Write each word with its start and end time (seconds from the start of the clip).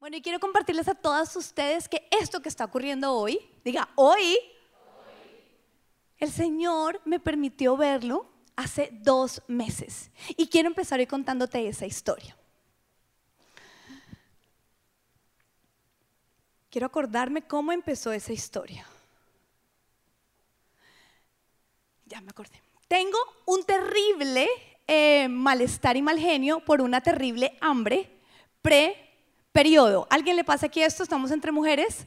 Bueno, 0.00 0.16
y 0.16 0.22
quiero 0.22 0.38
compartirles 0.38 0.86
a 0.86 0.94
todas 0.94 1.34
ustedes 1.34 1.88
que 1.88 2.06
esto 2.12 2.40
que 2.40 2.48
está 2.48 2.64
ocurriendo 2.64 3.12
hoy, 3.12 3.40
diga, 3.64 3.88
hoy, 3.96 4.38
el 6.18 6.30
Señor 6.30 7.00
me 7.04 7.18
permitió 7.18 7.76
verlo 7.76 8.28
hace 8.54 8.90
dos 8.92 9.42
meses. 9.48 10.10
Y 10.36 10.46
quiero 10.46 10.68
empezar 10.68 11.00
hoy 11.00 11.06
contándote 11.06 11.66
esa 11.66 11.84
historia. 11.84 12.36
Quiero 16.70 16.86
acordarme 16.86 17.42
cómo 17.42 17.72
empezó 17.72 18.12
esa 18.12 18.32
historia. 18.32 18.86
Ya 22.06 22.20
me 22.20 22.30
acordé. 22.30 22.62
Tengo 22.86 23.18
un 23.46 23.64
terrible 23.64 24.48
eh, 24.86 25.26
malestar 25.28 25.96
y 25.96 26.02
mal 26.02 26.20
genio 26.20 26.60
por 26.60 26.82
una 26.82 27.00
terrible 27.00 27.58
hambre 27.60 28.18
pre-periodo. 29.58 30.06
¿Alguien 30.08 30.36
le 30.36 30.44
pasa 30.44 30.66
aquí 30.66 30.82
esto? 30.82 31.02
Estamos 31.02 31.32
entre 31.32 31.50
mujeres. 31.50 32.06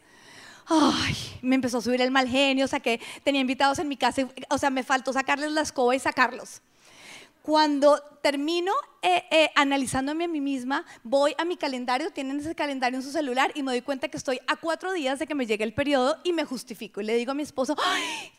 Ay, 0.67 1.17
me 1.41 1.55
empezó 1.55 1.79
a 1.79 1.81
subir 1.81 2.01
el 2.01 2.09
mal 2.09 2.25
genio, 2.25 2.63
o 2.63 2.67
sea 2.67 2.79
que 2.79 3.01
tenía 3.23 3.41
invitados 3.41 3.77
en 3.79 3.89
mi 3.89 3.97
casa, 3.97 4.25
o 4.49 4.57
sea, 4.57 4.69
me 4.69 4.83
faltó 4.83 5.11
sacarles 5.11 5.51
la 5.51 5.59
escoba 5.61 5.93
y 5.93 5.99
sacarlos. 5.99 6.61
Cuando 7.41 8.01
termino 8.21 8.71
eh, 9.01 9.25
eh, 9.31 9.49
analizándome 9.55 10.25
a 10.25 10.27
mí 10.29 10.39
misma, 10.39 10.85
voy 11.03 11.33
a 11.37 11.43
mi 11.43 11.57
calendario, 11.57 12.11
tienen 12.11 12.39
ese 12.39 12.55
calendario 12.55 12.99
en 12.99 13.03
su 13.03 13.11
celular 13.11 13.51
y 13.53 13.63
me 13.63 13.71
doy 13.71 13.81
cuenta 13.81 14.07
que 14.07 14.15
estoy 14.15 14.39
a 14.47 14.55
cuatro 14.55 14.93
días 14.93 15.19
de 15.19 15.27
que 15.27 15.35
me 15.35 15.45
llegue 15.45 15.65
el 15.65 15.73
periodo 15.73 16.19
y 16.23 16.31
me 16.31 16.45
justifico 16.45 17.01
y 17.01 17.03
le 17.03 17.15
digo 17.15 17.31
a 17.31 17.35
mi 17.35 17.43
esposo, 17.43 17.75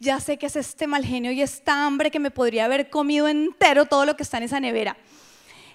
ya 0.00 0.20
sé 0.20 0.38
que 0.38 0.46
es 0.46 0.56
este 0.56 0.86
mal 0.86 1.04
genio 1.04 1.32
y 1.32 1.42
esta 1.42 1.84
hambre 1.84 2.10
que 2.10 2.20
me 2.20 2.30
podría 2.30 2.64
haber 2.64 2.88
comido 2.88 3.28
entero 3.28 3.84
todo 3.84 4.06
lo 4.06 4.16
que 4.16 4.22
está 4.22 4.38
en 4.38 4.44
esa 4.44 4.60
nevera. 4.60 4.96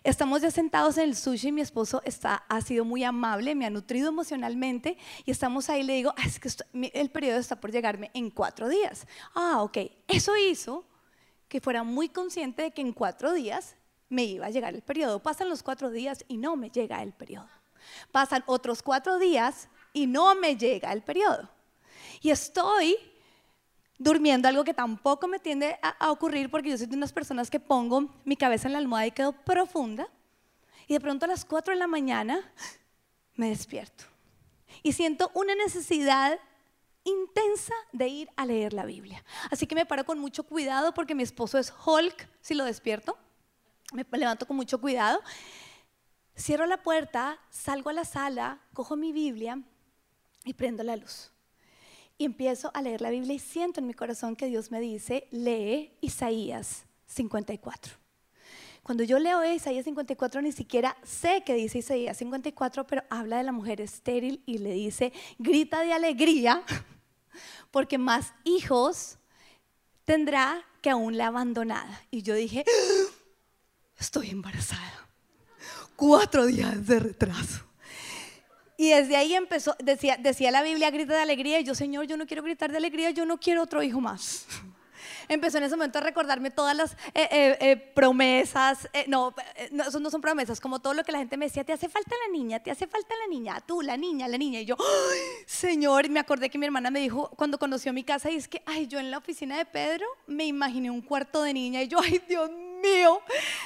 Estamos 0.07 0.41
ya 0.41 0.51
sentados 0.51 0.97
en 0.97 1.09
el 1.09 1.17
sushi, 1.17 1.51
mi 1.51 1.59
esposo 1.59 2.01
está, 2.05 2.35
ha 2.47 2.61
sido 2.61 2.85
muy 2.85 3.03
amable, 3.03 3.55
me 3.55 3.65
ha 3.65 3.69
nutrido 3.69 4.07
emocionalmente 4.07 4.97
y 5.25 5.31
estamos 5.31 5.69
ahí, 5.69 5.83
le 5.83 5.95
digo, 5.95 6.13
es 6.25 6.39
que 6.39 6.49
el 6.93 7.09
periodo 7.09 7.39
está 7.39 7.59
por 7.59 7.73
llegarme 7.73 8.09
en 8.13 8.29
cuatro 8.29 8.69
días. 8.69 9.05
Ah, 9.35 9.61
ok, 9.61 9.79
eso 10.07 10.37
hizo 10.37 10.85
que 11.49 11.59
fuera 11.59 11.83
muy 11.83 12.07
consciente 12.07 12.61
de 12.61 12.71
que 12.71 12.79
en 12.79 12.93
cuatro 12.93 13.33
días 13.33 13.75
me 14.07 14.23
iba 14.23 14.45
a 14.45 14.49
llegar 14.49 14.73
el 14.73 14.81
periodo. 14.81 15.21
Pasan 15.21 15.49
los 15.49 15.61
cuatro 15.61 15.91
días 15.91 16.23
y 16.29 16.37
no 16.37 16.55
me 16.55 16.69
llega 16.69 17.03
el 17.03 17.11
periodo. 17.11 17.49
Pasan 18.13 18.45
otros 18.45 18.81
cuatro 18.81 19.19
días 19.19 19.67
y 19.91 20.07
no 20.07 20.35
me 20.35 20.55
llega 20.55 20.93
el 20.93 21.01
periodo. 21.01 21.49
Y 22.21 22.29
estoy 22.29 22.95
durmiendo, 23.97 24.47
algo 24.47 24.63
que 24.63 24.73
tampoco 24.73 25.27
me 25.27 25.39
tiende 25.39 25.79
a, 25.81 26.11
ocurrir 26.11 26.49
porque 26.49 26.69
yo 26.69 26.77
soy 26.77 26.87
de 26.87 26.95
unas 26.95 27.13
personas 27.13 27.49
que 27.49 27.59
pongo 27.59 28.13
mi 28.25 28.35
cabeza 28.35 28.67
en 28.67 28.73
la 28.73 28.79
almohada 28.79 29.07
y 29.07 29.11
quedo 29.11 29.33
profunda. 29.33 30.07
Y 30.87 30.93
de 30.93 30.99
pronto 30.99 31.25
a 31.25 31.27
las 31.27 31.43
cuatro 31.43 31.73
de 31.73 31.79
la 31.79 31.87
mañana 31.87 32.39
me 33.35 33.49
despierto. 33.49 34.05
Y 34.83 34.93
siento 34.93 35.31
una 35.33 35.55
necesidad 35.55 36.39
intensa 37.03 37.73
de 37.91 38.07
ir 38.07 38.29
a 38.35 38.45
leer 38.45 38.73
la 38.73 38.85
Biblia. 38.85 39.23
Así 39.49 39.65
que 39.65 39.75
me 39.75 39.85
paro 39.85 40.05
con 40.05 40.19
mucho 40.19 40.43
cuidado 40.43 40.93
porque 40.93 41.15
mi 41.15 41.23
esposo 41.23 41.57
es 41.57 41.73
Hulk, 41.85 42.29
si 42.41 42.53
lo 42.53 42.65
despierto. 42.65 43.17
Me 43.93 44.05
levanto 44.17 44.45
con 44.45 44.57
mucho 44.57 44.79
cuidado. 44.79 45.21
Cierro 46.37 46.65
la 46.65 46.83
puerta, 46.83 47.39
salgo 47.49 47.89
a 47.89 47.93
la 47.93 48.05
sala, 48.05 48.59
cojo 48.73 48.95
mi 48.95 49.11
Biblia 49.11 49.59
y 50.43 50.53
prendo 50.53 50.83
la 50.83 50.95
luz. 50.95 51.31
Y 52.17 52.25
empiezo 52.25 52.71
a 52.73 52.81
leer 52.81 53.01
la 53.01 53.11
Biblia 53.11 53.35
y 53.35 53.39
siento 53.39 53.79
en 53.79 53.87
mi 53.87 53.93
corazón 53.93 54.35
que 54.35 54.47
Dios 54.47 54.71
me 54.71 54.79
dice, 54.79 55.27
lee 55.31 55.91
Isaías 56.01 56.85
54. 57.05 57.93
Cuando 58.81 59.03
yo 59.03 59.19
leo 59.19 59.43
Isaías 59.43 59.83
54 59.83 60.41
ni 60.41 60.51
siquiera 60.51 60.95
sé 61.03 61.43
qué 61.45 61.53
dice 61.53 61.79
Isaías 61.79 62.17
54, 62.17 62.87
pero 62.87 63.03
habla 63.09 63.37
de 63.37 63.43
la 63.43 63.51
mujer 63.51 63.81
estéril 63.81 64.41
y 64.45 64.59
le 64.59 64.71
dice, 64.71 65.11
grita 65.37 65.81
de 65.81 65.93
alegría 65.93 66.63
porque 67.71 67.97
más 67.97 68.33
hijos 68.45 69.19
tendrá 70.05 70.63
que 70.81 70.89
aún 70.89 71.17
la 71.17 71.27
abandonada. 71.27 72.01
Y 72.09 72.21
yo 72.21 72.33
dije, 72.33 72.63
¡Ah! 72.65 73.11
estoy 73.99 74.29
embarazada. 74.29 75.09
Cuatro 75.97 76.45
días 76.45 76.87
de 76.87 76.99
retraso. 76.99 77.66
Y 78.77 78.89
desde 78.89 79.17
ahí 79.17 79.33
empezó, 79.33 79.75
decía, 79.79 80.17
decía 80.17 80.51
la 80.51 80.61
Biblia, 80.61 80.91
grita 80.91 81.15
de 81.15 81.21
alegría, 81.21 81.59
y 81.59 81.63
yo, 81.63 81.73
Señor, 81.73 82.05
yo 82.05 82.15
no 82.15 82.27
quiero 82.27 82.43
gritar 82.43 82.71
de 82.71 82.77
alegría, 82.77 83.09
yo 83.09 83.25
no 83.25 83.39
quiero 83.39 83.63
otro 83.63 83.81
hijo 83.81 83.99
más 83.99 84.45
empezó 85.27 85.57
en 85.57 85.65
ese 85.65 85.75
momento 85.75 85.97
a 85.99 86.01
recordarme 86.01 86.51
todas 86.51 86.75
las 86.75 86.93
eh, 87.13 87.27
eh, 87.31 87.57
eh, 87.59 87.77
promesas, 87.77 88.87
no, 89.07 89.33
no, 89.71 89.83
eso 89.83 89.99
no 89.99 90.09
son 90.09 90.21
promesas, 90.21 90.59
como 90.59 90.79
todo 90.79 90.93
lo 90.93 91.03
que 91.03 91.11
la 91.11 91.19
gente 91.19 91.37
me 91.37 91.45
decía, 91.45 91.63
te 91.63 91.73
hace 91.73 91.89
falta 91.89 92.15
la 92.27 92.31
niña, 92.31 92.61
te 92.61 92.71
hace 92.71 92.87
falta 92.87 93.13
la 93.15 93.27
niña, 93.27 93.61
tú, 93.65 93.81
la 93.81 93.97
niña, 93.97 94.27
la 94.27 94.37
niña. 94.37 94.59
Y 94.61 94.65
yo, 94.65 94.77
Señor, 95.45 96.09
me 96.09 96.19
acordé 96.19 96.49
que 96.49 96.57
mi 96.57 96.65
hermana 96.65 96.91
me 96.91 96.99
dijo 96.99 97.29
cuando 97.35 97.57
conoció 97.57 97.93
mi 97.93 98.03
casa, 98.03 98.29
y 98.29 98.35
es 98.35 98.47
que, 98.47 98.61
ay, 98.65 98.87
yo 98.87 98.99
en 98.99 99.11
la 99.11 99.17
oficina 99.17 99.57
de 99.57 99.65
Pedro 99.65 100.05
me 100.27 100.45
imaginé 100.45 100.91
un 100.91 101.01
cuarto 101.01 101.43
de 101.43 101.53
niña, 101.53 101.81
y 101.83 101.87
yo, 101.87 101.99
ay, 102.01 102.21
Dios 102.27 102.49
mío, 102.81 103.21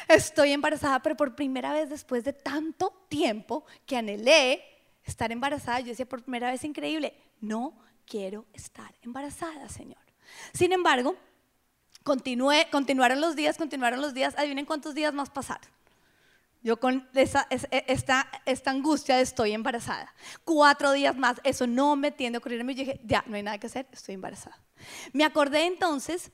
estoy 0.08 0.52
embarazada, 0.54 1.02
pero 1.02 1.16
por 1.16 1.36
primera 1.36 1.74
vez 1.74 1.90
después 1.90 2.24
de 2.24 2.34
tanto 2.34 2.94
tiempo 3.10 3.66
que 3.86 3.98
anhelé 3.98 4.72
estar 5.04 5.32
embarazada, 5.32 5.80
yo 5.80 5.88
decía, 5.88 6.08
por 6.08 6.24
primera 6.24 6.52
vez 6.52 6.64
increíble, 6.64 7.14
no 7.40 7.78
quiero 8.06 8.46
estar 8.54 8.94
embarazada, 9.02 9.70
Señor. 9.70 10.02
Sin 10.54 10.72
embargo, 10.72 11.16
Continué, 12.04 12.68
continuaron 12.72 13.22
los 13.22 13.36
días, 13.36 13.58
continuaron 13.58 14.02
los 14.02 14.14
días. 14.14 14.34
Adivinen 14.38 14.66
cuántos 14.66 14.96
días 14.96 15.14
más 15.14 15.30
pasaron. 15.30 15.70
Yo 16.64 16.80
con 16.80 17.08
esa, 17.14 17.48
e, 17.50 17.86
esta, 17.88 18.28
esta 18.46 18.72
angustia 18.72 19.18
de 19.18 19.22
estoy 19.22 19.52
embarazada. 19.52 20.14
Cuatro 20.44 20.92
días 20.94 21.16
más, 21.16 21.38
eso 21.44 21.68
no 21.68 21.96
me 21.96 22.12
tiende 22.12 22.38
a 22.38 22.40
ocurrir. 22.40 22.62
Y 22.62 22.74
dije, 22.74 23.02
ya, 23.04 23.24
no 23.28 23.36
hay 23.36 23.44
nada 23.44 23.58
que 23.60 23.68
hacer, 23.68 23.88
estoy 23.92 24.16
embarazada. 24.16 24.60
Me 25.14 25.24
acordé 25.24 25.66
entonces 25.66 26.32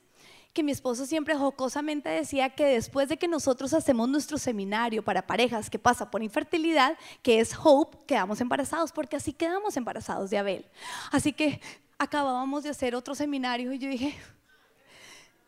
que 0.52 0.62
mi 0.62 0.72
esposo 0.72 1.06
siempre 1.06 1.36
jocosamente 1.36 2.08
decía 2.08 2.50
que 2.50 2.64
después 2.64 3.08
de 3.08 3.16
que 3.16 3.28
nosotros 3.28 3.72
hacemos 3.74 4.08
nuestro 4.08 4.38
seminario 4.38 5.04
para 5.04 5.26
parejas 5.26 5.70
que 5.70 5.78
pasa 5.78 6.10
por 6.10 6.22
infertilidad, 6.22 6.98
que 7.22 7.40
es 7.40 7.54
Hope, 7.62 7.98
quedamos 8.06 8.40
embarazados, 8.40 8.92
porque 8.92 9.16
así 9.16 9.32
quedamos 9.32 9.76
embarazados 9.76 10.30
de 10.30 10.38
Abel. 10.38 10.66
Así 11.12 11.32
que 11.32 11.60
acabábamos 11.98 12.64
de 12.64 12.70
hacer 12.70 12.94
otro 12.94 13.14
seminario 13.14 13.72
y 13.72 13.78
yo 13.78 13.88
dije, 13.88 14.16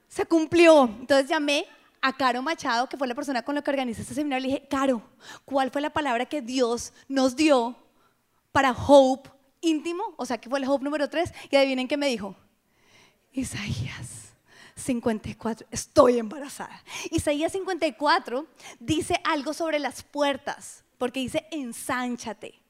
se 0.09 0.27
cumplió. 0.27 0.85
Entonces 0.85 1.29
llamé 1.29 1.67
a 2.01 2.13
Caro 2.13 2.43
Machado, 2.43 2.89
que 2.89 2.97
fue 2.97 3.09
la 3.09 3.15
persona 3.15 3.43
con 3.43 3.55
la 3.55 3.63
que 3.63 3.71
organizé 3.71 4.03
este 4.03 4.15
seminario, 4.15 4.47
le 4.47 4.55
dije, 4.55 4.69
Caro, 4.69 5.03
¿cuál 5.45 5.71
fue 5.71 5.81
la 5.81 5.91
palabra 5.91 6.27
que 6.27 6.41
Dios 6.41 6.93
nos 7.09 7.37
dio 7.37 7.77
para 8.53 8.73
hope 8.73 9.31
íntimo? 9.61 10.15
O 10.17 10.25
sea, 10.25 10.39
que 10.39 10.49
fue 10.49 10.59
el 10.59 10.69
hope 10.69 10.85
número 10.85 11.09
3. 11.09 11.33
Y 11.51 11.57
adivinen 11.57 11.89
qué 11.89 11.97
me 11.97 12.09
dijo. 12.09 12.35
Isaías 13.33 14.30
54, 14.81 15.67
estoy 15.71 16.19
embarazada. 16.19 16.83
Isaías 17.11 17.53
54 17.53 18.47
dice 18.79 19.21
algo 19.25 19.53
sobre 19.53 19.79
las 19.79 20.03
puertas, 20.03 20.85
porque 20.99 21.21
dice, 21.21 21.47
ensánchate. 21.51 22.61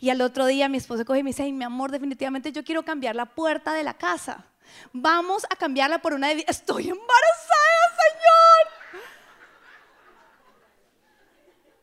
Y 0.00 0.10
al 0.10 0.20
otro 0.20 0.46
día 0.46 0.68
mi 0.68 0.78
esposo 0.78 1.04
coge 1.04 1.20
y 1.20 1.22
me 1.22 1.30
dice, 1.30 1.44
Ay, 1.44 1.52
mi 1.52 1.64
amor, 1.64 1.90
definitivamente 1.90 2.52
yo 2.52 2.64
quiero 2.64 2.84
cambiar 2.84 3.16
la 3.16 3.26
puerta 3.26 3.72
de 3.72 3.84
la 3.84 3.94
casa. 3.94 4.46
Vamos 4.92 5.44
a 5.50 5.56
cambiarla 5.56 6.00
por 6.00 6.14
una 6.14 6.28
de... 6.28 6.44
Estoy 6.46 6.88
embarazada, 6.88 7.80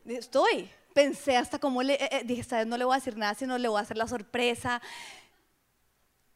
Señor. 0.06 0.18
Estoy. 0.18 0.70
Pensé 0.94 1.36
hasta 1.36 1.58
cómo 1.58 1.82
le... 1.82 1.94
Eh, 1.94 2.08
eh, 2.12 2.22
dije, 2.24 2.40
esta 2.40 2.56
vez 2.58 2.66
no 2.66 2.76
le 2.76 2.84
voy 2.84 2.94
a 2.94 2.98
decir 2.98 3.16
nada, 3.16 3.34
sino 3.34 3.58
le 3.58 3.68
voy 3.68 3.78
a 3.78 3.82
hacer 3.82 3.96
la 3.96 4.08
sorpresa. 4.08 4.80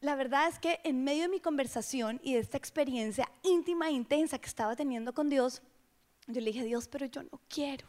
La 0.03 0.15
verdad 0.15 0.49
es 0.49 0.59
que 0.59 0.81
en 0.83 1.01
medio 1.05 1.21
de 1.21 1.29
mi 1.29 1.39
conversación 1.39 2.19
y 2.21 2.33
de 2.33 2.39
esta 2.39 2.57
experiencia 2.57 3.31
íntima 3.41 3.87
e 3.87 3.93
intensa 3.93 4.37
que 4.37 4.49
estaba 4.49 4.75
teniendo 4.75 5.13
con 5.13 5.29
Dios, 5.29 5.61
yo 6.27 6.41
le 6.41 6.47
dije, 6.47 6.65
Dios, 6.65 6.89
pero 6.89 7.05
yo 7.05 7.23
no 7.23 7.39
quiero. 7.47 7.87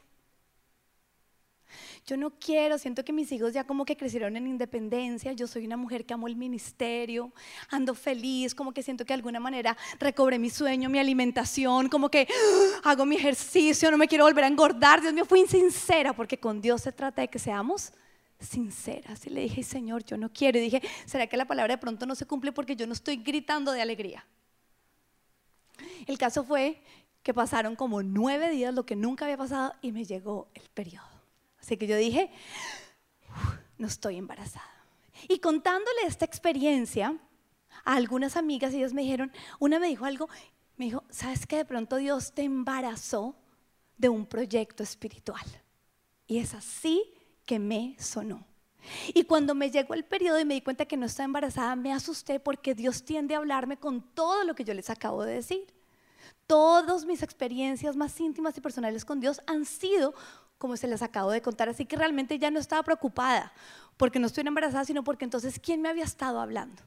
Yo 2.07 2.17
no 2.17 2.31
quiero, 2.39 2.79
siento 2.79 3.05
que 3.05 3.13
mis 3.13 3.33
hijos 3.33 3.53
ya 3.53 3.65
como 3.65 3.85
que 3.85 3.97
crecieron 3.97 4.37
en 4.37 4.47
independencia, 4.47 5.33
yo 5.33 5.49
soy 5.49 5.67
una 5.67 5.77
mujer 5.77 6.07
que 6.07 6.15
amo 6.15 6.29
el 6.29 6.37
ministerio, 6.37 7.33
ando 7.69 7.97
feliz, 7.97 8.55
como 8.55 8.73
que 8.73 8.85
siento 8.85 9.05
que 9.05 9.09
de 9.09 9.15
alguna 9.15 9.41
manera 9.41 9.77
recobré 9.99 10.39
mi 10.39 10.51
sueño, 10.51 10.89
mi 10.89 11.01
alimentación, 11.01 11.89
como 11.89 12.11
que 12.11 12.29
¡ah! 12.31 12.91
hago 12.91 13.05
mi 13.07 13.17
ejercicio, 13.17 13.91
no 13.91 13.99
me 13.99 14.07
quiero 14.07 14.23
volver 14.23 14.45
a 14.45 14.47
engordar. 14.47 15.01
Dios 15.01 15.13
mío, 15.13 15.25
fui 15.25 15.41
insincera 15.41 16.13
porque 16.13 16.39
con 16.39 16.61
Dios 16.61 16.83
se 16.83 16.93
trata 16.93 17.23
de 17.23 17.29
que 17.29 17.41
seamos 17.41 17.93
sinceras. 18.45 19.27
Y 19.27 19.31
le 19.31 19.43
dije, 19.43 19.63
Señor, 19.63 20.05
yo 20.05 20.17
no 20.17 20.33
quiero. 20.33 20.59
Y 20.59 20.63
dije, 20.63 20.83
¿será 21.07 21.27
que 21.27 21.37
la 21.37 21.47
palabra 21.47 21.75
de 21.75 21.79
pronto 21.79 22.07
no 22.07 22.15
se 22.15 22.27
cumple 22.27 22.53
porque 22.53 22.77
yo 22.77 22.87
no 22.87 22.93
estoy 22.93 23.17
gritando 23.17 23.73
de 23.73 23.83
alegría? 23.83 24.27
El 26.07 26.19
caso 26.19 26.45
fue 26.45 26.83
que 27.23 27.35
pasaron 27.35 27.75
como 27.75 28.03
nueve 28.03 28.51
días, 28.51 28.75
lo 28.75 28.85
que 28.85 28.97
nunca 28.97 29.25
había 29.25 29.39
pasado, 29.39 29.75
y 29.81 29.93
me 29.93 30.05
llegó 30.05 30.49
el 30.55 30.69
periodo. 30.69 31.09
Así 31.59 31.77
que 31.79 31.87
yo 31.87 31.97
dije, 31.97 32.31
no 33.79 33.87
estoy 33.87 34.17
embarazada. 34.19 34.71
Y 35.29 35.39
contándole 35.39 36.03
esta 36.07 36.27
experiencia 36.27 37.17
a 37.85 37.95
algunas 37.95 38.37
amigas, 38.37 38.75
ellas 38.75 38.93
me 38.93 39.03
dijeron, 39.03 39.33
una 39.59 39.79
me 39.79 39.89
dijo 39.89 40.05
algo, 40.05 40.29
me 40.77 40.87
dijo, 40.87 41.05
¿sabes 41.09 41.47
que 41.47 41.57
de 41.57 41.65
pronto 41.65 41.97
Dios 41.97 42.35
te 42.35 42.43
embarazó 42.43 43.35
de 43.97 44.11
un 44.11 44.27
proyecto 44.27 44.83
espiritual? 44.83 45.45
Y 46.27 46.39
es 46.39 46.53
así 46.53 47.14
que 47.45 47.59
me 47.59 47.97
sonó. 47.99 48.47
Y 49.15 49.25
cuando 49.25 49.55
me 49.55 49.71
llegó 49.71 49.95
el 49.95 50.05
periodo 50.05 50.41
y 50.41 50.45
me 50.45 50.55
di 50.55 50.61
cuenta 50.61 50.85
que 50.85 50.97
no 50.97 51.07
estaba 51.07 51.25
embarazada, 51.25 51.75
me 51.77 51.93
asusté 51.93 52.39
porque 52.41 52.75
Dios 52.75 53.05
tiende 53.05 53.35
a 53.35 53.39
hablarme 53.39 53.79
con 53.79 54.03
todo 54.03 54.45
lo 54.45 54.55
que 54.55 54.65
yo 54.65 54.75
les 54.75 54.91
acabo 54.91 55.25
de 55.25 55.35
decir. 55.35 55.67
Todas 56.47 57.07
mis 57.07 57.23
experiencias 57.23 57.97
más 57.97 58.19
íntimas 58.21 58.57
y 58.59 58.61
personales 58.61 59.05
con 59.05 59.21
Dios 59.21 59.41
han 59.47 59.65
sido 59.65 60.15
como 60.59 60.77
se 60.77 60.87
les 60.87 61.03
acabo 61.03 61.31
de 61.31 61.43
contar, 61.43 61.69
así 61.69 61.85
que 61.85 61.97
realmente 61.97 62.39
ya 62.39 62.51
no 62.51 62.59
estaba 62.59 62.83
preocupada 62.83 63.53
porque 63.97 64.19
no 64.19 64.27
estoy 64.27 64.47
embarazada, 64.47 64.85
sino 64.85 65.05
porque 65.05 65.25
entonces 65.25 65.59
¿quién 65.59 65.83
me 65.83 65.89
había 65.89 66.05
estado 66.05 66.41
hablando? 66.41 66.83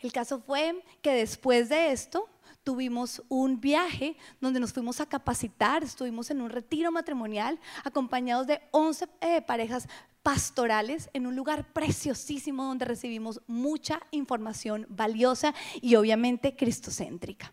El 0.00 0.12
caso 0.12 0.40
fue 0.40 0.82
que 1.02 1.12
después 1.12 1.68
de 1.68 1.92
esto 1.92 2.28
tuvimos 2.64 3.22
un 3.28 3.60
viaje 3.60 4.16
donde 4.40 4.58
nos 4.58 4.72
fuimos 4.72 5.00
a 5.00 5.06
capacitar, 5.06 5.84
estuvimos 5.84 6.30
en 6.30 6.40
un 6.40 6.50
retiro 6.50 6.90
matrimonial 6.90 7.60
acompañados 7.84 8.46
de 8.46 8.60
11 8.72 9.06
eh, 9.20 9.42
parejas 9.42 9.86
pastorales 10.22 11.10
en 11.12 11.26
un 11.26 11.36
lugar 11.36 11.72
preciosísimo 11.72 12.64
donde 12.64 12.86
recibimos 12.86 13.42
mucha 13.46 14.00
información 14.10 14.86
valiosa 14.88 15.54
y 15.82 15.94
obviamente 15.96 16.56
cristocéntrica. 16.56 17.52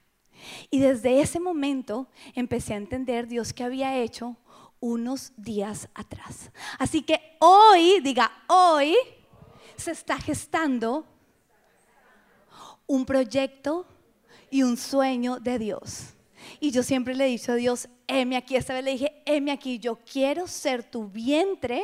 Y 0.70 0.80
desde 0.80 1.22
ese 1.22 1.40
momento 1.40 2.08
empecé 2.34 2.74
a 2.74 2.78
entender 2.78 3.28
Dios 3.28 3.54
que 3.54 3.66
había 3.66 3.98
hecho 3.98 4.38
unos 4.80 5.34
días 5.36 5.90
atrás. 5.94 6.52
Así 6.80 7.04
que 7.04 7.38
hoy, 7.40 8.00
diga, 8.00 8.32
hoy 8.48 8.96
se 9.76 9.92
está 9.92 10.18
gestando 10.18 11.06
un 12.88 13.06
proyecto 13.06 13.86
y 14.52 14.62
un 14.62 14.78
sueño 14.78 15.40
de 15.40 15.58
Dios. 15.58 16.14
Y 16.60 16.72
yo 16.72 16.84
siempre 16.84 17.16
le 17.16 17.26
he 17.26 17.30
dicho 17.30 17.54
a 17.54 17.56
Dios, 17.56 17.88
heme 18.08 18.38
aquí, 18.38 18.56
esta 18.56 18.74
vez 18.74 18.84
le 18.84 18.92
dije, 18.92 19.24
heme 19.26 19.52
aquí, 19.52 19.80
yo 19.80 19.98
quiero 19.98 20.46
ser 20.46 20.84
tu 20.84 21.08
vientre 21.08 21.84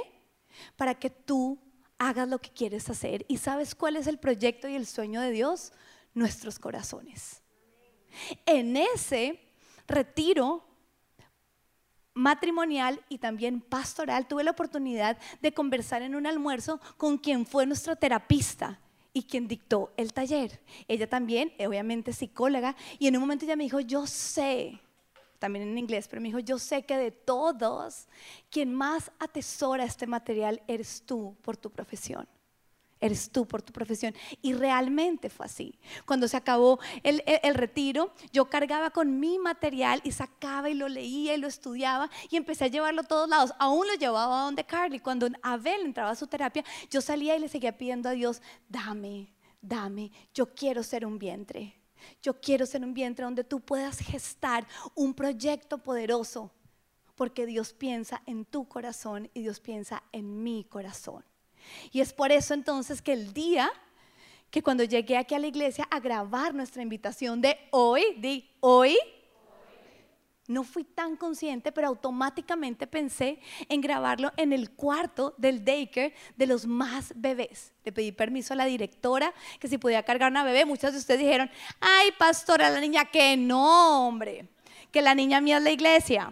para 0.76 0.94
que 0.94 1.10
tú 1.10 1.58
hagas 1.98 2.28
lo 2.28 2.40
que 2.40 2.52
quieres 2.52 2.90
hacer. 2.90 3.26
¿Y 3.28 3.38
sabes 3.38 3.74
cuál 3.74 3.96
es 3.96 4.06
el 4.06 4.20
proyecto 4.20 4.68
y 4.68 4.76
el 4.76 4.86
sueño 4.86 5.22
de 5.22 5.32
Dios? 5.32 5.72
Nuestros 6.14 6.60
corazones. 6.60 7.42
En 8.46 8.76
ese 8.76 9.40
retiro 9.88 10.64
matrimonial 12.14 13.00
y 13.10 13.20
también 13.20 13.62
pastoral 13.62 14.28
tuve 14.28 14.44
la 14.44 14.52
oportunidad 14.52 15.18
de 15.42 15.54
conversar 15.54 16.02
en 16.02 16.16
un 16.16 16.26
almuerzo 16.26 16.82
con 16.98 17.18
quien 17.18 17.46
fue 17.46 17.68
nuestro 17.68 17.96
terapista 17.96 18.80
y 19.18 19.24
quien 19.24 19.48
dictó 19.48 19.92
el 19.98 20.14
taller. 20.14 20.60
Ella 20.88 21.10
también, 21.10 21.52
obviamente 21.66 22.14
psicóloga, 22.14 22.76
y 23.00 23.08
en 23.08 23.16
un 23.16 23.22
momento 23.22 23.46
ella 23.46 23.56
me 23.56 23.64
dijo, 23.64 23.80
yo 23.80 24.06
sé 24.06 24.80
también 25.40 25.68
en 25.68 25.78
inglés, 25.78 26.08
pero 26.08 26.22
me 26.22 26.28
dijo, 26.28 26.40
yo 26.40 26.60
sé 26.60 26.84
que 26.84 26.98
de 26.98 27.10
todos, 27.10 28.08
quien 28.52 28.76
más 28.76 29.12
atesora 29.18 29.86
este 29.86 30.06
material 30.06 30.62
eres 30.68 31.02
tú 31.04 31.36
por 31.42 31.58
tu 31.58 31.72
profesión. 31.72 32.28
Eres 33.00 33.30
tú 33.32 33.46
por 33.46 33.62
tu 33.62 33.72
profesión. 33.72 34.16
Y 34.42 34.54
realmente 34.54 35.30
fue 35.30 35.46
así. 35.46 35.78
Cuando 36.06 36.28
se 36.28 36.38
acabó 36.38 36.80
el, 37.04 37.22
retiro, 37.56 38.14
yo 38.32 38.50
cargaba 38.50 38.90
con 38.90 39.20
mi 39.20 39.38
material 39.38 40.02
y 40.04 40.12
sacaba 40.12 40.70
y 40.70 40.74
lo 40.74 40.88
leía 40.88 41.36
y 41.36 41.38
lo 41.38 41.48
estudiaba 41.48 42.10
y 42.30 42.38
empecé 42.38 42.66
a 42.66 42.70
llevarlo 42.70 43.02
a 43.02 43.08
todos 43.08 43.30
lados. 43.30 43.54
Aún 43.60 43.88
lo 43.88 43.94
llevaba 43.94 44.42
a 44.42 44.46
donde 44.46 44.66
Carly. 44.66 45.00
Cuando 45.00 45.28
Abel 45.44 45.82
entraba 45.82 46.12
a 46.12 46.16
su 46.16 46.28
terapia, 46.28 46.64
yo 46.90 47.02
salía 47.02 47.36
y 47.36 47.40
le 47.40 47.50
seguía 47.50 47.78
pidiendo 47.78 48.10
a 48.10 48.14
Dios, 48.14 48.42
dame, 48.68 49.34
dame, 49.62 50.12
yo 50.34 50.54
quiero 50.54 50.82
ser 50.82 51.06
un 51.06 51.20
vientre. 51.20 51.76
Yo 52.22 52.40
quiero 52.40 52.66
ser 52.66 52.84
un 52.84 52.94
vientre 52.94 53.26
donde 53.26 53.44
tú 53.44 53.60
puedas 53.60 54.00
gestar 54.00 54.68
un 54.96 55.14
proyecto 55.14 55.80
poderoso, 55.80 56.52
porque 57.16 57.46
Dios 57.46 57.74
piensa 57.74 58.22
en 58.26 58.46
tu 58.46 58.68
corazón 58.68 59.30
y 59.34 59.42
Dios 59.42 59.60
piensa 59.60 60.04
en 60.12 60.44
mi 60.44 60.64
corazón. 60.64 61.24
Y 61.92 62.02
es 62.02 62.14
por 62.14 62.32
eso 62.32 62.54
entonces 62.54 63.02
que 63.02 63.14
el 63.14 63.34
día 63.34 63.72
que 64.50 64.64
cuando 64.64 64.84
llegué 64.84 65.18
aquí 65.18 65.36
a 65.36 65.40
la 65.40 65.48
iglesia 65.48 65.88
a 65.92 66.00
grabar 66.00 66.54
nuestra 66.54 66.82
invitación 66.82 67.42
de 67.42 67.58
hoy, 67.72 68.04
di 68.18 68.50
hoy, 68.60 68.98
no 70.48 70.64
fui 70.64 70.86
tan 70.86 71.18
consciente, 71.18 71.74
pero 71.74 71.90
automáticamente 71.90 72.88
pensé 72.88 73.40
en 73.68 73.82
grabarlo 73.82 74.32
en 74.38 74.54
el 74.54 74.72
cuarto 74.72 75.36
del 75.38 75.66
daycare 75.66 76.14
de 76.38 76.48
los 76.48 76.66
más 76.66 77.12
bebés. 77.18 77.74
Le 77.84 77.92
pedí 77.92 78.14
permiso 78.14 78.54
a 78.54 78.56
la 78.56 78.66
directora 78.66 79.34
que 79.60 79.68
si 79.68 79.78
podía 79.78 80.04
cargar 80.04 80.32
una 80.32 80.46
bebé. 80.46 80.64
Muchas 80.64 80.94
de 80.94 81.00
ustedes 81.00 81.20
dijeron, 81.20 81.52
ay, 81.82 82.12
pastora, 82.18 82.70
la 82.70 82.80
niña, 82.80 83.04
que 83.06 83.36
no, 83.36 84.08
hombre, 84.08 84.48
que 84.90 85.02
la 85.02 85.14
niña 85.14 85.42
mía 85.42 85.58
es 85.58 85.64
la 85.64 85.72
iglesia 85.72 86.32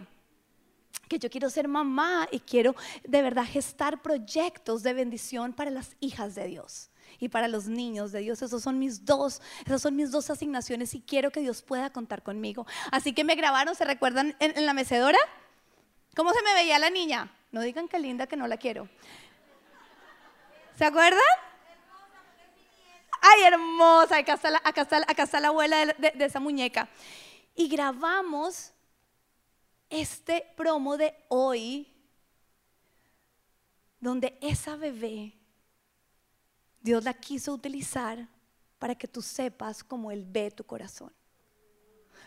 que 1.07 1.19
yo 1.19 1.29
quiero 1.29 1.49
ser 1.49 1.67
mamá 1.67 2.27
y 2.31 2.39
quiero 2.39 2.75
de 3.03 3.21
verdad 3.21 3.45
gestar 3.45 4.01
proyectos 4.01 4.83
de 4.83 4.93
bendición 4.93 5.53
para 5.53 5.71
las 5.71 5.95
hijas 5.99 6.35
de 6.35 6.47
Dios 6.47 6.89
y 7.19 7.29
para 7.29 7.47
los 7.47 7.67
niños 7.67 8.11
de 8.11 8.19
Dios. 8.19 8.41
Esos 8.41 8.61
son 8.61 8.79
mis 8.79 9.05
dos, 9.05 9.41
esas 9.65 9.81
son 9.81 9.95
mis 9.95 10.11
dos 10.11 10.29
asignaciones 10.29 10.93
y 10.93 11.01
quiero 11.01 11.31
que 11.31 11.41
Dios 11.41 11.61
pueda 11.61 11.89
contar 11.89 12.23
conmigo. 12.23 12.65
Así 12.91 13.13
que 13.13 13.23
me 13.23 13.35
grabaron, 13.35 13.75
¿se 13.75 13.85
recuerdan 13.85 14.35
en, 14.39 14.65
la 14.65 14.73
mecedora? 14.73 15.17
¿Cómo 16.15 16.33
se 16.33 16.41
me 16.43 16.53
veía 16.53 16.79
la 16.79 16.89
niña? 16.89 17.31
No 17.51 17.61
digan 17.61 17.87
que 17.87 17.99
linda 17.99 18.27
que 18.27 18.37
no 18.37 18.47
la 18.47 18.57
quiero. 18.57 18.89
¿Se 20.77 20.85
acuerdan? 20.85 21.21
Ay, 23.21 23.43
hermosa, 23.43 24.17
acá 24.17 24.33
está 24.33 24.51
la, 24.51 24.61
acá 24.63 24.81
está, 24.81 24.97
acá 24.97 25.23
está 25.23 25.39
la 25.39 25.47
abuela 25.47 25.85
de, 25.85 26.11
de 26.11 26.25
esa 26.25 26.39
muñeca. 26.39 26.89
Y 27.55 27.69
grabamos 27.69 28.73
este 29.89 30.45
promo 30.55 30.97
de 30.97 31.15
hoy, 31.29 31.87
donde 33.99 34.37
esa 34.41 34.75
bebé 34.75 35.33
Dios 36.85 37.03
la 37.03 37.15
quiso 37.15 37.51
utilizar 37.51 38.27
para 38.77 38.93
que 38.93 39.07
tú 39.07 39.23
sepas 39.23 39.83
cómo 39.83 40.11
Él 40.11 40.23
ve 40.23 40.51
tu 40.51 40.63
corazón. 40.63 41.11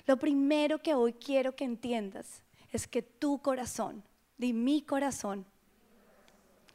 Lo 0.04 0.16
primero 0.18 0.82
que 0.82 0.94
hoy 0.94 1.12
quiero 1.12 1.54
que 1.54 1.64
entiendas 1.64 2.42
es 2.72 2.88
que 2.88 3.00
tu 3.00 3.40
corazón, 3.40 4.02
de 4.36 4.52
mi 4.52 4.82
corazón, 4.82 5.46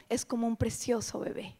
es 0.08 0.24
como 0.24 0.46
un 0.46 0.56
precioso 0.56 1.20
bebé. 1.20 1.56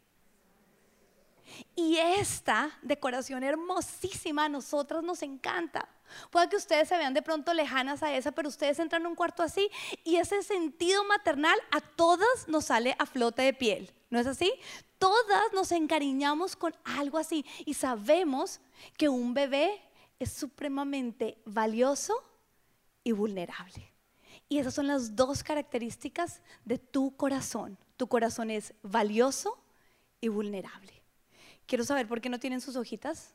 Y 1.75 1.97
esta 1.97 2.79
decoración 2.83 3.43
hermosísima 3.43 4.45
a 4.45 4.49
nosotros 4.49 5.03
nos 5.03 5.23
encanta. 5.23 5.89
Puede 6.31 6.49
que 6.49 6.57
ustedes 6.57 6.89
se 6.89 6.97
vean 6.97 7.15
de 7.15 7.23
pronto 7.23 7.53
lejanas 7.55 8.03
a 8.03 8.15
esa, 8.15 8.33
pero 8.33 8.49
ustedes 8.49 8.79
entran 8.79 9.03
en 9.03 9.09
un 9.09 9.15
cuarto 9.15 9.43
así 9.43 9.71
y 10.05 10.17
ese 10.17 10.43
sentido 10.43 11.05
maternal 11.05 11.59
a 11.71 11.81
todas 11.81 12.49
nos 12.49 12.67
sale 12.67 12.95
a 12.99 13.07
flote 13.07 13.43
de 13.43 13.53
piel. 13.53 13.93
¿No 14.11 14.21
es 14.21 14.27
así? 14.27 14.53
Todas 14.99 15.53
nos 15.53 15.73
encariñamos 15.73 16.57
con 16.57 16.75
algo 16.85 17.19
así 17.19 17.45
y 17.65 17.75
sabemos 17.75 18.61
que 18.97 19.09
un 19.09 19.35
bebé 19.35 19.81
es 20.19 20.33
supremamente 20.33 21.39
valioso 21.45 22.15
y 23.03 23.13
vulnerable. 23.13 23.93
Y 24.49 24.59
esas 24.59 24.75
son 24.75 24.87
las 24.87 25.17
dos 25.17 25.43
características 25.43 26.41
de 26.65 26.79
tu 26.79 27.17
corazón. 27.17 27.79
Tu 27.97 28.07
corazón 28.07 28.51
es 28.51 28.73
valioso 28.83 29.59
y 30.21 30.29
vulnerable. 30.29 31.04
Quiero 31.67 31.85
saber 31.85 32.07
por 32.07 32.21
qué 32.21 32.29
no 32.29 32.39
tienen 32.39 32.61
sus 32.61 32.77
hojitas. 32.77 33.35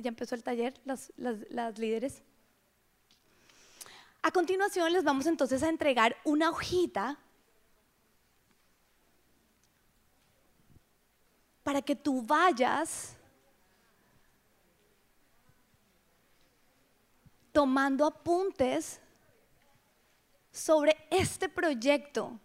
Ya 0.00 0.08
empezó 0.08 0.34
el 0.34 0.42
taller, 0.42 0.74
las, 0.84 1.12
las 1.16 1.78
líderes. 1.78 2.22
A 4.22 4.30
continuación 4.30 4.92
les 4.92 5.04
vamos 5.04 5.26
entonces 5.26 5.62
a 5.62 5.68
entregar 5.68 6.16
una 6.24 6.50
hojita 6.50 7.18
para 11.62 11.80
que 11.82 11.96
tú 11.96 12.22
vayas 12.22 13.16
tomando 17.52 18.06
apuntes 18.06 19.00
sobre 20.52 20.96
este 21.10 21.48
proyecto 21.48 22.38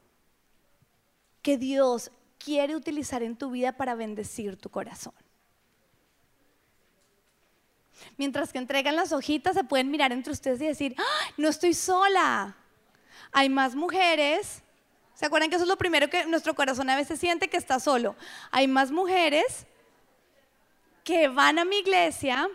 que 1.41 1.57
Dios 1.57 2.11
quiere 2.39 2.75
utilizar 2.75 3.21
en 3.21 3.35
tu 3.35 3.51
vida 3.51 3.73
para 3.73 3.93
bendecir 3.93 4.57
tu 4.57 4.69
corazón. 4.69 5.13
Mientras 8.17 8.51
que 8.51 8.57
entregan 8.57 8.95
las 8.95 9.11
hojitas, 9.11 9.55
se 9.55 9.63
pueden 9.63 9.91
mirar 9.91 10.11
entre 10.11 10.33
ustedes 10.33 10.61
y 10.61 10.65
decir, 10.65 10.95
¡Ah, 10.97 11.31
no 11.37 11.49
estoy 11.49 11.73
sola. 11.73 12.55
Hay 13.31 13.49
más 13.49 13.75
mujeres 13.75 14.63
¿Se 15.19 15.25
acuerdan 15.25 15.49
que 15.49 15.57
eso 15.57 15.65
es 15.65 15.69
lo 15.69 15.77
primero 15.77 16.09
que 16.09 16.25
nuestro 16.27 16.55
corazón 16.55 16.89
a 16.89 16.95
veces 16.95 17.19
siente 17.19 17.49
que 17.49 17.57
está 17.57 17.81
solo? 17.81 18.15
Hay 18.51 18.69
más 18.69 18.89
mujeres 18.89 19.67
que 21.03 21.27
van 21.27 21.59
a 21.59 21.65
mi 21.65 21.79
iglesia 21.79 22.47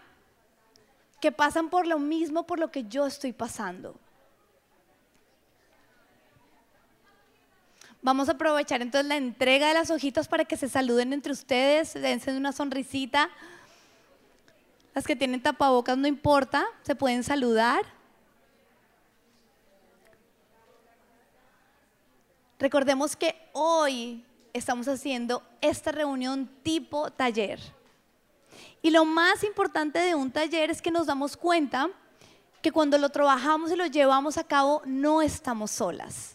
que 1.20 1.30
pasan 1.30 1.68
por 1.68 1.86
lo 1.86 1.98
mismo 1.98 2.46
por 2.46 2.58
lo 2.58 2.70
que 2.70 2.84
yo 2.84 3.06
estoy 3.06 3.34
pasando. 3.34 4.00
Vamos 8.04 8.28
a 8.28 8.32
aprovechar 8.32 8.82
entonces 8.82 9.08
la 9.08 9.16
entrega 9.16 9.68
de 9.68 9.72
las 9.72 9.90
hojitas 9.90 10.28
para 10.28 10.44
que 10.44 10.58
se 10.58 10.68
saluden 10.68 11.14
entre 11.14 11.32
ustedes, 11.32 11.94
dense 11.94 12.36
una 12.36 12.52
sonrisita. 12.52 13.30
Las 14.94 15.06
que 15.06 15.16
tienen 15.16 15.42
tapabocas 15.42 15.96
no 15.96 16.06
importa, 16.06 16.66
se 16.82 16.94
pueden 16.94 17.24
saludar. 17.24 17.82
Recordemos 22.58 23.16
que 23.16 23.34
hoy 23.54 24.22
estamos 24.52 24.86
haciendo 24.86 25.42
esta 25.62 25.90
reunión 25.90 26.46
tipo 26.62 27.10
taller. 27.10 27.58
Y 28.82 28.90
lo 28.90 29.06
más 29.06 29.42
importante 29.44 29.98
de 30.00 30.14
un 30.14 30.30
taller 30.30 30.70
es 30.70 30.82
que 30.82 30.90
nos 30.90 31.06
damos 31.06 31.38
cuenta 31.38 31.88
que 32.60 32.70
cuando 32.70 32.98
lo 32.98 33.08
trabajamos 33.08 33.72
y 33.72 33.76
lo 33.76 33.86
llevamos 33.86 34.36
a 34.36 34.44
cabo 34.44 34.82
no 34.84 35.22
estamos 35.22 35.70
solas. 35.70 36.33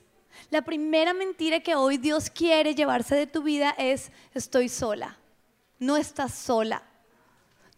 La 0.50 0.64
primera 0.64 1.14
mentira 1.14 1.60
que 1.60 1.76
hoy 1.76 1.98
Dios 1.98 2.30
quiere 2.30 2.74
llevarse 2.74 3.16
de 3.16 3.28
tu 3.28 3.44
vida 3.44 3.76
es 3.78 4.12
estoy 4.34 4.68
sola. 4.68 5.18
No 5.78 5.96
estás 5.96 6.34
sola. 6.34 6.82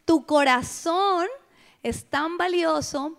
Tu 0.06 0.25
corazón 0.25 1.28
es 1.84 2.06
tan 2.06 2.38
valioso 2.38 3.18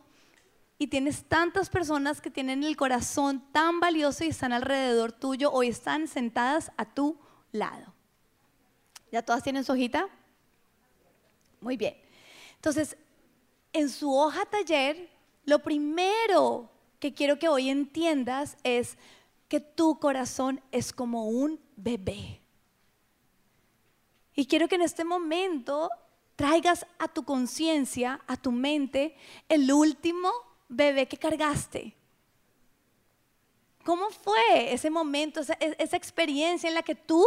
y 0.78 0.86
tienes 0.86 1.24
tantas 1.24 1.68
personas 1.68 2.20
que 2.20 2.30
tienen 2.30 2.64
el 2.64 2.76
corazón 2.76 3.44
tan 3.52 3.78
valioso 3.78 4.24
y 4.24 4.28
están 4.28 4.52
alrededor 4.52 5.12
tuyo 5.12 5.50
o 5.52 5.62
están 5.62 6.08
sentadas 6.08 6.72
a 6.76 6.86
tu 6.86 7.16
lado. 7.52 7.92
¿Ya 9.12 9.22
todas 9.22 9.42
tienen 9.42 9.64
su 9.64 9.72
hojita? 9.72 10.08
Muy 11.60 11.76
bien. 11.76 11.94
Entonces, 12.56 12.96
en 13.72 13.90
su 13.90 14.12
hoja 14.12 14.46
taller, 14.46 15.10
lo 15.44 15.58
primero 15.60 16.70
que 16.98 17.12
quiero 17.12 17.38
que 17.38 17.48
hoy 17.48 17.68
entiendas 17.68 18.56
es 18.64 18.96
que 19.52 19.60
tu 19.60 19.98
corazón 19.98 20.62
es 20.70 20.94
como 20.94 21.26
un 21.28 21.60
bebé. 21.76 22.40
Y 24.34 24.46
quiero 24.46 24.66
que 24.66 24.76
en 24.76 24.80
este 24.80 25.04
momento 25.04 25.90
traigas 26.36 26.86
a 26.98 27.06
tu 27.06 27.22
conciencia, 27.22 28.22
a 28.26 28.38
tu 28.38 28.50
mente, 28.50 29.14
el 29.50 29.70
último 29.70 30.30
bebé 30.70 31.06
que 31.06 31.18
cargaste. 31.18 31.94
¿Cómo 33.84 34.08
fue 34.08 34.72
ese 34.72 34.88
momento, 34.88 35.40
esa, 35.40 35.52
esa, 35.60 35.98
experiencia 35.98 36.70
en 36.70 36.74
la 36.74 36.82
que 36.82 36.94
tú 36.94 37.22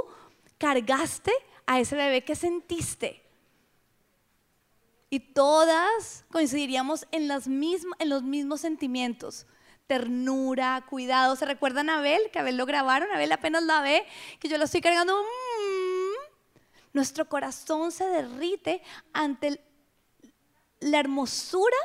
cargaste 0.57 1.31
a 1.67 1.79
ese 1.79 1.95
bebé 1.95 2.23
que 2.23 2.35
sentiste? 2.35 3.21
Y 5.11 5.19
todas 5.19 6.25
coincidiríamos 6.31 7.05
en, 7.11 7.29
en 7.29 8.09
los 8.09 8.23
mismos 8.23 8.61
sentimientos. 8.61 9.45
Ternura, 9.87 10.83
cuidado. 10.89 11.35
¿Se 11.35 11.45
recuerdan 11.45 11.89
a 11.89 11.99
Abel? 11.99 12.21
Que 12.31 12.39
Abel 12.39 12.57
lo 12.57 12.65
grabaron. 12.65 13.11
Abel 13.11 13.31
apenas 13.31 13.63
la 13.63 13.81
ve, 13.81 14.03
que 14.39 14.47
yo 14.47 14.57
lo 14.57 14.65
estoy 14.65 14.81
cargando. 14.81 15.15
Mm. 15.21 16.05
Nuestro 16.93 17.27
corazón 17.27 17.91
se 17.91 18.05
derrite 18.07 18.81
ante 19.13 19.61
la 20.79 20.99
hermosura 20.99 21.77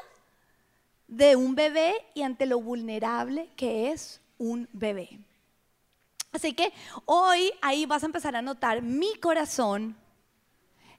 de 1.09 1.35
un 1.35 1.55
bebé 1.55 1.95
y 2.15 2.23
ante 2.23 2.47
lo 2.47 2.61
vulnerable 2.61 3.51
que 3.57 3.91
es 3.91 4.21
un 4.39 4.69
bebé. 4.73 5.19
Así 6.33 6.53
que 6.53 6.73
hoy 7.07 7.53
ahí 7.61 7.87
vas 7.87 8.05
a 8.05 8.07
empezar 8.07 8.37
a 8.37 8.43
notar, 8.43 8.83
mi 8.83 9.17
corazón 9.17 9.97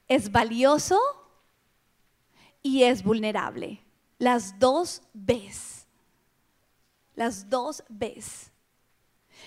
es 0.08 0.30
valioso 0.30 1.00
y 2.62 2.82
es 2.82 3.02
vulnerable. 3.02 3.82
Las 4.18 4.58
dos 4.58 5.02
ves. 5.14 5.81
Las 7.14 7.48
dos 7.48 7.82
ves. 7.88 8.50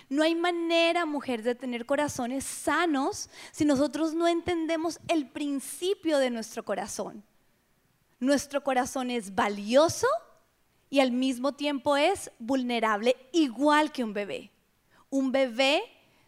No 0.10 0.24
hay 0.24 0.36
manera, 0.36 1.06
mujer, 1.06 1.44
de 1.44 1.56
tener 1.56 1.86
corazones 1.86 2.44
sanos 2.44 3.30
si 3.52 3.66
nosotros 3.66 4.14
no 4.14 4.28
entendemos 4.28 5.00
el 5.08 5.28
principio 5.28 6.18
de 6.18 6.30
nuestro 6.30 6.64
corazón. 6.64 7.24
Nuestro 8.20 8.64
corazón 8.64 9.10
es 9.12 9.34
valioso 9.34 10.08
y 10.90 11.00
al 11.00 11.12
mismo 11.12 11.54
tiempo 11.54 11.98
es 11.98 12.32
vulnerable, 12.40 13.16
igual 13.32 13.92
que 13.92 14.04
un 14.04 14.14
bebé. 14.14 14.52
Un 15.10 15.32
bebé, 15.32 15.84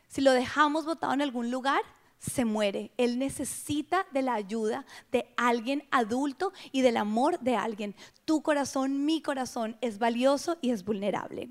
si 0.08 0.22
lo 0.22 0.32
dejamos 0.32 0.86
botado 0.86 1.14
en 1.14 1.22
algún 1.22 1.52
lugar, 1.52 1.82
se 2.20 2.46
muere. 2.46 2.92
Él 2.98 3.20
necesita 3.20 4.06
de 4.12 4.22
la 4.22 4.34
ayuda 4.34 4.86
de 5.12 5.34
alguien 5.38 5.88
adulto 5.92 6.54
y 6.72 6.82
del 6.82 6.98
amor 6.98 7.40
de 7.40 7.56
alguien. 7.56 7.96
Tu 8.26 8.42
corazón, 8.42 9.06
mi 9.06 9.22
corazón 9.22 9.78
es 9.82 10.00
valioso 10.00 10.58
y 10.62 10.72
es 10.72 10.84
vulnerable. 10.84 11.50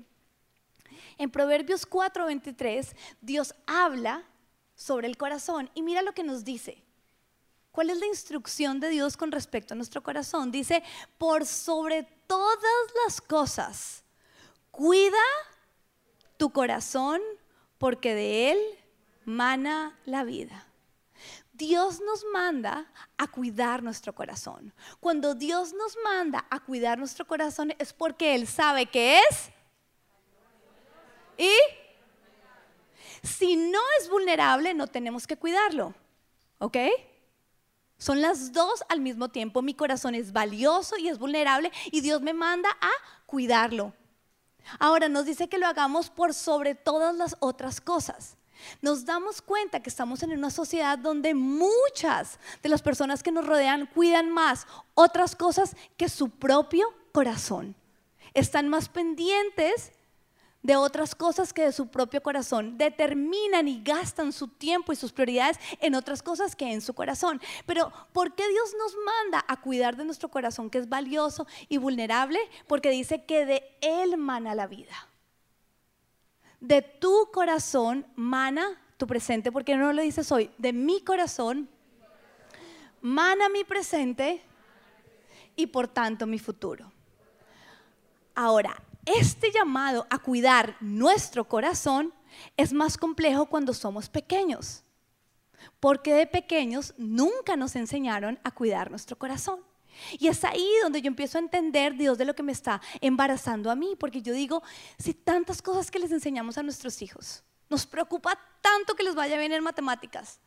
En 1.17 1.31
Proverbios 1.31 1.85
4:23, 1.85 2.95
Dios 3.21 3.55
habla 3.65 4.23
sobre 4.75 5.07
el 5.07 5.17
corazón 5.17 5.69
y 5.73 5.81
mira 5.81 6.01
lo 6.01 6.13
que 6.13 6.23
nos 6.23 6.43
dice. 6.43 6.83
¿Cuál 7.71 7.89
es 7.91 7.99
la 7.99 8.07
instrucción 8.07 8.79
de 8.79 8.89
Dios 8.89 9.17
con 9.17 9.31
respecto 9.31 9.73
a 9.73 9.77
nuestro 9.77 10.01
corazón? 10.01 10.51
Dice, 10.51 10.83
por 11.17 11.45
sobre 11.45 12.03
todas 12.25 12.57
las 13.05 13.21
cosas, 13.21 14.03
cuida 14.71 15.17
tu 16.37 16.49
corazón 16.51 17.21
porque 17.77 18.15
de 18.15 18.51
él 18.51 18.59
mana 19.27 19.99
la 20.05 20.23
vida. 20.23 20.65
Dios 21.51 21.99
nos 21.99 22.23
manda 22.31 22.89
a 23.17 23.27
cuidar 23.27 23.83
nuestro 23.83 24.15
corazón. 24.15 24.73
Cuando 25.01 25.35
Dios 25.35 25.73
nos 25.73 25.97
manda 26.01 26.45
a 26.49 26.61
cuidar 26.61 26.97
nuestro 26.97 27.27
corazón 27.27 27.73
es 27.77 27.91
porque 27.91 28.35
Él 28.35 28.47
sabe 28.47 28.85
que 28.85 29.19
es. 29.19 29.49
Y 31.37 31.51
si 33.21 33.57
no 33.57 33.79
es 33.99 34.09
vulnerable, 34.09 34.73
no 34.73 34.87
tenemos 34.87 35.27
que 35.27 35.35
cuidarlo. 35.35 35.93
¿Ok? 36.59 36.77
Son 37.97 38.21
las 38.21 38.53
dos 38.53 38.83
al 38.87 39.01
mismo 39.01 39.27
tiempo. 39.29 39.61
Mi 39.61 39.73
corazón 39.73 40.15
es 40.15 40.31
valioso 40.31 40.97
y 40.97 41.09
es 41.09 41.17
vulnerable 41.19 41.71
y 41.91 41.99
Dios 41.99 42.21
me 42.21 42.33
manda 42.33 42.69
a 42.79 42.91
cuidarlo. 43.25 43.93
Ahora 44.79 45.09
nos 45.09 45.25
dice 45.25 45.49
que 45.49 45.57
lo 45.57 45.67
hagamos 45.67 46.09
por 46.09 46.33
sobre 46.33 46.75
todas 46.75 47.15
las 47.15 47.35
otras 47.39 47.81
cosas. 47.81 48.37
Nos 48.81 49.05
damos 49.05 49.41
cuenta 49.41 49.81
que 49.81 49.89
estamos 49.89 50.23
en 50.23 50.31
una 50.31 50.49
sociedad 50.49 50.97
donde 50.97 51.33
muchas 51.33 52.39
de 52.61 52.69
las 52.69 52.81
personas 52.81 53.23
que 53.23 53.31
nos 53.31 53.45
rodean 53.45 53.87
cuidan 53.87 54.29
más 54.29 54.67
otras 54.93 55.35
cosas 55.35 55.75
que 55.97 56.09
su 56.09 56.29
propio 56.29 56.93
corazón. 57.11 57.75
Están 58.33 58.69
más 58.69 58.89
pendientes 58.89 59.91
de 60.67 60.75
otras 60.75 61.15
cosas 61.15 61.53
que 61.53 61.63
de 61.63 61.71
su 61.71 61.87
propio 61.87 62.21
corazón. 62.21 62.77
Determinan 62.77 63.67
y 63.67 63.81
gastan 63.81 64.33
su 64.33 64.49
tiempo 64.49 64.91
y 64.91 64.97
sus 64.97 65.13
prioridades 65.13 65.57
en 65.79 65.95
otras 65.95 66.21
cosas 66.21 66.55
que 66.55 66.71
en 66.71 66.81
su 66.81 66.93
corazón. 66.93 67.41
Pero 67.65 67.91
¿por 68.11 68.35
qué 68.35 68.47
Dios 68.49 68.75
nos 68.77 68.93
manda 69.05 69.45
a 69.47 69.61
cuidar 69.61 69.95
de 69.95 70.05
nuestro 70.05 70.29
corazón 70.29 70.69
que 70.69 70.79
es 70.79 70.89
valioso 70.89 71.47
y 71.69 71.77
vulnerable? 71.77 72.39
Porque 72.67 72.89
dice 72.89 73.23
que 73.23 73.45
de 73.45 73.77
Él 73.81 74.17
mana 74.17 74.55
la 74.55 74.67
vida. 74.67 75.06
De 76.59 76.81
tu 76.81 77.29
corazón 77.31 78.05
mana 78.15 78.81
tu 78.97 79.05
presente, 79.05 79.51
porque 79.51 79.75
no 79.75 79.93
lo 79.93 80.01
dices 80.01 80.31
hoy, 80.31 80.49
de 80.57 80.73
mi 80.73 81.03
corazón 81.03 81.69
mana 83.01 83.47
mi 83.49 83.63
presente 83.63 84.41
y 85.55 85.67
por 85.67 85.87
tanto 85.87 86.25
mi 86.25 86.39
futuro. 86.39 86.91
Ahora, 88.33 88.81
este 89.05 89.51
llamado 89.51 90.05
a 90.09 90.19
cuidar 90.19 90.75
nuestro 90.81 91.45
corazón 91.45 92.13
es 92.57 92.73
más 92.73 92.97
complejo 92.97 93.45
cuando 93.45 93.73
somos 93.73 94.09
pequeños, 94.09 94.83
porque 95.79 96.13
de 96.13 96.27
pequeños 96.27 96.93
nunca 96.97 97.55
nos 97.55 97.75
enseñaron 97.75 98.39
a 98.43 98.51
cuidar 98.51 98.91
nuestro 98.91 99.17
corazón. 99.17 99.61
Y 100.19 100.27
es 100.27 100.43
ahí 100.43 100.69
donde 100.83 101.01
yo 101.01 101.07
empiezo 101.07 101.37
a 101.37 101.41
entender 101.41 101.95
Dios 101.95 102.17
de 102.17 102.25
lo 102.25 102.35
que 102.35 102.43
me 102.43 102.51
está 102.51 102.81
embarazando 103.01 103.71
a 103.71 103.75
mí, 103.75 103.95
porque 103.99 104.21
yo 104.21 104.33
digo, 104.33 104.63
si 104.97 105.13
tantas 105.13 105.61
cosas 105.61 105.91
que 105.91 105.99
les 105.99 106.11
enseñamos 106.11 106.57
a 106.57 106.63
nuestros 106.63 107.01
hijos, 107.01 107.43
nos 107.69 107.85
preocupa 107.85 108.39
tanto 108.61 108.95
que 108.95 109.03
les 109.03 109.15
vaya 109.15 109.37
bien 109.37 109.51
en 109.51 109.63
matemáticas, 109.63 110.39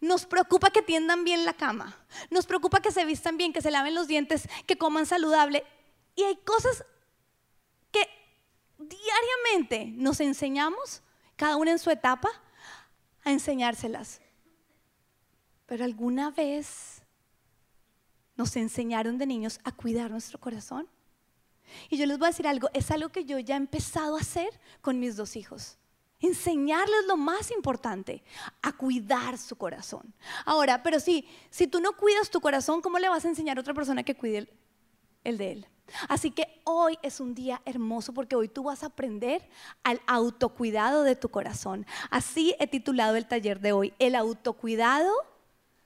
nos 0.00 0.26
preocupa 0.26 0.70
que 0.70 0.82
tiendan 0.82 1.24
bien 1.24 1.44
la 1.44 1.54
cama, 1.54 1.96
nos 2.30 2.46
preocupa 2.46 2.80
que 2.80 2.92
se 2.92 3.04
vistan 3.04 3.36
bien, 3.36 3.52
que 3.52 3.62
se 3.62 3.70
laven 3.70 3.94
los 3.94 4.06
dientes, 4.06 4.48
que 4.66 4.76
coman 4.76 5.06
saludable, 5.06 5.64
y 6.16 6.22
hay 6.22 6.36
cosas 6.36 6.84
que 7.90 8.08
diariamente 8.78 9.86
nos 9.96 10.20
enseñamos, 10.20 11.02
cada 11.36 11.56
una 11.56 11.72
en 11.72 11.78
su 11.78 11.90
etapa, 11.90 12.28
a 13.24 13.32
enseñárselas. 13.32 14.20
Pero 15.66 15.84
alguna 15.84 16.30
vez 16.30 16.93
nos 18.36 18.56
enseñaron 18.56 19.18
de 19.18 19.26
niños 19.26 19.60
a 19.64 19.72
cuidar 19.72 20.10
nuestro 20.10 20.38
corazón. 20.38 20.88
Y 21.88 21.96
yo 21.96 22.06
les 22.06 22.18
voy 22.18 22.26
a 22.26 22.30
decir 22.30 22.46
algo, 22.46 22.68
es 22.72 22.90
algo 22.90 23.08
que 23.08 23.24
yo 23.24 23.38
ya 23.38 23.54
he 23.54 23.58
empezado 23.58 24.16
a 24.16 24.20
hacer 24.20 24.48
con 24.80 24.98
mis 25.00 25.16
dos 25.16 25.36
hijos. 25.36 25.78
Enseñarles 26.20 27.06
lo 27.06 27.16
más 27.16 27.50
importante, 27.50 28.22
a 28.62 28.72
cuidar 28.72 29.36
su 29.36 29.56
corazón. 29.56 30.14
Ahora, 30.44 30.82
pero 30.82 31.00
sí, 31.00 31.26
si 31.50 31.66
tú 31.66 31.80
no 31.80 31.92
cuidas 31.96 32.30
tu 32.30 32.40
corazón, 32.40 32.80
¿cómo 32.80 32.98
le 32.98 33.08
vas 33.08 33.24
a 33.24 33.28
enseñar 33.28 33.58
a 33.58 33.60
otra 33.60 33.74
persona 33.74 34.02
que 34.02 34.14
cuide 34.14 34.38
el, 34.38 34.48
el 35.24 35.38
de 35.38 35.52
él? 35.52 35.66
Así 36.08 36.30
que 36.30 36.60
hoy 36.64 36.98
es 37.02 37.20
un 37.20 37.34
día 37.34 37.60
hermoso 37.66 38.14
porque 38.14 38.36
hoy 38.36 38.48
tú 38.48 38.64
vas 38.64 38.82
a 38.82 38.86
aprender 38.86 39.46
al 39.82 40.00
autocuidado 40.06 41.02
de 41.02 41.14
tu 41.14 41.28
corazón. 41.28 41.86
Así 42.10 42.54
he 42.58 42.66
titulado 42.66 43.16
el 43.16 43.26
taller 43.26 43.60
de 43.60 43.72
hoy, 43.72 43.92
el 43.98 44.14
autocuidado 44.14 45.12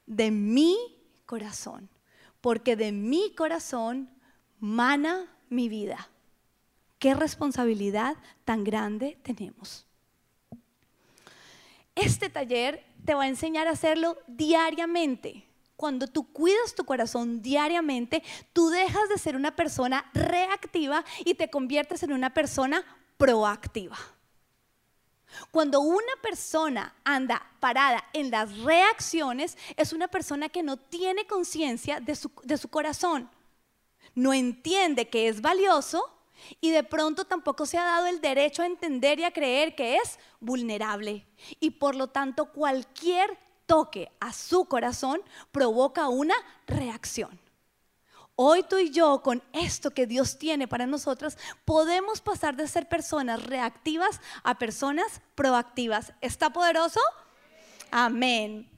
de 0.07 0.31
mi 0.31 0.77
corazón. 1.27 1.89
Porque 2.41 2.77
de 2.77 2.93
mi 2.93 3.35
corazón 3.35 4.11
mana 4.61 5.27
mi 5.49 5.69
vida. 5.69 6.09
Qué 6.99 7.15
responsabilidad 7.15 8.17
tan 8.45 8.65
grande 8.65 9.19
tenemos. 9.23 9.85
este 11.95 12.31
taller 12.31 12.85
te 13.05 13.15
va 13.15 13.25
a 13.25 13.29
enseñar 13.29 13.67
a 13.67 13.73
hacerlo 13.73 14.19
diariamente. 14.29 15.45
Cuando 15.77 16.07
tú 16.07 16.33
cuidas 16.33 16.75
tu 16.75 16.85
corazón 16.85 17.43
diariamente, 17.43 18.23
tú 18.53 18.69
dejas 18.69 19.09
de 19.09 19.19
ser 19.19 19.35
una 19.35 19.57
persona 19.57 20.11
reactiva 20.15 21.05
y 21.25 21.35
te 21.35 21.51
conviertes 21.51 22.03
en 22.03 22.13
una 22.13 22.35
persona 22.35 22.85
proactiva. 23.17 23.97
Cuando 25.51 25.81
una 25.81 26.13
persona 26.23 26.95
anda 27.05 27.43
parada 27.61 28.05
en 28.13 28.31
las 28.31 28.59
reacciones, 28.59 29.57
es 29.77 29.93
una 29.93 30.09
persona 30.09 30.49
que 30.49 30.63
no 30.63 30.77
tiene 30.77 31.27
conciencia 31.27 32.01
de 32.01 32.15
su, 32.15 32.31
de 32.43 32.57
su, 32.57 32.69
corazón. 32.69 33.31
No 34.15 34.33
entiende 34.33 35.09
que 35.09 35.29
es 35.29 35.41
valioso 35.41 36.03
y 36.61 36.71
de 36.71 36.83
pronto 36.83 37.25
tampoco 37.25 37.67
se 37.67 37.79
ha 37.79 37.85
dado 37.85 38.07
el 38.07 38.21
derecho 38.21 38.63
a 38.63 38.67
entender 38.67 39.21
y 39.21 39.25
a 39.25 39.33
creer 39.33 39.75
que 39.75 39.97
es 39.97 40.19
vulnerable. 40.41 41.27
Y 41.61 41.71
por 41.71 41.95
lo 41.95 42.09
tanto 42.09 42.47
cualquier 42.47 43.39
toque 43.67 44.11
a 44.21 44.33
su 44.33 44.65
corazón 44.65 45.21
provoca 45.53 46.09
una 46.09 46.35
reacción. 46.67 47.39
Hoy 48.41 48.63
tú 48.63 48.79
y 48.79 48.91
yo, 48.91 49.21
con 49.21 49.43
esto 49.53 49.91
que 49.91 50.07
Dios 50.07 50.39
tiene 50.39 50.69
para 50.69 50.87
nosotras, 50.87 51.37
podemos 51.65 52.21
pasar 52.21 52.55
de 52.55 52.69
ser 52.69 52.89
personas 52.89 53.45
reactivas 53.45 54.21
a 54.45 54.57
personas 54.57 55.21
proactivas. 55.35 56.13
¿Está 56.21 56.51
poderoso? 56.51 57.01
Amén. 57.91 58.71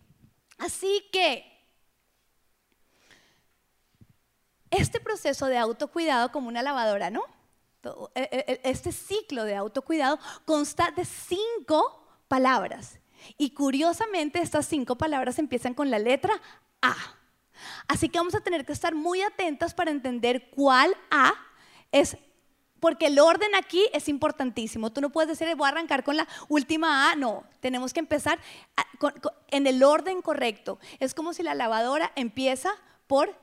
Así 0.56 1.06
que 1.12 1.44
este 4.70 4.98
proceso 4.98 5.44
de 5.44 5.58
autocuidado 5.58 6.32
como 6.32 6.48
una 6.48 6.62
lavadora, 6.62 7.10
¿no? 7.10 7.24
E, 8.14 8.22
e, 8.32 8.52
e, 8.52 8.60
este 8.64 8.92
ciclo 8.92 9.44
de 9.44 9.56
autocuidado 9.56 10.18
consta 10.46 10.90
de 10.90 11.04
cinco 11.04 12.02
palabras. 12.28 12.98
Y 13.36 13.50
curiosamente 13.50 14.40
estas 14.40 14.64
cinco 14.64 14.96
palabras 14.96 15.38
empiezan 15.38 15.74
con 15.74 15.90
la 15.90 15.98
letra 15.98 16.32
A. 16.80 17.19
Así 17.88 18.08
que 18.08 18.18
vamos 18.18 18.34
a 18.34 18.40
tener 18.40 18.64
que 18.64 18.72
estar 18.72 18.94
muy 18.94 19.22
atentas 19.22 19.74
para 19.74 19.90
entender 19.90 20.50
cuál 20.50 20.94
A 21.10 21.32
es, 21.92 22.16
porque 22.80 23.06
el 23.06 23.18
orden 23.18 23.54
aquí 23.54 23.86
es 23.92 24.08
importantísimo. 24.08 24.90
Tú 24.90 25.00
no 25.00 25.10
puedes 25.10 25.28
decir, 25.28 25.54
voy 25.56 25.66
a 25.66 25.70
arrancar 25.70 26.04
con 26.04 26.16
la 26.16 26.26
última 26.48 27.10
A, 27.10 27.16
no, 27.16 27.44
tenemos 27.60 27.92
que 27.92 28.00
empezar 28.00 28.38
en 29.48 29.66
el 29.66 29.82
orden 29.82 30.22
correcto. 30.22 30.78
Es 30.98 31.14
como 31.14 31.32
si 31.32 31.42
la 31.42 31.54
lavadora 31.54 32.12
empieza 32.16 32.70
por 33.06 33.36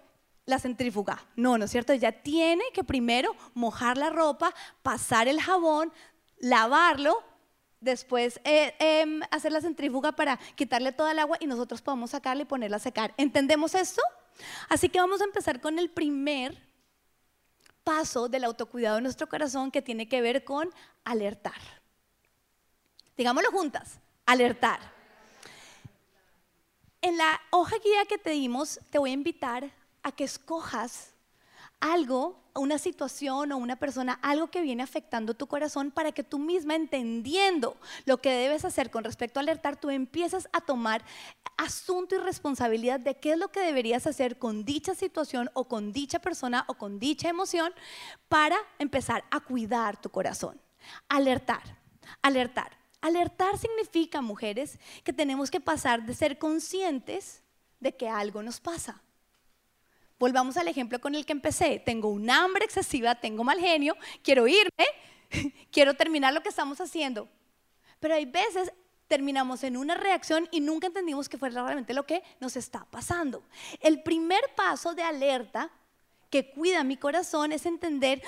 la 0.46 0.60
centrífuga. 0.60 1.24
No, 1.36 1.58
¿no 1.58 1.66
es 1.66 1.72
cierto? 1.72 1.94
Ella 1.94 2.24
tiene 2.24 2.64
que 2.74 2.84
primero 2.84 3.36
mojar 3.54 3.98
la 3.98 4.10
ropa, 4.10 4.54
pasar 4.82 5.28
el 5.28 5.42
jabón, 5.42 5.92
lavarlo, 6.40 7.24
después 7.79 8.39
eh, 8.43 8.75
em, 8.79 9.22
hacer 9.31 9.51
la 9.51 9.62
centrífuga 9.62 10.12
para 10.12 10.38
quitarle 10.55 10.91
toda 10.91 11.12
el 11.12 11.19
agua 11.19 11.38
y 11.39 11.48
nosotros 11.48 11.81
podemos 11.81 12.12
sacarla 12.12 12.43
y 12.43 12.46
ponerla 12.46 12.77
a 12.77 12.79
secar. 12.79 13.13
¿Entendemos 13.17 13.75
esto? 13.75 14.01
Así 14.69 14.89
que 14.89 15.00
vamos 15.00 15.22
a 15.22 15.25
empezar 15.25 15.62
con 15.62 15.79
el 15.79 15.89
primer 15.89 16.62
paso 17.84 18.27
del 18.27 18.43
autocuidado 18.43 18.98
de 18.98 19.01
nuestro 19.01 19.27
corazón 19.29 19.72
que 19.72 19.81
tiene 19.81 20.10
que 20.10 20.22
ver 20.22 20.43
con 20.43 20.69
alertar. 21.05 21.62
Digámoslo 23.15 23.51
juntas, 23.51 24.00
alertar. 24.25 24.79
En 27.01 27.17
la 27.17 27.39
hoja 27.51 27.77
guía 27.84 28.05
que 28.05 28.17
te 28.17 28.31
dimos, 28.31 28.79
te 28.89 29.00
voy 29.00 29.12
a 29.12 29.13
invitar 29.13 29.72
a 30.03 30.12
que 30.12 30.24
escojas 30.24 31.13
algo, 31.79 32.39
una 32.58 32.78
situación 32.78 33.52
o 33.52 33.58
una 33.58 33.76
persona, 33.76 34.20
algo 34.22 34.48
que 34.48 34.62
viene 34.62 34.84
afectando 34.84 35.34
tu 35.34 35.48
corazón 35.48 35.92
para 35.92 36.12
que 36.12 36.24
tú 36.24 36.40
misma 36.40 36.76
entendiendo 36.76 37.78
lo 38.06 38.18
que 38.18 38.32
debes 38.32 38.66
hacer 38.66 38.92
con 38.92 39.04
respecto 39.04 39.40
a 39.40 39.44
alertar, 39.44 39.80
tú 39.80 39.90
empiezas 39.90 40.50
a 40.54 40.62
tomar 40.62 41.04
asunto 41.58 42.16
y 42.16 42.20
responsabilidad 42.20 43.00
de 43.00 43.16
qué 43.16 43.34
es 43.34 43.38
lo 43.38 43.50
que 43.50 43.60
deberías 43.60 44.08
hacer 44.08 44.38
con 44.38 44.66
dicha 44.66 44.96
situación 44.96 45.50
o 45.53 45.68
con 45.68 45.92
dicha 45.92 46.20
persona 46.20 46.66
o 46.68 46.75
con 46.75 47.00
dicha 47.00 47.29
emoción 47.29 47.74
para 48.27 48.58
empezar 48.79 49.24
a 49.31 49.40
cuidar 49.40 50.00
tu 50.00 50.10
corazón. 50.10 50.60
Alertar, 51.10 51.64
alertar. 52.22 52.77
Alertar 53.00 53.58
significa, 53.58 54.22
mujeres, 54.22 54.79
que 55.03 55.14
tenemos 55.14 55.51
que 55.51 55.60
pasar 55.60 56.05
de 56.05 56.16
ser 56.16 56.40
conscientes 56.40 57.44
de 57.79 57.96
que 57.96 58.10
algo 58.10 58.42
nos 58.42 58.60
pasa 58.60 59.03
Volvamos 60.20 60.58
al 60.58 60.68
ejemplo 60.68 61.00
con 61.00 61.14
el 61.14 61.25
que 61.25 61.34
empecé. 61.34 61.80
Tengo 61.80 62.10
un 62.10 62.30
hambre 62.30 62.66
excesiva, 62.66 63.16
tengo 63.16 63.44
mal 63.44 63.60
genio, 63.60 63.96
quiero 64.24 64.48
irme, 64.48 64.86
quiero 65.72 65.94
terminar 65.94 66.34
lo 66.34 66.42
que 66.42 66.50
estamos 66.50 66.82
haciendo. 66.82 67.30
Pero 68.00 68.16
hay 68.16 68.25
veces 68.25 68.72
terminamos 69.08 69.64
en 69.64 69.77
una 69.77 69.96
reacción 69.96 70.50
y 70.51 70.60
nunca 70.60 70.88
entendimos 70.88 71.30
que 71.30 71.38
fue 71.38 71.50
realmente 71.50 71.94
lo 71.94 72.06
que 72.06 72.24
nos 72.40 72.56
está 72.56 72.86
pasando. 72.90 73.44
El 73.80 74.01
primer 74.01 74.42
paso 74.56 74.94
de 74.94 75.03
alerta 75.03 75.70
que 76.30 76.50
cuida 76.50 76.84
mi 76.84 76.98
corazón 76.98 77.51
es 77.51 77.66
entender 77.66 78.22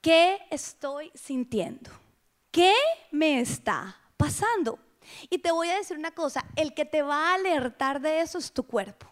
qué 0.00 0.38
estoy 0.50 1.12
sintiendo, 1.14 1.90
qué 2.50 2.74
me 3.10 3.40
está 3.40 4.00
pasando. 4.16 4.78
Y 5.28 5.38
te 5.38 5.52
voy 5.52 5.68
a 5.68 5.76
decir 5.76 5.98
una 5.98 6.12
cosa, 6.12 6.44
el 6.56 6.74
que 6.74 6.84
te 6.84 7.02
va 7.02 7.30
a 7.30 7.34
alertar 7.34 8.00
de 8.00 8.20
eso 8.20 8.38
es 8.38 8.52
tu 8.52 8.64
cuerpo 8.64 9.06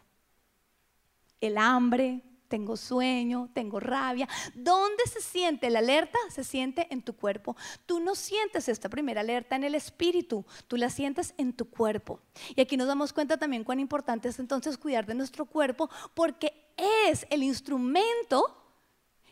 el 1.40 1.58
hambre, 1.58 2.22
tengo 2.48 2.76
sueño, 2.76 3.50
tengo 3.52 3.78
rabia. 3.78 4.26
¿Dónde 4.54 5.04
se 5.06 5.20
siente 5.20 5.70
la 5.70 5.78
alerta? 5.80 6.18
Se 6.30 6.42
siente 6.42 6.88
en 6.90 7.02
tu 7.02 7.14
cuerpo. 7.14 7.56
Tú 7.86 8.00
no 8.00 8.14
sientes 8.14 8.68
esta 8.68 8.88
primera 8.88 9.20
alerta 9.20 9.54
en 9.56 9.64
el 9.64 9.74
espíritu, 9.74 10.44
tú 10.66 10.76
la 10.76 10.90
sientes 10.90 11.34
en 11.36 11.52
tu 11.52 11.68
cuerpo. 11.68 12.20
Y 12.56 12.60
aquí 12.60 12.76
nos 12.76 12.88
damos 12.88 13.12
cuenta 13.12 13.36
también 13.36 13.64
cuán 13.64 13.80
importante 13.80 14.28
es 14.28 14.38
entonces 14.38 14.78
cuidar 14.78 15.06
de 15.06 15.14
nuestro 15.14 15.44
cuerpo 15.44 15.90
porque 16.14 16.68
es 16.76 17.26
el 17.30 17.42
instrumento 17.42 18.54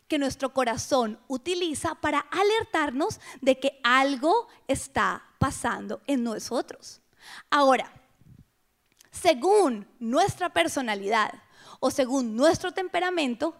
que 0.08 0.18
nuestro 0.18 0.52
corazón 0.52 1.18
utiliza 1.26 1.96
para 1.96 2.20
alertarnos 2.20 3.20
de 3.40 3.58
que 3.58 3.80
algo 3.82 4.46
está 4.68 5.24
pasando 5.38 6.00
en 6.06 6.22
nosotros. 6.22 7.00
Ahora, 7.50 7.90
según 9.10 9.88
nuestra 9.98 10.50
personalidad, 10.50 11.32
o 11.80 11.90
según 11.90 12.36
nuestro 12.36 12.72
temperamento, 12.72 13.54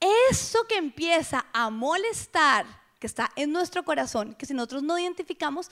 eso 0.00 0.64
que 0.68 0.76
empieza 0.76 1.46
a 1.52 1.70
molestar, 1.70 2.66
que 2.98 3.06
está 3.06 3.30
en 3.36 3.52
nuestro 3.52 3.84
corazón, 3.84 4.34
que 4.34 4.46
si 4.46 4.54
nosotros 4.54 4.82
no 4.82 4.98
identificamos 4.98 5.70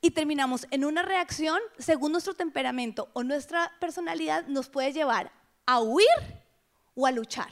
y 0.00 0.10
terminamos 0.10 0.66
en 0.70 0.84
una 0.84 1.02
reacción, 1.02 1.58
según 1.78 2.12
nuestro 2.12 2.34
temperamento 2.34 3.08
o 3.12 3.24
nuestra 3.24 3.72
personalidad, 3.80 4.46
nos 4.46 4.68
puede 4.68 4.92
llevar 4.92 5.32
a 5.66 5.80
huir 5.80 6.06
o 6.94 7.06
a 7.06 7.10
luchar. 7.10 7.50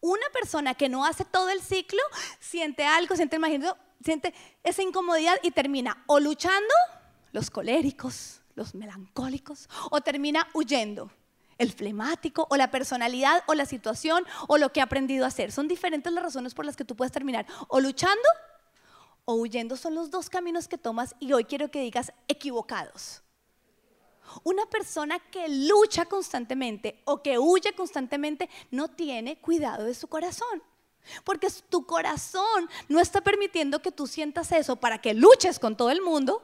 Una 0.00 0.26
persona 0.32 0.74
que 0.74 0.88
no 0.88 1.04
hace 1.04 1.24
todo 1.24 1.48
el 1.50 1.62
ciclo 1.62 2.00
siente 2.40 2.84
algo, 2.84 3.16
siente 3.16 3.38
siente 4.04 4.34
esa 4.64 4.82
incomodidad 4.82 5.36
y 5.42 5.52
termina 5.52 6.02
o 6.06 6.18
luchando, 6.18 6.74
los 7.30 7.50
coléricos, 7.50 8.40
los 8.54 8.74
melancólicos, 8.74 9.68
o 9.90 10.00
termina 10.00 10.48
huyendo 10.54 11.10
el 11.58 11.72
flemático 11.72 12.46
o 12.50 12.56
la 12.56 12.70
personalidad 12.70 13.42
o 13.46 13.54
la 13.54 13.66
situación 13.66 14.24
o 14.48 14.58
lo 14.58 14.72
que 14.72 14.80
ha 14.80 14.84
aprendido 14.84 15.24
a 15.24 15.28
hacer. 15.28 15.52
Son 15.52 15.68
diferentes 15.68 16.12
las 16.12 16.24
razones 16.24 16.54
por 16.54 16.64
las 16.64 16.76
que 16.76 16.84
tú 16.84 16.96
puedes 16.96 17.12
terminar 17.12 17.46
o 17.68 17.80
luchando 17.80 18.22
o 19.24 19.34
huyendo. 19.34 19.76
Son 19.76 19.94
los 19.94 20.10
dos 20.10 20.28
caminos 20.28 20.68
que 20.68 20.78
tomas 20.78 21.14
y 21.20 21.32
hoy 21.32 21.44
quiero 21.44 21.70
que 21.70 21.80
digas 21.80 22.12
equivocados. 22.28 23.22
Una 24.44 24.66
persona 24.66 25.18
que 25.18 25.48
lucha 25.48 26.06
constantemente 26.06 27.02
o 27.04 27.22
que 27.22 27.38
huye 27.38 27.74
constantemente 27.74 28.48
no 28.70 28.88
tiene 28.88 29.38
cuidado 29.38 29.84
de 29.84 29.94
su 29.94 30.08
corazón. 30.08 30.62
Porque 31.24 31.48
tu 31.68 31.84
corazón 31.84 32.68
no 32.88 33.00
está 33.00 33.20
permitiendo 33.20 33.82
que 33.82 33.90
tú 33.90 34.06
sientas 34.06 34.52
eso 34.52 34.76
para 34.76 35.00
que 35.00 35.14
luches 35.14 35.58
con 35.58 35.76
todo 35.76 35.90
el 35.90 36.00
mundo, 36.00 36.42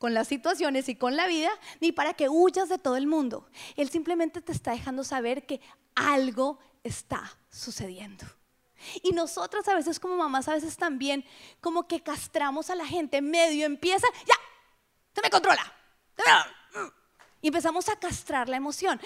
con 0.00 0.14
las 0.14 0.28
situaciones 0.28 0.88
y 0.88 0.96
con 0.96 1.14
la 1.14 1.26
vida, 1.26 1.50
ni 1.78 1.92
para 1.92 2.14
que 2.14 2.30
huyas 2.30 2.70
de 2.70 2.78
todo 2.78 2.96
el 2.96 3.06
mundo. 3.06 3.46
Él 3.76 3.90
simplemente 3.90 4.40
te 4.40 4.50
está 4.50 4.70
dejando 4.70 5.04
saber 5.04 5.44
que 5.44 5.60
algo 5.94 6.58
está 6.82 7.36
sucediendo. 7.50 8.24
Y 9.02 9.12
nosotras 9.12 9.68
a 9.68 9.74
veces 9.74 10.00
como 10.00 10.16
mamás, 10.16 10.48
a 10.48 10.54
veces 10.54 10.78
también 10.78 11.22
como 11.60 11.86
que 11.86 12.02
castramos 12.02 12.70
a 12.70 12.76
la 12.76 12.86
gente, 12.86 13.20
medio 13.20 13.66
empieza, 13.66 14.06
ya, 14.26 14.34
se 15.14 15.20
me 15.20 15.28
controla. 15.28 15.70
Y 17.42 17.48
empezamos 17.48 17.90
a 17.90 17.96
castrar 17.96 18.48
la 18.48 18.56
emoción. 18.56 18.98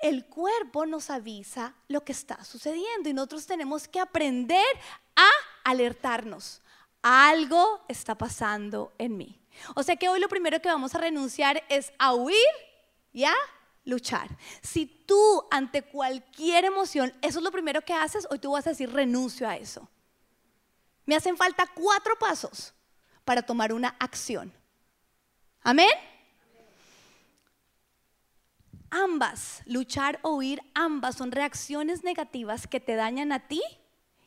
El 0.00 0.26
cuerpo 0.26 0.86
nos 0.86 1.08
avisa 1.08 1.76
lo 1.86 2.04
que 2.04 2.10
está 2.10 2.42
sucediendo 2.42 3.08
y 3.08 3.14
nosotros 3.14 3.46
tenemos 3.46 3.86
que 3.86 4.00
aprender 4.00 4.66
a 5.14 5.28
alertarnos. 5.62 6.62
Algo 7.00 7.84
está 7.86 8.18
pasando 8.18 8.92
en 8.98 9.16
mí. 9.16 9.40
O 9.74 9.82
sea 9.82 9.96
que 9.96 10.08
hoy 10.08 10.20
lo 10.20 10.28
primero 10.28 10.60
que 10.60 10.68
vamos 10.68 10.94
a 10.94 10.98
renunciar 10.98 11.62
es 11.68 11.92
a 11.98 12.14
huir 12.14 12.36
y 13.12 13.24
a 13.24 13.34
luchar. 13.84 14.28
Si 14.62 14.86
tú 14.86 15.46
ante 15.50 15.82
cualquier 15.82 16.64
emoción, 16.64 17.14
eso 17.22 17.38
es 17.38 17.44
lo 17.44 17.50
primero 17.50 17.80
que 17.82 17.94
haces, 17.94 18.26
hoy 18.30 18.38
tú 18.38 18.52
vas 18.52 18.66
a 18.66 18.70
decir 18.70 18.92
renuncio 18.92 19.48
a 19.48 19.56
eso. 19.56 19.88
Me 21.06 21.16
hacen 21.16 21.36
falta 21.36 21.66
cuatro 21.74 22.18
pasos 22.18 22.74
para 23.24 23.42
tomar 23.42 23.72
una 23.72 23.96
acción. 24.00 24.52
Amén. 25.62 25.90
Ambas, 28.90 29.62
luchar 29.66 30.18
o 30.22 30.36
huir, 30.36 30.62
ambas 30.74 31.16
son 31.16 31.32
reacciones 31.32 32.04
negativas 32.04 32.66
que 32.66 32.80
te 32.80 32.94
dañan 32.94 33.32
a 33.32 33.48
ti 33.48 33.62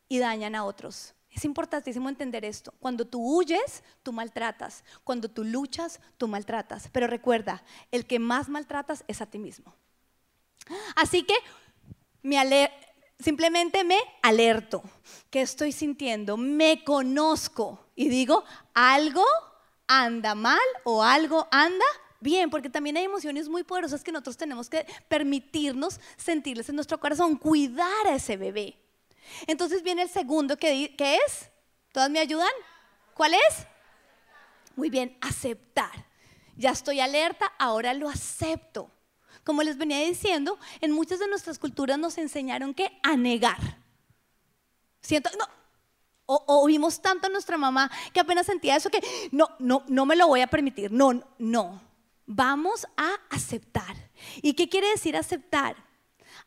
y 0.08 0.20
dañan 0.20 0.56
a 0.56 0.66
otros. 0.66 1.14
Es 1.32 1.46
importantísimo 1.46 2.10
entender 2.10 2.44
esto. 2.44 2.74
Cuando 2.80 3.06
tú 3.06 3.22
huyes, 3.22 3.84
tú 4.04 4.12
maltratas. 4.12 4.84
Cuando 5.04 5.30
tú 5.30 5.44
luchas, 5.44 6.00
tú 6.18 6.28
maltratas. 6.28 6.90
Pero 6.92 7.08
recuerda, 7.08 7.64
el 7.92 8.06
que 8.06 8.20
más 8.20 8.50
maltratas 8.50 9.04
es 9.08 9.22
a 9.22 9.28
ti 9.28 9.38
mismo. 9.38 9.74
Así 10.96 11.24
que 11.24 11.36
me 12.22 12.38
simplemente 13.20 13.84
me 13.84 14.00
alerto. 14.22 14.82
¿Qué 15.30 15.42
estoy 15.42 15.72
sintiendo? 15.72 16.38
Me 16.38 16.84
conozco 16.84 17.88
y 17.96 18.10
digo, 18.10 18.44
algo 18.74 19.26
anda 19.88 20.36
mal 20.36 20.60
o 20.84 21.04
algo 21.04 21.48
anda 21.52 21.86
bien, 22.20 22.50
porque 22.50 22.70
también 22.70 22.98
hay 22.98 23.06
emociones 23.06 23.50
muy 23.50 23.64
poderosas 23.64 24.04
que 24.04 24.12
nosotros 24.12 24.38
tenemos 24.38 24.70
que 24.70 24.86
permitirnos 25.08 26.00
sentirles 26.18 26.70
en 26.70 26.76
nuestro 26.76 27.00
corazón, 27.00 27.36
cuidar 27.36 28.08
a 28.08 28.16
ese 28.16 28.38
bebé. 28.38 28.78
Entonces 29.48 29.84
viene 29.84 30.04
el 30.04 30.10
segundo 30.10 30.58
que, 30.58 30.96
es, 30.98 31.50
¿todas 31.92 32.10
me 32.10 32.20
ayudan? 32.20 32.50
¿Cuál 33.14 33.34
es? 33.34 33.68
Muy 34.76 34.90
bien, 34.90 35.18
aceptar. 35.22 36.06
Ya 36.56 36.72
estoy 36.72 37.00
alerta, 37.00 37.54
ahora 37.58 37.94
lo 37.94 38.10
acepto. 38.10 38.92
Como 39.44 39.64
les 39.64 39.78
venía 39.78 40.00
diciendo, 40.00 40.60
en 40.82 40.92
muchas 40.92 41.20
de 41.20 41.28
nuestras 41.28 41.58
culturas 41.58 41.98
nos 41.98 42.18
enseñaron 42.18 42.74
que 42.74 43.00
a 43.04 43.16
negar. 43.16 43.80
Siento, 45.02 45.30
no, 45.38 45.46
o, 46.26 46.44
oímos 46.62 47.02
tanto 47.02 47.28
a 47.28 47.30
nuestra 47.30 47.58
mamá 47.58 47.90
que 48.14 48.20
apenas 48.20 48.46
sentía 48.46 48.76
eso 48.76 48.90
que 48.90 49.02
no, 49.32 49.50
no, 49.58 49.84
no 49.88 50.06
me 50.06 50.16
lo 50.16 50.28
voy 50.28 50.42
a 50.42 50.48
permitir. 50.48 50.92
No, 50.92 51.24
no. 51.40 51.82
Vamos 52.28 52.86
a 52.96 53.16
aceptar. 53.32 53.96
¿Y 54.44 54.54
qué 54.54 54.70
quiere 54.70 54.90
decir 54.90 55.18
aceptar? 55.18 55.76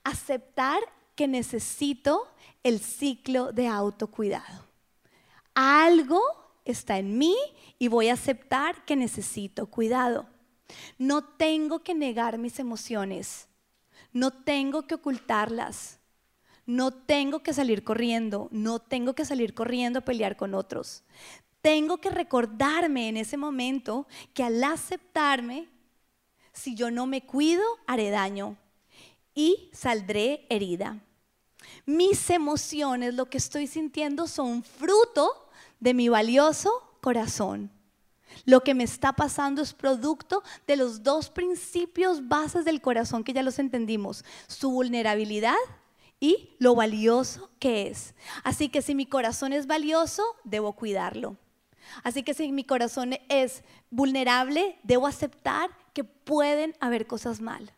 Aceptar 0.05 0.81
que 1.17 1.27
necesito 1.27 2.33
el 2.63 2.81
ciclo 2.81 3.53
de 3.53 3.67
autocuidado. 3.69 4.67
Algo 5.55 6.21
está 6.65 6.99
en 6.99 7.19
mí 7.19 7.37
y 7.79 7.89
voy 7.89 8.09
a 8.09 8.15
aceptar 8.15 8.85
que 8.85 8.97
necesito 8.97 9.67
cuidado. 9.67 10.27
No 10.99 11.25
tengo 11.25 11.83
que 11.83 11.95
negar 11.95 12.39
mis 12.39 12.59
emociones. 12.59 13.49
No 14.13 14.31
tengo 14.31 14.87
que 14.87 14.95
ocultarlas. 14.95 15.99
No 16.65 16.93
tengo 16.93 17.43
que 17.43 17.53
salir 17.53 17.85
corriendo. 17.85 18.49
No 18.51 18.79
tengo 18.79 19.15
que 19.15 19.25
salir 19.25 19.55
corriendo 19.55 19.99
a 19.99 20.05
pelear 20.05 20.37
con 20.37 20.55
otros. 20.55 21.03
Tengo 21.61 21.99
que 21.99 22.11
recordarme 22.11 23.09
en 23.09 23.17
ese 23.17 23.37
momento 23.37 24.07
que 24.35 24.43
al 24.43 24.63
aceptarme, 24.65 25.69
si 26.53 26.75
yo 26.75 26.91
no 26.91 27.07
me 27.07 27.25
cuido, 27.25 27.63
haré 27.87 28.11
daño 28.11 28.57
y 29.35 29.71
saldré 29.73 30.47
herida. 30.51 31.01
Mis 31.87 32.31
emociones, 32.31 33.15
lo 33.15 33.27
que 33.27 33.39
estoy 33.39 33.67
sintiendo, 33.67 34.27
son 34.27 34.63
fruto 34.63 35.49
de 35.81 35.95
mi 35.95 36.09
valioso 36.09 36.71
corazón. 37.01 37.71
Lo 38.45 38.63
que 38.63 38.75
me 38.75 38.85
está 38.85 39.13
pasando 39.13 39.63
es 39.63 39.75
producto 39.75 40.43
de 40.67 40.77
los 40.77 41.03
dos 41.03 41.31
principios 41.31 42.29
bases 42.29 42.65
del 42.65 42.81
corazón 42.81 43.25
que 43.25 43.33
ya 43.33 43.43
los 43.43 43.59
entendimos, 43.59 44.25
su 44.47 44.71
vulnerabilidad 44.71 45.55
y 46.19 46.51
lo 46.59 46.75
valioso 46.75 47.51
que 47.59 47.89
es. 47.89 48.15
Así 48.45 48.69
que 48.69 48.81
si 48.81 48.95
mi 48.95 49.07
corazón 49.07 49.53
es 49.53 49.67
valioso, 49.67 50.23
debo 50.45 50.73
cuidarlo. 50.73 51.37
Así 52.05 52.23
que 52.23 52.33
si 52.33 52.53
mi 52.53 52.65
corazón 52.65 53.19
es 53.29 53.65
vulnerable, 53.91 54.79
debo 54.83 55.07
aceptar 55.07 55.71
que 55.93 56.05
pueden 56.05 56.75
haber 56.81 57.07
cosas 57.07 57.41
mal. 57.41 57.73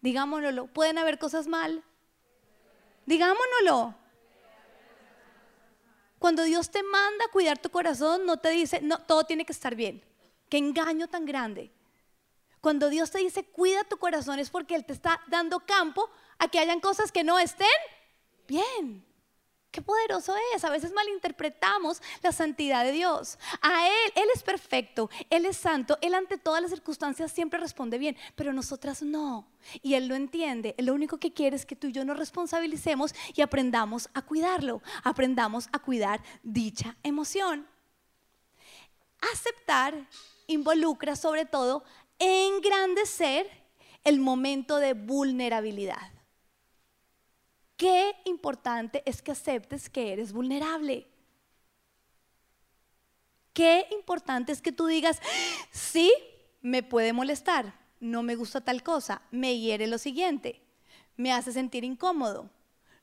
Digámoslo, 0.00 0.66
pueden 0.66 0.98
haber 0.98 1.18
cosas 1.18 1.46
mal. 1.46 1.82
Digámonoslo. 3.06 3.94
Cuando 6.18 6.42
Dios 6.44 6.70
te 6.70 6.82
manda 6.82 7.26
a 7.26 7.30
cuidar 7.30 7.58
tu 7.58 7.70
corazón, 7.70 8.24
no 8.24 8.38
te 8.38 8.50
dice, 8.50 8.80
no, 8.80 8.98
todo 8.98 9.24
tiene 9.24 9.44
que 9.44 9.52
estar 9.52 9.74
bien. 9.74 10.02
Qué 10.48 10.56
engaño 10.56 11.06
tan 11.08 11.26
grande. 11.26 11.70
Cuando 12.60 12.88
Dios 12.88 13.10
te 13.10 13.18
dice, 13.18 13.44
cuida 13.44 13.84
tu 13.84 13.98
corazón, 13.98 14.38
es 14.38 14.48
porque 14.48 14.74
Él 14.74 14.86
te 14.86 14.94
está 14.94 15.20
dando 15.26 15.60
campo 15.60 16.08
a 16.38 16.48
que 16.48 16.58
hayan 16.58 16.80
cosas 16.80 17.12
que 17.12 17.24
no 17.24 17.38
estén 17.38 17.66
bien. 18.48 19.04
Qué 19.74 19.82
poderoso 19.82 20.36
es. 20.54 20.64
A 20.64 20.70
veces 20.70 20.92
malinterpretamos 20.92 22.00
la 22.22 22.30
santidad 22.30 22.84
de 22.84 22.92
Dios. 22.92 23.40
A 23.60 23.88
Él, 23.88 24.12
Él 24.14 24.28
es 24.32 24.44
perfecto, 24.44 25.10
Él 25.30 25.46
es 25.46 25.56
santo, 25.56 25.98
Él 26.00 26.14
ante 26.14 26.38
todas 26.38 26.62
las 26.62 26.70
circunstancias 26.70 27.32
siempre 27.32 27.58
responde 27.58 27.98
bien, 27.98 28.16
pero 28.36 28.52
nosotras 28.52 29.02
no. 29.02 29.48
Y 29.82 29.94
Él 29.94 30.06
lo 30.06 30.14
entiende. 30.14 30.76
Él 30.78 30.86
lo 30.86 30.94
único 30.94 31.18
que 31.18 31.32
quiere 31.32 31.56
es 31.56 31.66
que 31.66 31.74
tú 31.74 31.88
y 31.88 31.92
yo 31.92 32.04
nos 32.04 32.16
responsabilicemos 32.16 33.16
y 33.34 33.40
aprendamos 33.40 34.08
a 34.14 34.22
cuidarlo, 34.22 34.80
aprendamos 35.02 35.68
a 35.72 35.80
cuidar 35.80 36.22
dicha 36.44 36.96
emoción. 37.02 37.66
Aceptar 39.32 40.06
involucra 40.46 41.16
sobre 41.16 41.46
todo 41.46 41.82
engrandecer 42.20 43.50
el 44.04 44.20
momento 44.20 44.76
de 44.76 44.92
vulnerabilidad. 44.92 46.13
Qué 47.76 48.14
importante 48.24 49.02
es 49.04 49.22
que 49.22 49.32
aceptes 49.32 49.90
que 49.90 50.12
eres 50.12 50.32
vulnerable. 50.32 51.06
Qué 53.52 53.86
importante 53.92 54.52
es 54.52 54.60
que 54.60 54.72
tú 54.72 54.86
digas, 54.86 55.20
sí, 55.70 56.12
me 56.60 56.82
puede 56.82 57.12
molestar, 57.12 57.74
no 58.00 58.22
me 58.22 58.34
gusta 58.34 58.60
tal 58.60 58.82
cosa, 58.82 59.22
me 59.30 59.58
hiere 59.58 59.86
lo 59.86 59.98
siguiente, 59.98 60.60
me 61.16 61.32
hace 61.32 61.52
sentir 61.52 61.84
incómodo, 61.84 62.50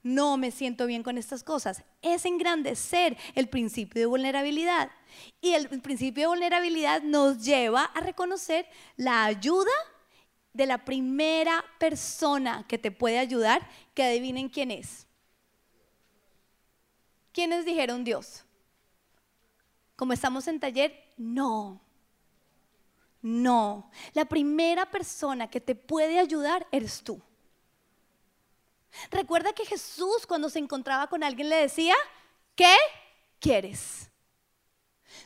no 0.04 0.36
me 0.38 0.52
siento 0.52 0.88
bien 0.88 1.04
con 1.04 1.18
estas 1.18 1.44
cosas. 1.44 1.84
Es 2.02 2.26
engrandecer 2.26 3.18
el 3.36 3.48
principio 3.50 4.02
de 4.02 4.08
vulnerabilidad. 4.08 4.90
Y 5.42 5.54
el 5.54 5.68
principio 5.82 6.24
de 6.24 6.28
vulnerabilidad 6.28 7.04
nos 7.04 7.44
lleva 7.44 7.84
a 7.84 8.02
reconocer 8.02 8.68
la 8.98 9.26
ayuda 9.26 9.72
de 10.54 10.66
la 10.66 10.84
primera 10.84 11.64
persona 11.80 12.66
que 12.68 12.78
te 12.78 12.92
puede 12.92 13.20
ayudar, 13.20 13.68
que 13.94 14.04
adivinen 14.04 14.50
quién 14.50 14.72
es. 14.72 15.08
¿Quiénes 17.32 17.66
dijeron 17.66 18.04
Dios? 18.04 18.44
Como 19.96 20.14
estamos 20.14 20.48
en 20.48 20.60
taller, 20.60 21.14
no. 21.16 21.80
No. 23.22 23.90
La 24.14 24.26
primera 24.26 24.90
persona 24.90 25.50
que 25.50 25.62
te 25.62 25.76
puede 25.76 26.20
ayudar 26.20 26.68
eres 26.72 27.02
tú. 27.04 27.22
Recuerda 29.10 29.54
que 29.54 29.66
Jesús 29.66 30.26
cuando 30.28 30.50
se 30.50 30.60
encontraba 30.60 31.08
con 31.08 31.24
alguien 31.24 31.50
le 31.50 31.56
decía, 31.58 31.96
¿qué 32.56 32.76
quieres? 33.40 34.10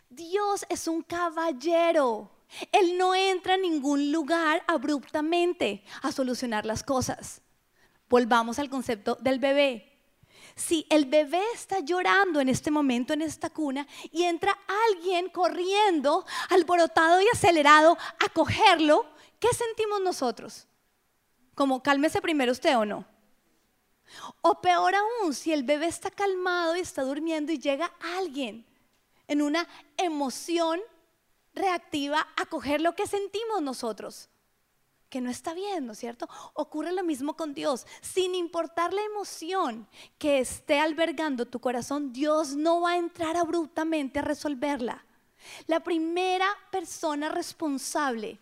Dios 0.09 0.65
es 0.69 0.87
un 0.87 1.01
caballero. 1.01 2.34
Él 2.71 2.97
no 2.97 3.15
entra 3.15 3.55
en 3.55 3.61
ningún 3.61 4.11
lugar 4.11 4.63
abruptamente 4.67 5.83
a 6.01 6.11
solucionar 6.11 6.65
las 6.65 6.83
cosas. 6.83 7.41
Volvamos 8.09 8.59
al 8.59 8.69
concepto 8.69 9.17
del 9.21 9.39
bebé. 9.39 9.91
Si 10.55 10.85
el 10.89 11.05
bebé 11.05 11.41
está 11.53 11.79
llorando 11.79 12.39
en 12.39 12.47
este 12.47 12.71
momento 12.71 13.13
en 13.13 13.21
esta 13.21 13.49
cuna 13.49 13.85
y 14.11 14.23
entra 14.23 14.57
alguien 14.89 15.29
corriendo, 15.29 16.25
alborotado 16.49 17.21
y 17.21 17.25
acelerado 17.33 17.97
a 18.19 18.29
cogerlo, 18.29 19.05
¿qué 19.39 19.49
sentimos 19.53 20.01
nosotros? 20.01 20.67
Como 21.55 21.83
cálmese 21.83 22.21
primero 22.21 22.53
usted 22.53 22.77
o 22.77 22.85
no. 22.85 23.05
O 24.41 24.61
peor 24.61 24.95
aún, 24.95 25.33
si 25.33 25.51
el 25.51 25.63
bebé 25.63 25.87
está 25.87 26.09
calmado 26.09 26.75
y 26.75 26.79
está 26.79 27.01
durmiendo 27.01 27.51
y 27.51 27.59
llega 27.59 27.91
alguien 28.17 28.65
en 29.27 29.41
una 29.41 29.67
emoción 29.97 30.79
reactiva 31.55 32.27
a 32.35 32.45
coger 32.45 32.81
lo 32.81 32.95
que 32.95 33.07
sentimos 33.07 33.61
nosotros, 33.61 34.29
que 35.09 35.21
no 35.21 35.29
está 35.29 35.53
bien, 35.53 35.85
¿no 35.85 35.93
es 35.93 35.99
cierto? 35.99 36.27
Ocurre 36.53 36.91
lo 36.91 37.03
mismo 37.03 37.35
con 37.35 37.53
Dios. 37.53 37.87
Sin 38.01 38.35
importar 38.35 38.93
la 38.93 39.01
emoción 39.03 39.87
que 40.17 40.39
esté 40.39 40.79
albergando 40.79 41.45
tu 41.45 41.59
corazón, 41.59 42.11
Dios 42.11 42.55
no 42.55 42.81
va 42.81 42.91
a 42.91 42.97
entrar 42.97 43.37
abruptamente 43.37 44.19
a 44.19 44.23
resolverla. 44.23 45.05
La 45.67 45.79
primera 45.79 46.47
persona 46.71 47.29
responsable 47.29 48.39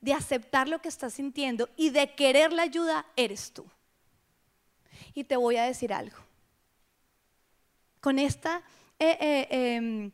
de 0.00 0.12
aceptar 0.12 0.68
lo 0.68 0.80
que 0.80 0.88
estás 0.88 1.14
sintiendo 1.14 1.68
y 1.76 1.90
de 1.90 2.14
querer 2.14 2.52
la 2.52 2.62
ayuda 2.62 3.06
eres 3.16 3.52
tú. 3.52 3.66
Y 5.14 5.24
te 5.24 5.36
voy 5.36 5.56
a 5.56 5.64
decir 5.64 5.92
algo. 5.92 6.16
Con 8.00 8.18
esta 8.18 8.62
eh, 8.98 9.16
eh, 9.20 9.46
em, 9.50 10.10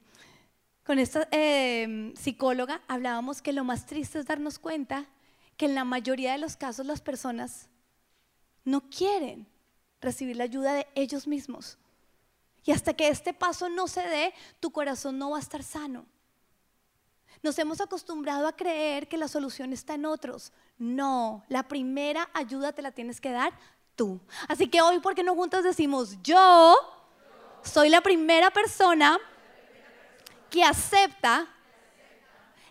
con 0.84 0.98
esta 0.98 1.26
em, 1.30 2.14
psicóloga 2.14 2.82
hablábamos 2.88 3.40
que 3.40 3.52
lo 3.52 3.64
más 3.64 3.86
triste 3.86 4.18
es 4.18 4.26
darnos 4.26 4.58
cuenta 4.58 5.06
que 5.56 5.66
en 5.66 5.74
la 5.74 5.84
mayoría 5.84 6.32
de 6.32 6.38
los 6.38 6.56
casos 6.56 6.84
las 6.84 7.00
personas 7.00 7.68
no 8.64 8.82
quieren 8.90 9.46
recibir 10.00 10.36
la 10.36 10.44
ayuda 10.44 10.74
de 10.74 10.86
ellos 10.94 11.26
mismos. 11.26 11.78
Y 12.64 12.72
hasta 12.72 12.94
que 12.94 13.08
este 13.08 13.34
paso 13.34 13.68
no 13.68 13.88
se 13.88 14.02
dé, 14.02 14.34
tu 14.60 14.70
corazón 14.70 15.18
no 15.18 15.30
va 15.30 15.38
a 15.38 15.40
estar 15.40 15.62
sano. 15.62 16.06
Nos 17.42 17.58
hemos 17.58 17.80
acostumbrado 17.80 18.46
a 18.46 18.56
creer 18.56 19.06
que 19.06 19.18
la 19.18 19.28
solución 19.28 19.72
está 19.72 19.94
en 19.94 20.06
otros. 20.06 20.52
No, 20.78 21.44
la 21.48 21.68
primera 21.68 22.30
ayuda 22.32 22.72
te 22.72 22.82
la 22.82 22.92
tienes 22.92 23.20
que 23.20 23.32
dar 23.32 23.52
tú. 23.96 24.20
Así 24.48 24.66
que 24.68 24.80
hoy, 24.80 24.98
¿por 25.00 25.14
qué 25.14 25.22
no 25.22 25.34
juntas 25.34 25.62
decimos, 25.62 26.16
yo 26.22 26.74
soy 27.62 27.90
la 27.90 28.00
primera 28.00 28.50
persona 28.50 29.18
que 30.54 30.62
acepta 30.62 31.48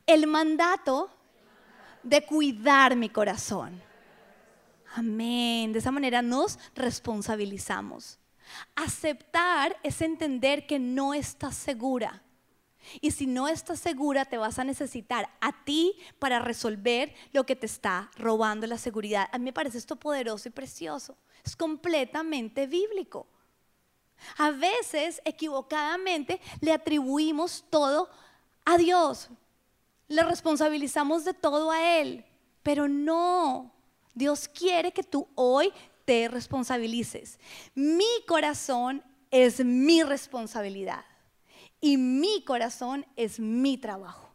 el 0.08 0.26
mandato 0.26 1.12
de 2.02 2.26
cuidar 2.26 2.96
mi 2.96 3.10
corazón? 3.10 3.84
Amén. 4.96 5.74
De 5.74 5.80
esa 5.80 5.92
manera 5.92 6.22
nos 6.22 6.58
responsabilizamos. 6.76 8.20
Aceptar 8.74 9.78
es 9.84 10.02
entender 10.02 10.66
que 10.66 10.80
no 10.80 11.14
estás 11.14 11.56
segura. 11.56 12.24
Y 13.02 13.12
si 13.12 13.28
no 13.28 13.50
estás 13.50 13.82
segura, 13.82 14.24
te 14.24 14.38
vas 14.38 14.60
a 14.60 14.64
necesitar 14.64 15.30
a 15.42 15.66
ti 15.66 15.94
para 16.20 16.40
resolver 16.40 17.14
lo 17.34 17.46
que 17.46 17.58
te 17.58 17.66
está 17.66 18.10
robando 18.16 18.66
la 18.66 18.78
seguridad. 18.78 19.28
A 19.34 19.38
mí 19.38 19.44
me 19.44 19.54
parece 19.54 19.78
esto 19.78 19.98
poderoso 19.98 20.48
y 20.48 20.52
precioso. 20.52 21.18
Es 21.44 21.58
completamente 21.58 22.66
bíblico. 22.66 23.28
A 24.38 24.52
veces, 24.52 25.22
equivocadamente, 25.26 26.40
le 26.62 26.72
atribuimos 26.72 27.66
todo 27.70 28.10
a 28.66 28.78
Dios. 28.78 29.30
Le 30.08 30.24
responsabilizamos 30.24 31.26
de 31.26 31.34
todo 31.34 31.72
a 31.72 32.00
Él. 32.00 32.26
Pero 32.62 32.88
no. 32.88 33.74
Dios 34.14 34.48
quiere 34.48 34.92
que 34.92 35.04
tú 35.04 35.28
hoy 35.36 35.74
te 36.06 36.28
responsabilices. 36.28 37.40
Mi 37.76 38.24
corazón 38.28 39.04
es 39.32 39.64
mi 39.64 40.04
responsabilidad 40.04 41.04
y 41.82 41.98
mi 41.98 42.44
corazón 42.46 43.06
es 43.16 43.40
mi 43.40 43.78
trabajo. 43.78 44.30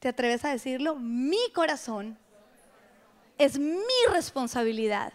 ¿Te 0.00 0.08
atreves 0.08 0.44
a 0.44 0.50
decirlo? 0.50 0.96
Mi 0.96 1.50
corazón 1.54 2.18
es 3.38 3.58
mi 3.58 4.12
responsabilidad. 4.12 5.14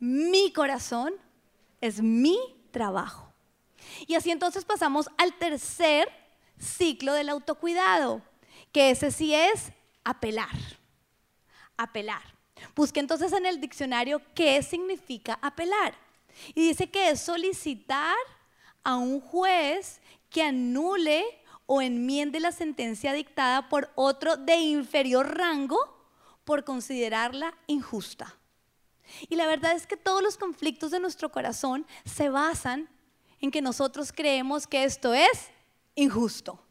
Mi 0.00 0.52
corazón 0.52 1.12
es 1.80 2.02
mi 2.02 2.38
trabajo. 2.70 3.32
Y 4.06 4.14
así 4.14 4.30
entonces 4.30 4.64
pasamos 4.64 5.08
al 5.18 5.34
tercer 5.38 6.08
ciclo 6.58 7.12
del 7.12 7.28
autocuidado, 7.28 8.22
que 8.72 8.90
ese 8.90 9.10
sí 9.10 9.34
es 9.34 9.72
apelar. 10.02 10.48
Apelar. 11.76 12.22
Busque 12.74 13.00
entonces 13.00 13.32
en 13.32 13.46
el 13.46 13.60
diccionario 13.60 14.22
qué 14.34 14.62
significa 14.62 15.38
apelar. 15.42 15.94
Y 16.54 16.68
dice 16.68 16.90
que 16.90 17.10
es 17.10 17.20
solicitar 17.20 18.16
a 18.82 18.96
un 18.96 19.20
juez 19.20 20.00
que 20.30 20.42
anule 20.42 21.24
o 21.66 21.82
enmiende 21.82 22.40
la 22.40 22.52
sentencia 22.52 23.12
dictada 23.12 23.68
por 23.68 23.90
otro 23.94 24.36
de 24.36 24.56
inferior 24.56 25.36
rango 25.36 25.78
por 26.44 26.64
considerarla 26.64 27.54
injusta. 27.66 28.39
Y 29.28 29.36
la 29.36 29.46
verdad 29.46 29.72
es 29.72 29.86
que 29.86 29.96
todos 29.96 30.22
los 30.22 30.36
conflictos 30.36 30.90
de 30.90 31.00
nuestro 31.00 31.30
corazón 31.30 31.86
se 32.04 32.28
basan 32.28 32.88
en 33.40 33.50
que 33.50 33.62
nosotros 33.62 34.12
creemos 34.12 34.66
que 34.66 34.84
esto 34.84 35.14
es 35.14 35.48
injusto. 35.94 36.62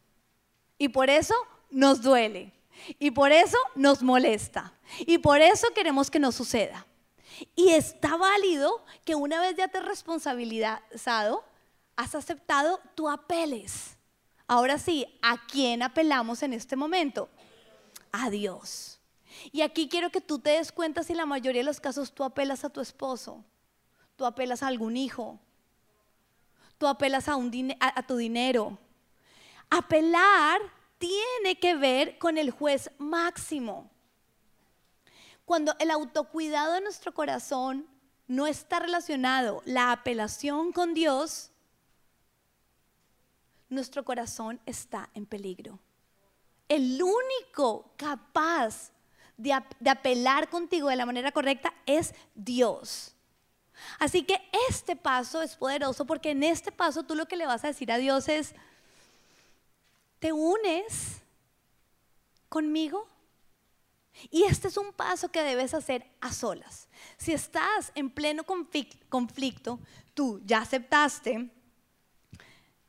Y 0.77 0.89
por 0.89 1.09
eso 1.09 1.35
nos 1.69 2.01
duele. 2.01 2.53
Y 2.97 3.11
por 3.11 3.31
eso 3.31 3.57
nos 3.75 4.01
molesta. 4.01 4.73
Y 4.99 5.17
por 5.17 5.41
eso 5.41 5.67
queremos 5.75 6.09
que 6.09 6.19
no 6.19 6.31
suceda. 6.31 6.85
Y 7.55 7.69
está 7.69 8.17
válido 8.17 8.83
que 9.05 9.15
una 9.15 9.39
vez 9.39 9.55
ya 9.55 9.67
te 9.67 9.77
has 9.77 9.85
responsabilizado, 9.85 11.43
has 11.95 12.15
aceptado, 12.15 12.79
tú 12.95 13.09
apeles. 13.09 13.97
Ahora 14.47 14.79
sí, 14.79 15.05
¿a 15.21 15.45
quién 15.47 15.83
apelamos 15.83 16.41
en 16.41 16.53
este 16.53 16.75
momento? 16.75 17.29
A 18.11 18.29
Dios. 18.29 18.88
Y 19.51 19.61
aquí 19.61 19.87
quiero 19.87 20.09
que 20.09 20.21
tú 20.21 20.39
te 20.39 20.51
des 20.51 20.71
cuenta 20.71 21.03
si 21.03 21.13
en 21.13 21.17
la 21.17 21.25
mayoría 21.25 21.61
de 21.61 21.65
los 21.65 21.79
casos 21.79 22.13
tú 22.13 22.23
apelas 22.23 22.63
a 22.63 22.69
tu 22.69 22.81
esposo, 22.81 23.43
tú 24.15 24.25
apelas 24.25 24.63
a 24.63 24.67
algún 24.67 24.97
hijo, 24.97 25.39
tú 26.77 26.87
apelas 26.87 27.27
a, 27.27 28.03
tu 28.07 28.17
dinero. 28.17 28.77
Apelar 29.69 30.59
tiene 30.97 31.59
que 31.59 31.75
ver 31.75 32.17
con 32.17 32.37
el 32.37 32.51
juez 32.51 32.91
máximo. 32.97 33.89
Cuando 35.45 35.75
el 35.79 35.91
autocuidado 35.91 36.73
de 36.73 36.81
nuestro 36.81 37.13
corazón 37.13 37.87
no 38.27 38.45
está 38.45 38.79
relacionado, 38.79 39.61
la 39.65 39.91
apelación 39.91 40.71
con 40.71 40.93
Dios, 40.93 41.51
nuestro 43.69 44.03
corazón 44.03 44.59
está 44.65 45.09
en 45.13 45.25
peligro. 45.25 45.79
El 46.67 47.01
único 47.01 47.91
capaz 47.97 48.91
de, 49.39 49.89
apelar 49.89 50.49
contigo 50.49 50.89
de 50.89 50.95
la 50.95 51.05
manera 51.05 51.31
correcta 51.31 51.73
es 51.85 52.13
Dios. 52.35 53.15
Así 53.97 54.23
que 54.23 54.39
este 54.69 54.95
paso 54.95 55.41
es 55.41 55.55
poderoso 55.55 56.05
porque 56.05 56.31
en 56.31 56.43
este 56.43 56.71
paso 56.71 57.03
tú 57.03 57.15
lo 57.15 57.27
que 57.27 57.37
le 57.37 57.47
vas 57.47 57.63
a 57.63 57.67
decir 57.67 57.91
a 57.91 57.97
Dios 57.97 58.27
es, 58.27 58.53
¿Te 60.19 60.33
unes 60.33 61.21
conmigo? 62.49 63.07
Y 64.29 64.43
este 64.43 64.67
es 64.67 64.75
un 64.75 64.91
paso 64.91 65.31
que 65.31 65.43
debes 65.43 65.73
hacer 65.73 66.05
a 66.19 66.33
solas. 66.33 66.89
Si 67.17 67.31
estás 67.31 67.93
en 67.95 68.09
pleno 68.09 68.43
conflicto, 68.43 69.79
tú 70.13 70.41
ya 70.43 70.59
aceptaste, 70.59 71.49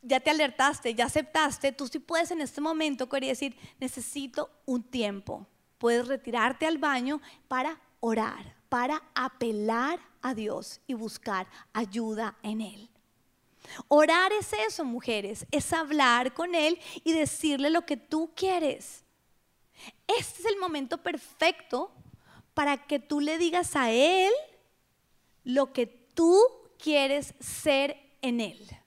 ya 0.03 0.19
te 0.19 0.31
alertaste, 0.31 0.93
ya 0.95 1.07
aceptaste, 1.07 1.71
tú 1.71 1.87
sí 1.87 2.01
puedes 2.01 2.33
en 2.33 2.41
este 2.41 2.61
momento 2.61 3.09
querer 3.09 3.31
decir, 3.31 3.57
necesito 3.79 4.51
un 4.67 4.83
tiempo. 4.83 5.47
Puedes 5.81 6.07
retirarte 6.07 6.66
al 6.66 6.77
baño 6.77 7.23
para 7.49 7.81
orar, 8.01 8.55
para 8.69 9.03
apelar 9.14 9.99
a 10.21 10.35
Dios 10.35 10.79
y 10.87 10.93
buscar 10.93 11.47
ayuda 11.73 12.37
en 12.43 12.61
Él. 12.61 12.90
Orar 13.88 14.31
es 14.35 14.53
eso, 14.53 14.85
mujeres, 14.85 15.47
es 15.51 15.73
hablar 15.73 16.35
con 16.35 16.55
Él 16.55 16.79
y 17.03 17.14
decirle 17.14 17.71
lo 17.71 17.87
que 17.87 17.97
tú 17.97 18.31
quieres. 18.37 19.05
Este 20.07 20.43
es 20.43 20.45
el 20.45 20.59
momento 20.59 20.99
perfecto 20.99 21.90
para 22.53 22.77
que 22.87 22.99
tú 22.99 23.21
le 23.21 23.38
digas 23.38 23.75
a 23.75 23.90
Él 23.90 24.33
lo 25.45 25.73
que 25.73 25.87
tú 25.87 26.38
quieres 26.79 27.33
ser 27.40 27.97
en 28.21 28.43
Él. 28.43 28.80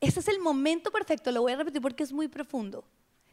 Este 0.00 0.20
es 0.20 0.28
el 0.28 0.38
momento 0.38 0.90
perfecto, 0.90 1.32
lo 1.32 1.42
voy 1.42 1.52
a 1.52 1.56
repetir 1.56 1.82
porque 1.82 2.04
es 2.04 2.12
muy 2.12 2.28
profundo. 2.28 2.84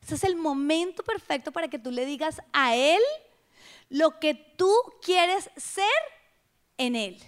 Este 0.02 0.16
es 0.16 0.24
el 0.24 0.36
momento 0.36 1.04
perfecto 1.04 1.52
para 1.52 1.68
que 1.68 1.80
tú 1.80 1.92
le 1.92 2.06
digas 2.06 2.42
a 2.54 2.76
Él 2.76 3.02
lo 3.90 4.20
que 4.20 4.34
tú 4.34 4.72
quieres 5.02 5.50
ser 5.58 5.86
en 6.78 6.96
Él. 6.96 7.22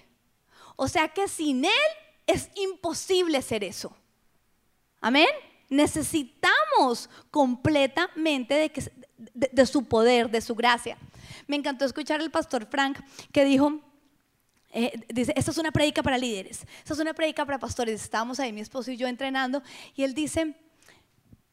O 0.75 0.87
sea 0.87 1.07
que 1.09 1.27
sin 1.27 1.65
Él 1.65 1.71
es 2.25 2.49
imposible 2.55 3.41
ser 3.41 3.63
eso. 3.63 3.95
Amén. 5.01 5.29
Necesitamos 5.69 7.09
completamente 7.31 8.71
de, 9.33 9.65
su 9.65 9.85
poder, 9.85 10.29
de 10.29 10.41
su 10.41 10.55
gracia. 10.55 10.97
Me 11.47 11.55
encantó 11.55 11.85
escuchar 11.85 12.21
al 12.21 12.31
pastor 12.31 12.65
Frank 12.65 12.99
que 13.31 13.45
dijo, 13.45 13.81
eh, 14.71 14.99
dice, 15.09 15.33
esta 15.35 15.51
es 15.51 15.57
una 15.57 15.71
predica 15.71 16.03
para 16.03 16.17
líderes, 16.17 16.65
esta 16.79 16.93
es 16.93 16.99
una 16.99 17.13
predica 17.13 17.45
para 17.45 17.59
pastores. 17.59 18.01
Estábamos 18.01 18.39
ahí, 18.39 18.51
mi 18.51 18.61
esposo 18.61 18.91
y 18.91 18.97
yo 18.97 19.07
entrenando, 19.07 19.63
y 19.95 20.03
él 20.03 20.13
dice, 20.13 20.55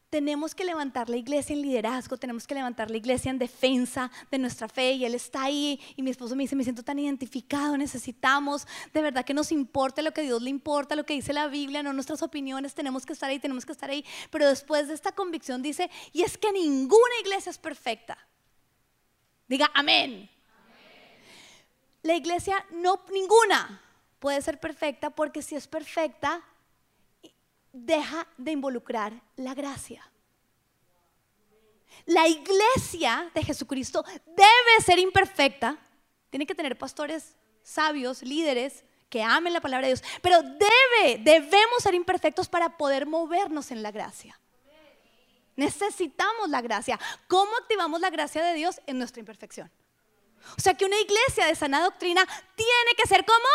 tenemos 0.09 0.55
que 0.55 0.63
levantar 0.63 1.09
la 1.09 1.17
iglesia 1.17 1.53
en 1.53 1.61
liderazgo, 1.61 2.15
tenemos 2.15 2.47
que 2.47 2.55
levantar 2.55 2.89
la 2.89 2.95
iglesia 2.95 3.29
en 3.29 3.37
defensa 3.37 4.09
de 4.31 4.37
nuestra 4.37 4.69
fe 4.69 4.93
y 4.93 5.03
él 5.03 5.13
está 5.13 5.43
ahí 5.43 5.77
y 5.97 6.03
mi 6.03 6.11
esposo 6.11 6.37
me 6.37 6.43
dice, 6.43 6.55
me 6.55 6.63
siento 6.63 6.83
tan 6.83 6.99
identificado, 6.99 7.77
necesitamos 7.77 8.65
de 8.93 9.01
verdad 9.01 9.25
que 9.25 9.33
nos 9.33 9.51
importe 9.51 10.01
lo 10.01 10.13
que 10.13 10.21
Dios 10.21 10.41
le 10.41 10.49
importa, 10.49 10.95
lo 10.95 11.05
que 11.05 11.15
dice 11.15 11.33
la 11.33 11.47
Biblia, 11.47 11.83
no 11.83 11.91
nuestras 11.91 12.21
opiniones, 12.21 12.73
tenemos 12.73 13.05
que 13.05 13.11
estar 13.11 13.29
ahí, 13.29 13.39
tenemos 13.39 13.65
que 13.65 13.73
estar 13.73 13.89
ahí, 13.89 14.05
pero 14.29 14.47
después 14.47 14.87
de 14.87 14.93
esta 14.93 15.11
convicción 15.11 15.61
dice, 15.61 15.89
y 16.13 16.21
es 16.21 16.37
que 16.37 16.51
ninguna 16.53 17.19
iglesia 17.21 17.49
es 17.49 17.57
perfecta. 17.57 18.17
Diga, 19.47 19.69
amén. 19.73 20.29
La 22.05 22.13
iglesia 22.13 22.63
no, 22.69 23.03
ninguna 23.11 23.81
puede 24.19 24.39
ser 24.39 24.59
perfecta 24.59 25.09
porque 25.09 25.41
si 25.41 25.55
es 25.55 25.67
perfecta, 25.67 26.39
deja 27.73 28.27
de 28.37 28.51
involucrar 28.51 29.11
la 29.37 29.55
gracia. 29.55 30.07
La 32.05 32.27
iglesia 32.27 33.31
de 33.33 33.43
Jesucristo 33.43 34.05
debe 34.23 34.83
ser 34.85 34.99
imperfecta. 34.99 35.79
Tiene 36.29 36.45
que 36.45 36.53
tener 36.53 36.77
pastores 36.77 37.35
sabios, 37.63 38.21
líderes 38.21 38.83
que 39.09 39.23
amen 39.23 39.53
la 39.53 39.61
palabra 39.61 39.87
de 39.87 39.95
Dios, 39.95 40.03
pero 40.21 40.43
debe, 40.43 41.17
debemos 41.23 41.81
ser 41.81 41.95
imperfectos 41.95 42.47
para 42.47 42.77
poder 42.77 43.07
movernos 43.07 43.71
en 43.71 43.81
la 43.81 43.89
gracia. 43.89 44.39
Necesitamos 45.55 46.49
la 46.49 46.61
gracia. 46.61 46.99
¿Cómo 47.27 47.51
activamos 47.57 47.99
la 47.99 48.11
gracia 48.11 48.43
de 48.43 48.53
Dios 48.53 48.79
en 48.85 48.99
nuestra 48.99 49.21
imperfección? 49.21 49.71
O 50.57 50.61
sea 50.61 50.73
que 50.73 50.85
una 50.85 50.99
iglesia 50.99 51.47
de 51.47 51.55
sana 51.55 51.83
doctrina 51.83 52.25
tiene 52.55 52.95
que 52.97 53.07
ser 53.07 53.25
como 53.25 53.47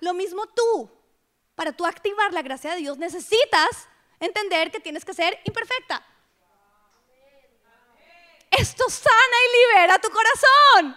lo 0.00 0.14
mismo 0.14 0.46
tú 0.48 0.90
para 1.54 1.72
tú 1.72 1.86
activar 1.86 2.32
la 2.32 2.42
gracia 2.42 2.72
de 2.72 2.78
Dios, 2.78 2.98
necesitas 2.98 3.88
entender 4.18 4.70
que 4.70 4.80
tienes 4.80 5.04
que 5.04 5.14
ser 5.14 5.38
imperfecta. 5.44 6.04
Esto 8.50 8.88
sana 8.90 9.36
y 9.46 9.58
libera 9.58 9.98
tu 9.98 10.08
corazón. 10.10 10.96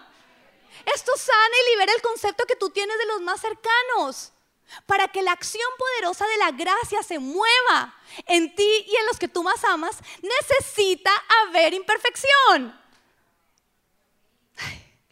Esto 0.94 1.16
sana 1.18 1.56
y 1.62 1.72
libera 1.72 1.94
el 1.94 2.02
concepto 2.02 2.46
que 2.46 2.56
tú 2.56 2.70
tienes 2.70 2.98
de 2.98 3.06
los 3.06 3.22
más 3.22 3.42
cercanos. 3.42 4.32
Para 4.88 5.08
que 5.08 5.22
la 5.22 5.32
acción 5.32 5.70
poderosa 5.78 6.26
de 6.26 6.38
la 6.38 6.52
gracia 6.52 7.04
se 7.04 7.20
mueva 7.20 7.96
en 8.26 8.56
ti 8.56 8.86
y 8.88 8.96
en 8.96 9.06
los 9.06 9.20
que 9.20 9.28
tú 9.28 9.44
más 9.44 9.64
amas, 9.64 10.00
necesita 10.22 11.12
haber 11.44 11.76
imperfección. 11.76 12.85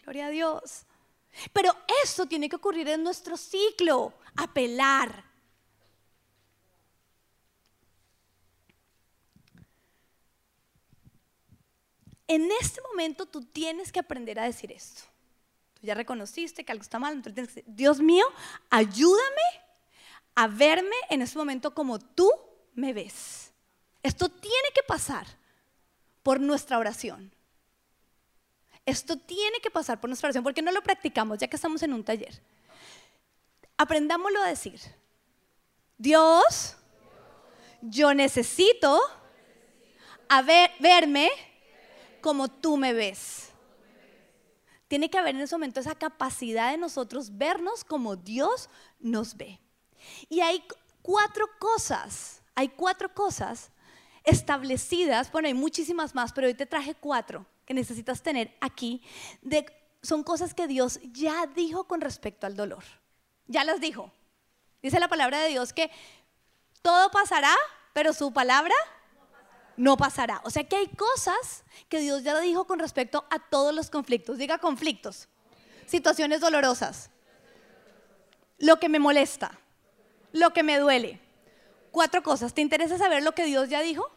Gloria 0.03 0.27
a 0.27 0.29
Dios. 0.29 0.85
Pero 1.51 1.75
eso 2.03 2.25
tiene 2.25 2.49
que 2.49 2.57
ocurrir 2.57 2.87
en 2.89 3.03
nuestro 3.03 3.37
ciclo, 3.37 4.13
apelar. 4.35 5.23
En 12.27 12.49
este 12.61 12.81
momento 12.81 13.25
tú 13.25 13.41
tienes 13.41 13.91
que 13.91 13.99
aprender 13.99 14.39
a 14.39 14.45
decir 14.45 14.71
esto. 14.71 15.03
Tú 15.73 15.87
ya 15.87 15.93
reconociste 15.93 16.63
que 16.63 16.71
algo 16.71 16.83
está 16.83 16.99
mal, 16.99 17.13
entonces 17.13 17.33
tienes 17.33 17.53
que 17.53 17.61
decir, 17.61 17.75
Dios 17.75 17.99
mío, 17.99 18.25
ayúdame 18.69 19.63
a 20.35 20.47
verme 20.47 20.95
en 21.09 21.21
este 21.21 21.37
momento 21.37 21.73
como 21.73 21.99
tú 21.99 22.29
me 22.73 22.93
ves. 22.93 23.51
Esto 24.01 24.29
tiene 24.29 24.69
que 24.73 24.83
pasar 24.83 25.25
por 26.23 26.39
nuestra 26.39 26.77
oración. 26.77 27.33
Esto 28.85 29.17
tiene 29.17 29.59
que 29.61 29.71
pasar 29.71 29.99
por 29.99 30.09
nuestra 30.09 30.27
oración 30.27 30.43
porque 30.43 30.61
no 30.61 30.71
lo 30.71 30.81
practicamos 30.81 31.37
ya 31.37 31.47
que 31.47 31.55
estamos 31.55 31.81
en 31.83 31.93
un 31.93 32.03
taller. 32.03 32.41
Aprendámoslo 33.77 34.41
a 34.41 34.47
decir. 34.47 34.79
Dios, 35.97 36.75
yo 37.81 38.13
necesito 38.13 38.99
verme 40.79 41.29
como 42.21 42.49
tú 42.49 42.77
me 42.77 42.93
ves. 42.93 43.49
Tiene 44.87 45.09
que 45.09 45.17
haber 45.17 45.35
en 45.35 45.41
ese 45.41 45.55
momento 45.55 45.79
esa 45.79 45.95
capacidad 45.95 46.71
de 46.71 46.77
nosotros 46.77 47.37
vernos 47.37 47.83
como 47.83 48.15
Dios 48.15 48.69
nos 48.99 49.35
ve. 49.35 49.59
Y 50.29 50.41
hay 50.41 50.63
cuatro 51.01 51.47
cosas, 51.57 52.41
hay 52.53 52.69
cuatro 52.69 53.13
cosas 53.13 53.71
establecidas, 54.23 55.31
bueno, 55.31 55.47
hay 55.47 55.53
muchísimas 55.53 56.13
más, 56.13 56.31
pero 56.33 56.47
hoy 56.47 56.53
te 56.53 56.65
traje 56.65 56.95
cuatro 56.95 57.45
que 57.65 57.73
necesitas 57.73 58.21
tener 58.21 58.55
aquí, 58.61 59.01
son 60.01 60.23
cosas 60.23 60.53
que 60.53 60.67
Dios 60.67 60.99
ya 61.11 61.47
dijo 61.47 61.85
con 61.85 62.01
respecto 62.01 62.45
al 62.45 62.55
dolor. 62.55 62.83
Ya 63.47 63.63
las 63.63 63.79
dijo. 63.79 64.11
Dice 64.81 64.99
la 64.99 65.07
palabra 65.07 65.39
de 65.39 65.49
Dios 65.49 65.71
que 65.71 65.89
todo 66.81 67.09
pasará, 67.09 67.53
pero 67.93 68.11
su 68.13 68.33
palabra 68.33 68.75
no 69.77 69.97
pasará. 69.97 70.41
O 70.43 70.49
sea 70.49 70.65
que 70.65 70.75
hay 70.75 70.87
cosas 70.87 71.63
que 71.89 71.99
Dios 71.99 72.23
ya 72.23 72.39
dijo 72.39 72.65
con 72.65 72.79
respecto 72.79 73.25
a 73.29 73.39
todos 73.39 73.73
los 73.73 73.89
conflictos. 73.89 74.37
Diga 74.37 74.57
conflictos, 74.57 75.29
situaciones 75.85 76.41
dolorosas, 76.41 77.09
lo 78.57 78.79
que 78.79 78.89
me 78.89 78.99
molesta, 78.99 79.57
lo 80.31 80.51
que 80.51 80.63
me 80.63 80.77
duele. 80.77 81.19
Cuatro 81.91 82.23
cosas. 82.23 82.53
¿Te 82.53 82.61
interesa 82.61 82.97
saber 82.97 83.23
lo 83.23 83.33
que 83.33 83.45
Dios 83.45 83.69
ya 83.69 83.81
dijo? 83.81 84.09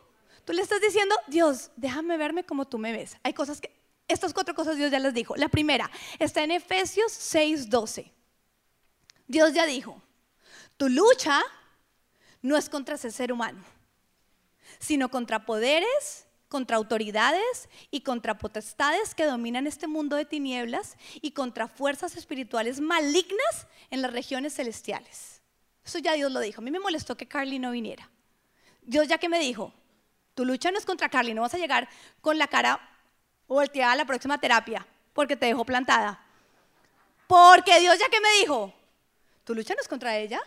Tú 0.46 0.52
le 0.52 0.62
estás 0.62 0.80
diciendo, 0.80 1.16
Dios, 1.26 1.72
déjame 1.74 2.16
verme 2.16 2.44
como 2.44 2.68
tú 2.68 2.78
me 2.78 2.92
ves. 2.92 3.16
Hay 3.24 3.34
cosas 3.34 3.60
que, 3.60 3.76
estas 4.06 4.32
cuatro 4.32 4.54
cosas 4.54 4.76
Dios 4.76 4.92
ya 4.92 5.00
las 5.00 5.12
dijo. 5.12 5.34
La 5.34 5.48
primera 5.48 5.90
está 6.20 6.44
en 6.44 6.52
Efesios 6.52 7.12
6:12. 7.12 8.12
Dios 9.26 9.52
ya 9.54 9.66
dijo, 9.66 10.00
tu 10.76 10.88
lucha 10.88 11.42
no 12.42 12.56
es 12.56 12.68
contra 12.68 12.94
ese 12.94 13.10
ser 13.10 13.32
humano, 13.32 13.60
sino 14.78 15.10
contra 15.10 15.44
poderes, 15.44 16.28
contra 16.46 16.76
autoridades 16.76 17.68
y 17.90 18.02
contra 18.02 18.38
potestades 18.38 19.16
que 19.16 19.24
dominan 19.24 19.66
este 19.66 19.88
mundo 19.88 20.14
de 20.14 20.26
tinieblas 20.26 20.96
y 21.20 21.32
contra 21.32 21.66
fuerzas 21.66 22.16
espirituales 22.16 22.80
malignas 22.80 23.66
en 23.90 24.00
las 24.00 24.12
regiones 24.12 24.54
celestiales. 24.54 25.42
Eso 25.84 25.98
ya 25.98 26.12
Dios 26.12 26.30
lo 26.30 26.38
dijo. 26.38 26.60
A 26.60 26.64
mí 26.64 26.70
me 26.70 26.78
molestó 26.78 27.16
que 27.16 27.26
Carly 27.26 27.58
no 27.58 27.72
viniera. 27.72 28.08
Dios 28.82 29.08
ya 29.08 29.18
que 29.18 29.28
me 29.28 29.40
dijo, 29.40 29.74
tu 30.36 30.44
lucha 30.44 30.70
no 30.70 30.78
es 30.78 30.84
contra 30.84 31.08
Carly, 31.08 31.32
no 31.32 31.40
vas 31.40 31.54
a 31.54 31.58
llegar 31.58 31.88
con 32.20 32.36
la 32.36 32.46
cara 32.46 32.78
volteada 33.48 33.92
a 33.92 33.96
la 33.96 34.04
próxima 34.04 34.38
terapia 34.38 34.86
porque 35.14 35.34
te 35.34 35.46
dejó 35.46 35.64
plantada. 35.64 36.20
Porque 37.26 37.80
Dios 37.80 37.98
ya 37.98 38.10
que 38.10 38.20
me 38.20 38.28
dijo, 38.40 38.72
tu 39.44 39.54
lucha 39.54 39.74
no 39.74 39.80
es 39.80 39.88
contra 39.88 40.16
ella. 40.18 40.38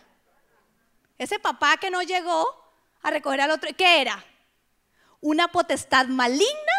Ese 1.17 1.39
papá 1.39 1.77
que 1.77 1.89
no 1.89 2.03
llegó 2.03 2.45
a 3.01 3.09
recoger 3.09 3.41
al 3.41 3.49
otro, 3.49 3.71
¿qué 3.75 3.99
era? 3.99 4.23
Una 5.21 5.47
potestad 5.47 6.05
maligna 6.05 6.77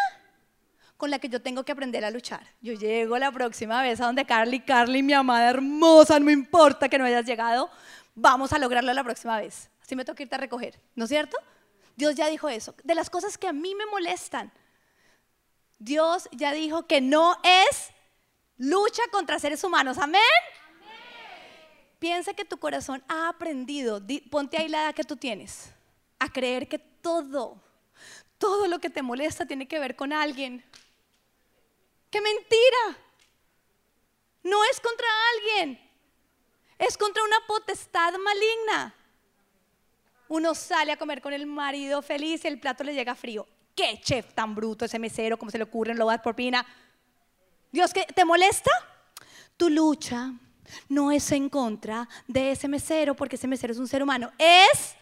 con 0.97 1.11
la 1.11 1.19
que 1.19 1.29
yo 1.29 1.43
tengo 1.43 1.65
que 1.65 1.73
aprender 1.73 2.05
a 2.05 2.11
luchar. 2.11 2.47
Yo 2.61 2.75
llego 2.75 3.19
la 3.19 3.33
próxima 3.33 3.83
vez 3.83 4.01
a 4.01 4.07
donde 4.07 4.25
Carly, 4.25 4.61
Carly, 4.61 5.03
mi 5.03 5.15
amada 5.15 5.51
hermosa, 5.51 6.21
no 6.21 6.31
importa 6.31 6.89
que 6.89 6.97
no 6.97 7.07
hayas 7.07 7.27
llegado, 7.27 7.71
vamos 8.15 8.53
a 8.53 8.59
lograrlo 8.61 8.93
la 8.93 9.03
próxima 9.03 9.37
vez. 9.41 9.69
Así 9.83 9.97
me 9.97 10.05
toca 10.05 10.23
irte 10.23 10.37
a 10.37 10.39
recoger, 10.39 10.79
¿no 10.95 11.05
es 11.05 11.11
cierto? 11.11 11.37
Dios 12.01 12.15
ya 12.15 12.29
dijo 12.29 12.49
eso. 12.49 12.75
De 12.83 12.95
las 12.95 13.11
cosas 13.11 13.37
que 13.37 13.47
a 13.47 13.53
mí 13.53 13.75
me 13.75 13.85
molestan, 13.85 14.51
Dios 15.79 16.31
ya 16.33 16.53
dijo 16.53 16.87
que 16.87 17.03
no 17.03 17.39
es 17.45 17.91
lucha 18.57 19.03
contra 19.13 19.39
seres 19.39 19.63
humanos. 19.65 19.99
Amén. 19.99 20.23
Piensa 21.99 22.33
que 22.33 22.47
tu 22.47 22.57
corazón 22.57 23.05
ha 23.07 23.29
aprendido, 23.29 24.01
ponte 24.31 24.57
ahí 24.57 24.69
la 24.69 24.85
edad 24.85 24.95
que 24.95 25.05
tú 25.05 25.17
tienes, 25.17 25.75
a 26.19 26.33
creer 26.33 26.67
que 26.71 26.79
todo, 26.79 27.63
todo 28.39 28.67
lo 28.67 28.79
que 28.79 28.89
te 28.89 29.03
molesta 29.03 29.45
tiene 29.45 29.69
que 29.69 29.79
ver 29.79 29.95
con 29.95 30.15
alguien. 30.15 30.65
¡Qué 32.11 32.23
mentira! 32.23 32.99
No 34.43 34.65
es 34.65 34.81
contra 34.81 35.07
alguien, 35.35 35.79
es 36.79 36.97
contra 36.97 37.23
una 37.23 37.47
potestad 37.47 38.15
maligna. 38.15 38.95
Uno 40.31 40.55
sale 40.55 40.93
a 40.93 40.97
comer 40.97 41.21
con 41.21 41.33
el 41.33 41.45
marido 41.45 42.03
feliz 42.03 42.45
y 42.45 42.49
el 42.49 42.61
plato 42.61 42.85
le 42.85 42.95
llega 42.95 43.17
frío. 43.17 43.49
¿Qué 43.75 44.01
chef 44.01 44.33
tan 44.33 44.55
bruto 44.55 44.85
ese 44.85 44.97
mesero? 44.97 45.37
¿Cómo 45.37 45.51
se 45.51 45.59
le 45.59 45.65
ocurre? 45.65 45.93
¿Lo 45.93 46.07
das 46.07 46.21
por? 46.21 46.37
Dios, 46.37 47.93
¿qué, 47.93 48.07
¿te 48.15 48.25
molesta? 48.25 48.71
Tu 49.57 49.69
lucha 49.69 50.33
no 50.89 51.11
es 51.11 51.33
en 51.33 51.49
contra 51.49 52.09
de 52.29 52.53
ese 52.53 52.69
mesero, 52.69 53.17
porque 53.17 53.35
ese 53.35 53.49
mesero 53.49 53.73
es 53.73 53.81
un 53.81 53.89
ser 53.89 54.05
humano. 54.05 54.31
Es 54.39 54.95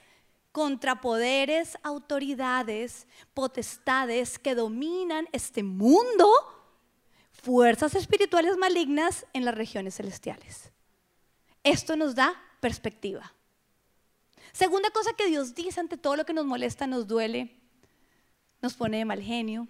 contra 0.51 1.03
poderes, 1.03 1.77
autoridades, 1.83 3.07
potestades 3.35 4.39
que 4.39 4.55
dominan 4.55 5.29
este 5.33 5.63
mundo, 5.63 6.27
fuerzas 7.33 7.95
espirituales 7.95 8.57
malignas 8.57 9.27
en 9.35 9.45
las 9.45 9.55
regiones 9.55 9.97
celestiales. 9.97 10.73
Esto 11.63 11.97
nos 11.97 12.15
da 12.15 12.35
perspectiva. 12.61 13.35
Segunda 14.59 14.91
cosa 14.91 15.13
que 15.13 15.29
Dios 15.29 15.55
dice 15.55 15.79
ante 15.79 15.97
todo 15.97 16.17
lo 16.17 16.27
que 16.27 16.33
nos 16.33 16.45
molesta, 16.45 16.89
nos 16.89 17.07
duele, 17.07 17.55
nos 18.61 18.75
pone 18.75 18.99
de 18.99 19.05
mal 19.05 19.23
genio 19.23 19.69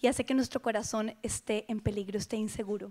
y 0.00 0.08
hace 0.08 0.24
que 0.24 0.34
nuestro 0.34 0.60
corazón 0.60 1.16
esté 1.22 1.64
en 1.68 1.78
peligro, 1.78 2.18
esté 2.18 2.34
inseguro. 2.34 2.90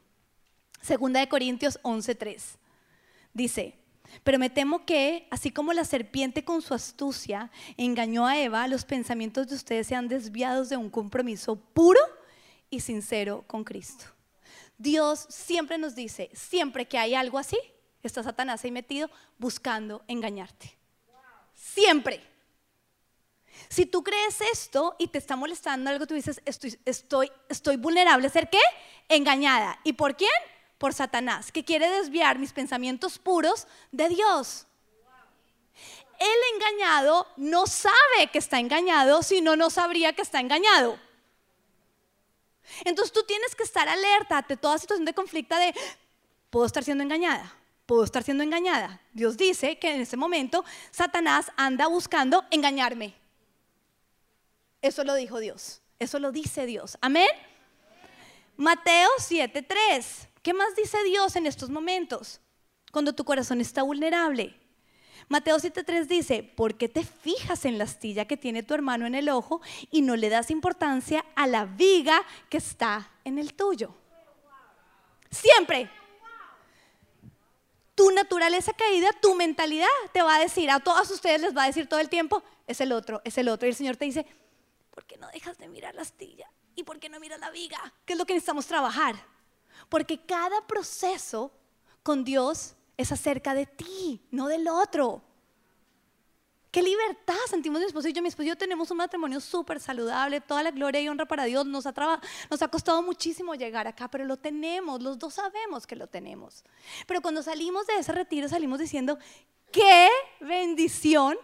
Segunda 0.81 1.19
de 1.19 1.27
Corintios 1.27 1.77
11:3 1.83 2.41
dice, 3.33 3.77
pero 4.23 4.39
me 4.39 4.49
temo 4.49 4.85
que, 4.85 5.27
así 5.29 5.51
como 5.51 5.73
la 5.73 5.83
serpiente 5.83 6.45
con 6.45 6.61
su 6.61 6.73
astucia 6.73 7.51
engañó 7.75 8.25
a 8.25 8.39
Eva, 8.39 8.65
los 8.69 8.85
pensamientos 8.85 9.49
de 9.49 9.55
ustedes 9.55 9.87
sean 9.87 10.07
desviados 10.07 10.69
de 10.69 10.77
un 10.77 10.89
compromiso 10.89 11.57
puro 11.57 11.99
y 12.69 12.79
sincero 12.79 13.43
con 13.45 13.65
Cristo. 13.65 14.05
Dios 14.77 15.25
siempre 15.27 15.77
nos 15.77 15.95
dice, 15.95 16.29
siempre 16.31 16.87
que 16.87 16.97
hay 16.97 17.13
algo 17.13 17.37
así, 17.37 17.59
está 18.03 18.23
Satanás 18.23 18.63
ahí 18.63 18.71
metido 18.71 19.09
buscando 19.37 20.01
engañarte. 20.07 20.78
Siempre. 21.73 22.21
Si 23.69 23.85
tú 23.85 24.03
crees 24.03 24.41
esto 24.41 24.95
y 24.97 25.07
te 25.07 25.19
está 25.19 25.35
molestando 25.35 25.89
algo, 25.89 26.07
tú 26.07 26.15
dices, 26.15 26.41
estoy, 26.45 26.79
estoy, 26.85 27.31
estoy 27.49 27.77
vulnerable 27.77 28.27
a 28.27 28.31
ser 28.31 28.49
qué? 28.49 28.61
Engañada. 29.07 29.79
¿Y 29.83 29.93
por 29.93 30.15
quién? 30.15 30.31
Por 30.77 30.93
Satanás, 30.93 31.51
que 31.51 31.63
quiere 31.63 31.89
desviar 31.89 32.39
mis 32.39 32.53
pensamientos 32.53 33.19
puros 33.19 33.67
de 33.91 34.09
Dios. 34.09 34.65
El 36.19 36.55
engañado 36.55 37.27
no 37.37 37.67
sabe 37.67 38.27
que 38.31 38.39
está 38.39 38.59
engañado, 38.59 39.21
si 39.21 39.41
no, 39.41 39.55
no 39.55 39.69
sabría 39.69 40.13
que 40.13 40.21
está 40.21 40.39
engañado. 40.39 40.99
Entonces 42.85 43.13
tú 43.13 43.23
tienes 43.23 43.55
que 43.55 43.63
estar 43.63 43.87
alerta 43.87 44.37
ante 44.37 44.57
toda 44.57 44.77
situación 44.77 45.05
de 45.05 45.13
conflicto 45.13 45.55
de, 45.55 45.73
puedo 46.49 46.65
estar 46.65 46.83
siendo 46.83 47.03
engañada 47.03 47.58
puedo 47.89 48.03
estar 48.03 48.21
siendo 48.21 48.43
engañada. 48.43 49.01
Dios 49.13 49.35
dice 49.35 49.79
que 49.79 49.95
en 49.95 50.01
ese 50.01 50.15
momento 50.15 50.63
Satanás 50.91 51.51
anda 51.57 51.87
buscando 51.87 52.45
engañarme. 52.51 53.15
Eso 54.79 55.03
lo 55.03 55.15
dijo 55.15 55.39
Dios. 55.39 55.81
Eso 55.97 56.19
lo 56.19 56.31
dice 56.31 56.67
Dios. 56.67 56.99
Amén. 57.01 57.27
Mateo 58.57 59.09
7:3. 59.17 60.27
¿Qué 60.43 60.53
más 60.53 60.75
dice 60.75 61.03
Dios 61.03 61.35
en 61.35 61.47
estos 61.47 61.71
momentos? 61.71 62.39
Cuando 62.91 63.15
tu 63.15 63.25
corazón 63.25 63.59
está 63.59 63.81
vulnerable. 63.81 64.55
Mateo 65.27 65.57
7.3 65.57 66.05
dice, 66.05 66.43
¿por 66.43 66.75
qué 66.75 66.89
te 66.89 67.03
fijas 67.03 67.65
en 67.65 67.79
la 67.79 67.85
astilla 67.85 68.25
que 68.25 68.37
tiene 68.37 68.61
tu 68.61 68.75
hermano 68.75 69.07
en 69.07 69.15
el 69.15 69.29
ojo 69.29 69.61
y 69.89 70.03
no 70.03 70.15
le 70.15 70.29
das 70.29 70.51
importancia 70.51 71.25
a 71.35 71.47
la 71.47 71.65
viga 71.65 72.21
que 72.49 72.57
está 72.57 73.09
en 73.23 73.39
el 73.39 73.55
tuyo? 73.55 73.95
Siempre. 75.31 75.89
Tu 77.99 78.09
naturaleza 78.11 78.71
caída, 78.71 79.09
tu 79.11 79.35
mentalidad 79.35 79.89
te 80.13 80.21
va 80.21 80.37
a 80.37 80.39
decir, 80.39 80.71
a 80.71 80.79
todos 80.79 81.11
ustedes 81.11 81.41
les 81.41 81.53
va 81.53 81.63
a 81.63 81.67
decir 81.67 81.85
todo 81.85 81.99
el 81.99 82.07
tiempo, 82.07 82.41
es 82.65 82.79
el 82.79 82.93
otro, 82.93 83.19
es 83.25 83.37
el 83.37 83.49
otro. 83.49 83.67
Y 83.67 83.71
el 83.71 83.75
Señor 83.75 83.97
te 83.97 84.05
dice, 84.05 84.25
¿por 84.89 85.03
qué 85.03 85.17
no 85.17 85.27
dejas 85.27 85.57
de 85.57 85.67
mirar 85.67 85.93
la 85.95 86.03
astilla? 86.03 86.49
¿Y 86.75 86.83
por 86.83 86.97
qué 86.97 87.09
no 87.09 87.19
miras 87.19 87.41
la 87.41 87.49
viga? 87.49 87.93
¿Qué 88.05 88.13
es 88.13 88.19
lo 88.19 88.25
que 88.25 88.35
necesitamos 88.35 88.67
trabajar? 88.67 89.17
Porque 89.89 90.17
cada 90.25 90.65
proceso 90.65 91.51
con 92.01 92.23
Dios 92.23 92.73
es 92.95 93.11
acerca 93.11 93.53
de 93.53 93.65
ti, 93.65 94.25
no 94.31 94.47
del 94.47 94.69
otro. 94.69 95.21
Qué 96.71 96.83
libertad 96.83 97.35
sentimos 97.49 97.79
mi 97.79 97.87
esposo 97.87 98.07
y 98.09 98.13
yo. 98.13 98.21
Mi 98.21 98.27
esposo 98.27 98.45
y 98.45 98.49
yo 98.49 98.55
tenemos 98.55 98.91
un 98.91 98.97
matrimonio 98.97 99.39
súper 99.39 99.79
saludable, 99.79 100.39
toda 100.39 100.61
la 100.61 100.69
gloria 100.69 101.01
y 101.01 101.09
honra 101.09 101.25
para 101.25 101.45
Dios. 101.45 101.65
Nos 101.65 101.87
ha, 101.87 102.67
costado 102.69 103.01
muchísimo 103.01 103.55
llegar 103.55 103.87
acá, 103.87 104.07
pero 104.07 104.25
lo 104.25 104.37
tenemos, 104.37 105.01
los 105.01 105.17
dos 105.17 105.33
sabemos 105.33 105.87
que 105.87 105.95
lo 105.95 106.07
tenemos. 106.07 106.63
Pero 107.07 107.21
cuando 107.21 107.41
salimos 107.41 107.87
de 107.87 107.95
ese 107.95 108.11
retiro 108.11 108.47
salimos 108.47 108.77
diciendo, 108.77 109.17
qué 109.71 110.09
bendición 110.41 111.37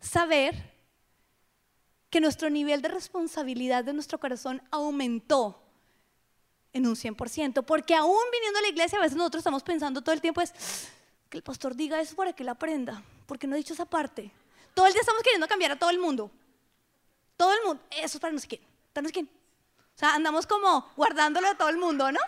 saber 0.00 0.72
que 2.10 2.20
nuestro 2.20 2.50
nivel 2.50 2.82
de 2.82 2.88
responsabilidad 2.88 3.84
de 3.84 3.92
nuestro 3.92 4.18
corazón 4.18 4.60
aumentó 4.72 5.60
en 6.72 6.88
un 6.88 6.96
100%, 6.96 7.64
porque 7.64 7.94
aún 7.94 8.18
viniendo 8.32 8.58
a 8.58 8.62
la 8.62 8.68
iglesia 8.68 8.98
a 8.98 9.02
veces 9.02 9.16
nosotros 9.16 9.40
estamos 9.40 9.62
pensando 9.62 10.02
todo 10.02 10.12
el 10.12 10.20
tiempo 10.20 10.40
es 10.40 10.52
que 11.28 11.36
el 11.36 11.44
pastor 11.44 11.76
diga 11.76 12.00
eso 12.00 12.16
para 12.16 12.32
que 12.32 12.42
la 12.42 12.52
aprenda, 12.52 13.04
porque 13.26 13.46
no 13.46 13.54
he 13.54 13.58
dicho 13.58 13.74
esa 13.74 13.84
parte. 13.84 14.32
Todo 14.74 14.86
el 14.86 14.92
día 14.92 15.00
estamos 15.00 15.22
queriendo 15.22 15.48
cambiar 15.48 15.72
a 15.72 15.78
todo 15.78 15.90
el 15.90 15.98
mundo. 15.98 16.30
Todo 17.36 17.52
el 17.52 17.62
mundo, 17.64 17.82
eso 17.90 18.18
es 18.18 18.20
para 18.20 18.32
no 18.32 18.38
sé 18.38 18.48
quién, 18.48 18.60
para 18.92 19.02
no 19.02 19.08
sé 19.08 19.12
quién. 19.12 19.30
O 19.94 19.98
sea, 19.98 20.14
andamos 20.14 20.46
como 20.46 20.92
guardándolo 20.96 21.48
a 21.48 21.56
todo 21.56 21.68
el 21.68 21.78
mundo, 21.78 22.10
¿no? 22.10 22.20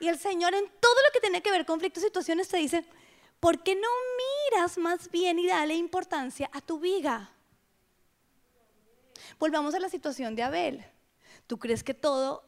Y 0.00 0.08
el 0.08 0.18
Señor 0.18 0.54
en 0.54 0.68
todo 0.80 0.94
lo 0.94 1.12
que 1.12 1.20
tiene 1.20 1.42
que 1.42 1.50
ver 1.50 1.66
conflictos, 1.66 2.02
situaciones, 2.02 2.48
te 2.48 2.58
dice, 2.58 2.84
¿por 3.40 3.62
qué 3.62 3.74
no 3.74 3.88
miras 4.52 4.78
más 4.78 5.10
bien 5.10 5.38
y 5.38 5.46
dale 5.46 5.74
importancia 5.74 6.48
a 6.52 6.60
tu 6.60 6.78
viga? 6.78 7.30
Volvamos 9.38 9.74
a 9.74 9.80
la 9.80 9.88
situación 9.88 10.34
de 10.36 10.42
Abel. 10.42 10.84
¿Tú 11.46 11.58
crees 11.58 11.82
que 11.82 11.94
todo 11.94 12.44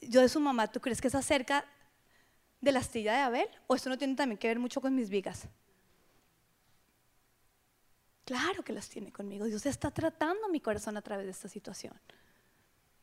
yo 0.00 0.20
de 0.20 0.28
su 0.28 0.40
mamá, 0.40 0.70
¿tú 0.70 0.80
crees 0.80 1.00
que 1.00 1.08
es 1.08 1.14
acerca 1.14 1.64
de 2.60 2.72
la 2.72 2.80
astilla 2.80 3.12
de 3.12 3.20
Abel? 3.20 3.48
¿O 3.66 3.74
esto 3.74 3.88
no 3.88 3.98
tiene 3.98 4.14
también 4.14 4.38
que 4.38 4.48
ver 4.48 4.58
mucho 4.58 4.80
con 4.80 4.94
mis 4.94 5.08
vigas? 5.08 5.48
Claro 8.24 8.62
que 8.62 8.72
las 8.72 8.88
tiene 8.88 9.12
conmigo. 9.12 9.46
Dios 9.46 9.66
está 9.66 9.90
tratando 9.90 10.48
mi 10.48 10.60
corazón 10.60 10.96
a 10.96 11.02
través 11.02 11.26
de 11.26 11.32
esta 11.32 11.48
situación. 11.48 11.94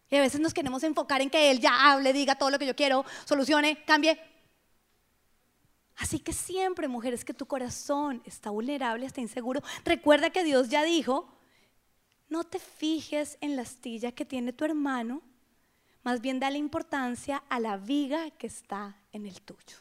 Y 0.09 0.15
a 0.15 0.21
veces 0.21 0.39
nos 0.39 0.53
queremos 0.53 0.83
enfocar 0.83 1.21
en 1.21 1.29
que 1.29 1.51
Él 1.51 1.59
ya 1.59 1.91
hable, 1.91 2.13
diga 2.13 2.35
todo 2.35 2.49
lo 2.49 2.57
que 2.57 2.65
yo 2.65 2.75
quiero, 2.75 3.05
solucione, 3.25 3.83
cambie. 3.83 4.19
Así 5.97 6.19
que 6.19 6.33
siempre, 6.33 6.87
mujeres, 6.87 7.25
que 7.25 7.33
tu 7.33 7.45
corazón 7.45 8.21
está 8.25 8.49
vulnerable, 8.49 9.05
está 9.05 9.19
inseguro, 9.19 9.61
recuerda 9.83 10.29
que 10.29 10.45
Dios 10.45 10.69
ya 10.69 10.83
dijo, 10.83 11.29
no 12.29 12.45
te 12.45 12.57
fijes 12.57 13.37
en 13.41 13.57
la 13.57 13.63
astilla 13.63 14.13
que 14.13 14.23
tiene 14.23 14.53
tu 14.53 14.63
hermano, 14.63 15.21
más 16.03 16.21
bien 16.21 16.39
dale 16.39 16.57
importancia 16.57 17.43
a 17.49 17.59
la 17.59 17.75
viga 17.75 18.31
que 18.31 18.47
está 18.47 18.97
en 19.11 19.25
el 19.25 19.41
tuyo. 19.41 19.77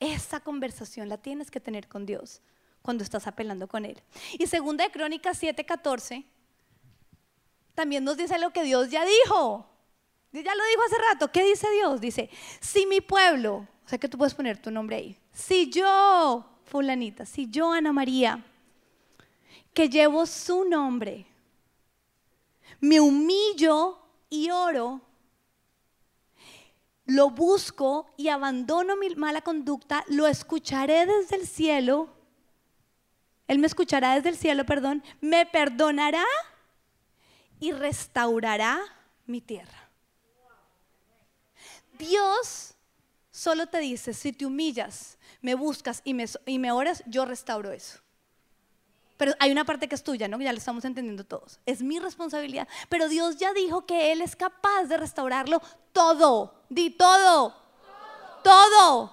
Esa 0.00 0.40
conversación 0.40 1.08
la 1.08 1.18
tienes 1.18 1.50
que 1.50 1.60
tener 1.60 1.86
con 1.86 2.04
Dios 2.04 2.42
cuando 2.82 3.04
estás 3.04 3.26
apelando 3.26 3.68
con 3.68 3.84
Él. 3.84 4.00
Y 4.38 4.46
segunda 4.46 4.84
de 4.84 4.90
Crónicas 4.90 5.42
7:14 5.42 6.24
también 7.74 8.04
nos 8.04 8.16
dice 8.16 8.38
lo 8.38 8.52
que 8.52 8.62
Dios 8.62 8.90
ya 8.90 9.04
dijo. 9.04 9.66
Ya 10.32 10.54
lo 10.54 10.64
dijo 10.64 10.82
hace 10.86 10.96
rato. 11.10 11.32
¿Qué 11.32 11.44
dice 11.44 11.68
Dios? 11.72 12.00
Dice, 12.00 12.30
si 12.60 12.86
mi 12.86 13.00
pueblo, 13.00 13.66
o 13.84 13.88
sea 13.88 13.98
que 13.98 14.08
tú 14.08 14.16
puedes 14.16 14.34
poner 14.34 14.58
tu 14.58 14.70
nombre 14.70 14.96
ahí, 14.96 15.18
si 15.32 15.70
yo, 15.70 16.44
fulanita, 16.64 17.26
si 17.26 17.50
yo, 17.50 17.72
Ana 17.72 17.92
María, 17.92 18.44
que 19.74 19.88
llevo 19.88 20.26
su 20.26 20.64
nombre, 20.64 21.26
me 22.80 23.00
humillo 23.00 23.98
y 24.28 24.50
oro, 24.50 25.00
lo 27.06 27.30
busco 27.30 28.06
y 28.16 28.28
abandono 28.28 28.96
mi 28.96 29.10
mala 29.16 29.40
conducta, 29.40 30.04
lo 30.08 30.28
escucharé 30.28 31.06
desde 31.06 31.36
el 31.36 31.46
cielo, 31.46 32.08
Él 33.50 33.58
me 33.58 33.66
escuchará 33.66 34.14
desde 34.14 34.28
el 34.28 34.36
cielo, 34.36 34.64
perdón, 34.64 35.02
me 35.20 35.44
perdonará 35.44 36.24
y 37.58 37.72
restaurará 37.72 38.78
mi 39.26 39.40
tierra. 39.40 39.90
Dios 41.98 42.74
solo 43.32 43.66
te 43.66 43.80
dice, 43.80 44.14
si 44.14 44.32
te 44.32 44.46
humillas, 44.46 45.18
me 45.42 45.56
buscas 45.56 46.00
y 46.04 46.14
me, 46.14 46.70
oras, 46.70 47.02
yo 47.08 47.24
restauro 47.24 47.72
eso. 47.72 47.98
Pero 49.16 49.32
hay 49.40 49.50
una 49.50 49.64
parte 49.64 49.88
que 49.88 49.96
es 49.96 50.04
tuya, 50.04 50.28
¿no? 50.28 50.40
Ya 50.40 50.52
lo 50.52 50.58
estamos 50.58 50.84
entendiendo 50.84 51.24
todos. 51.24 51.58
Es 51.66 51.82
mi 51.82 51.98
responsabilidad. 51.98 52.68
Pero 52.88 53.08
Dios 53.08 53.36
ya 53.36 53.52
dijo 53.52 53.84
que 53.84 54.12
Él 54.12 54.22
es 54.22 54.36
capaz 54.36 54.84
de 54.84 54.96
restaurarlo 54.96 55.60
todo. 55.92 56.54
Di. 56.68 56.90
Todo. 56.90 57.56
todo. 58.44 59.12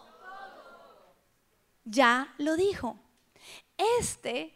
Ya 1.86 2.36
lo 2.38 2.56
dijo. 2.56 3.00
Este 4.00 4.54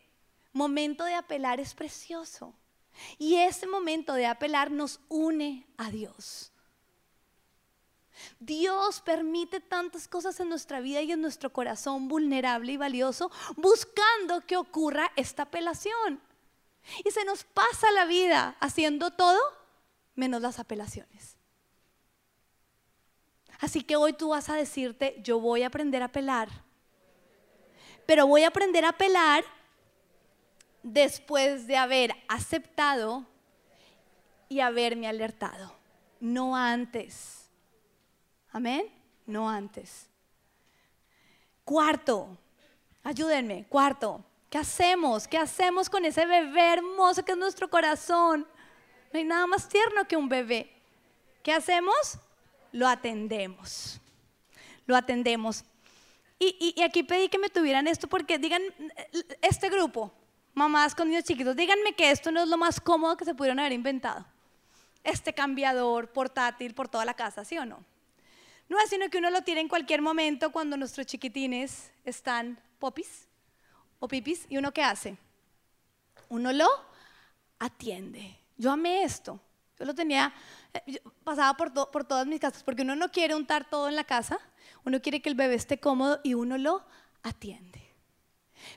momento 0.54 1.04
de 1.04 1.14
apelar 1.14 1.60
es 1.60 1.74
precioso. 1.74 2.56
Y 3.18 3.36
ese 3.36 3.68
momento 3.68 4.14
de 4.14 4.26
apelar 4.26 4.72
nos 4.72 5.00
une 5.10 5.68
a 5.78 5.90
Dios. 5.90 6.52
Dios 8.40 9.02
permite 9.02 9.60
tantas 9.60 10.08
cosas 10.08 10.40
en 10.40 10.50
nuestra 10.50 10.80
vida 10.80 11.02
y 11.02 11.12
en 11.12 11.22
nuestro 11.22 11.52
corazón 11.52 12.08
vulnerable 12.08 12.74
y 12.74 12.78
valioso 12.78 13.32
buscando 13.56 14.46
que 14.46 14.58
ocurra 14.58 15.12
esta 15.16 15.44
apelación. 15.44 16.22
Y 17.04 17.12
se 17.12 17.24
nos 17.26 17.44
pasa 17.44 17.92
la 17.92 18.06
vida 18.06 18.56
haciendo 18.60 19.12
todo 19.12 19.40
menos 20.16 20.42
las 20.42 20.60
apelaciones. 20.60 21.38
Así 23.60 23.84
que 23.84 23.96
hoy 23.96 24.14
tú 24.14 24.30
vas 24.30 24.50
a 24.50 24.56
decirte, 24.56 25.16
yo 25.24 25.40
voy 25.40 25.64
a 25.64 25.68
aprender 25.68 26.02
a 26.02 26.06
apelar. 26.06 26.50
Pero 28.12 28.28
voy 28.28 28.44
a 28.44 28.50
aprender 28.50 28.84
a 28.84 28.90
apelar 28.90 29.46
después 30.84 31.66
de 31.66 31.78
haber 31.78 32.14
aceptado 32.28 33.26
y 34.50 34.60
haberme 34.60 35.08
alertado, 35.08 35.74
no 36.20 36.54
antes. 36.58 37.50
Amén. 38.52 38.92
No 39.26 39.50
antes. 39.50 40.10
Cuarto, 41.64 42.38
ayúdenme. 43.02 43.66
Cuarto, 43.70 44.26
¿qué 44.50 44.58
hacemos? 44.58 45.26
¿Qué 45.26 45.38
hacemos 45.38 45.90
con 45.90 46.04
ese 46.04 46.26
bebé 46.26 46.74
hermoso 46.74 47.24
que 47.24 47.32
es 47.32 47.38
nuestro 47.38 47.70
corazón? 47.70 48.46
No 49.14 49.20
hay 49.20 49.24
nada 49.24 49.48
más 49.48 49.70
tierno 49.70 50.06
que 50.06 50.18
un 50.18 50.28
bebé. 50.28 50.70
¿Qué 51.42 51.54
hacemos? 51.54 52.20
Lo 52.74 52.90
atendemos. 52.90 54.02
Lo 54.86 54.98
atendemos. 54.98 55.64
Y, 56.44 56.74
y, 56.76 56.82
aquí 56.82 57.04
pedí 57.04 57.30
que 57.30 57.38
me 57.38 57.50
tuvieran 57.50 57.88
esto 57.88 58.08
porque 58.08 58.40
digan, 58.40 58.64
este 59.44 59.70
grupo, 59.70 60.12
mamás 60.56 60.96
con 60.96 61.08
niños 61.08 61.24
chiquitos, 61.24 61.56
díganme 61.56 61.94
que 61.94 62.10
esto 62.10 62.32
no 62.32 62.42
es 62.42 62.50
lo 62.50 62.58
más 62.58 62.82
cómodo 62.82 63.16
que 63.16 63.26
se 63.26 63.36
pudieron 63.36 63.60
haber 63.60 63.74
inventado. 63.74 64.26
Este 65.04 65.36
cambiador 65.36 66.12
portátil 66.12 66.74
por 66.74 66.88
toda 66.88 67.06
la 67.06 67.14
casa, 67.14 67.46
¿sí 67.46 67.60
o 67.60 67.66
no? 67.66 67.86
No 68.70 68.80
es 68.80 68.90
sino 68.90 69.08
que 69.12 69.20
uno 69.20 69.30
lo 69.30 69.44
tiene 69.44 69.62
en 69.62 69.68
cualquier 69.68 70.02
momento 70.02 70.52
cuando 70.52 70.78
nuestros 70.78 71.06
chiquitines 71.06 71.92
están 72.06 72.60
popis 72.80 73.28
o 74.00 74.08
pipis. 74.08 74.48
¿Y 74.50 74.58
uno 74.58 74.72
qué 74.72 74.82
hace? 74.82 75.18
Uno 76.28 76.52
lo 76.54 76.68
atiende. 77.60 78.36
Yo 78.58 78.72
amé 78.72 79.04
esto. 79.04 79.40
Yo 79.78 79.86
lo 79.86 79.94
tenía, 79.94 80.34
eh, 80.74 81.04
pasaba 81.24 81.56
por, 81.56 81.92
por 81.92 82.04
todas 82.04 82.26
mis 82.26 82.40
casas, 82.40 82.64
porque 82.64 82.82
uno 82.82 82.96
no 82.96 83.12
quiere 83.12 83.36
untar 83.36 83.70
todo 83.70 83.88
en 83.88 83.96
la 83.96 84.06
casa, 84.06 84.40
uno 84.86 85.02
quiere 85.02 85.22
que 85.22 85.30
el 85.30 85.36
bebé 85.36 85.56
esté 85.56 85.80
cómodo 85.80 86.20
y 86.24 86.34
uno 86.34 86.58
lo 86.58 86.84
atiende. 87.24 87.82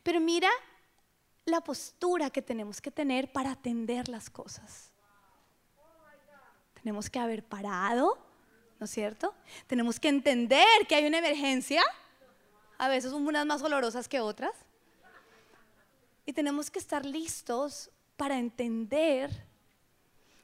Pero 0.03 0.21
mira 0.21 0.51
la 1.45 1.61
postura 1.61 2.31
que 2.31 2.43
tenemos 2.43 2.81
que 2.81 2.91
tener 2.91 3.31
para 3.33 3.53
atender 3.53 4.09
las 4.09 4.31
cosas. 4.31 4.91
Tenemos 6.75 7.09
que 7.09 7.19
haber 7.19 7.45
parado, 7.45 8.19
¿no 8.79 8.85
es 8.85 8.91
cierto? 8.91 9.35
Tenemos 9.67 9.99
que 9.99 10.09
entender 10.09 10.67
que 10.89 10.95
hay 10.95 11.07
una 11.07 11.19
emergencia, 11.19 11.83
a 12.79 12.89
veces 12.89 13.13
unas 13.13 13.47
más 13.47 13.61
dolorosas 13.61 14.09
que 14.09 14.21
otras, 14.21 14.53
y 16.27 16.33
tenemos 16.33 16.71
que 16.71 16.79
estar 16.79 17.05
listos 17.05 17.91
para 18.17 18.39
entender 18.39 19.47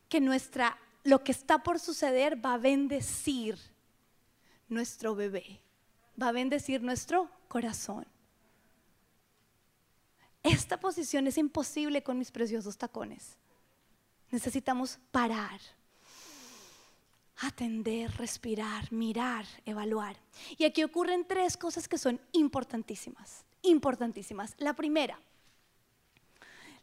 que 0.08 0.20
nuestra, 0.20 0.78
lo 1.04 1.22
que 1.24 1.32
está 1.32 1.62
por 1.62 1.78
suceder 1.78 2.44
va 2.44 2.54
a 2.54 2.58
bendecir 2.58 3.58
nuestro 4.71 5.14
bebé, 5.14 5.61
va 6.21 6.29
a 6.29 6.33
bendecir 6.33 6.83
nuestro 6.83 7.31
corazón. 7.49 8.07
esta 10.43 10.81
posición 10.81 11.27
es 11.27 11.37
imposible 11.37 12.03
con 12.03 12.18
mis 12.18 12.31
preciosos 12.31 12.79
tacones. 12.79 13.37
Necesitamos 14.31 14.99
parar, 15.11 15.61
atender, 17.39 18.11
respirar, 18.16 18.91
mirar, 18.93 19.45
evaluar. 19.64 20.16
Y 20.57 20.64
aquí 20.64 20.83
ocurren 20.83 21.27
tres 21.27 21.57
cosas 21.57 21.89
que 21.89 21.99
son 21.99 22.21
importantísimas, 22.33 23.45
importantísimas. 23.62 24.55
La 24.59 24.75
primera, 24.75 25.21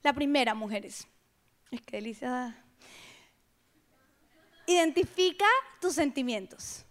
la 0.04 0.14
primera, 0.14 0.54
mujeres, 0.54 1.08
es 1.72 1.82
que 1.82 1.98
delicia. 1.98 2.64
Identifica 4.66 5.46
tus 5.80 5.94
sentimientos. 5.94 6.86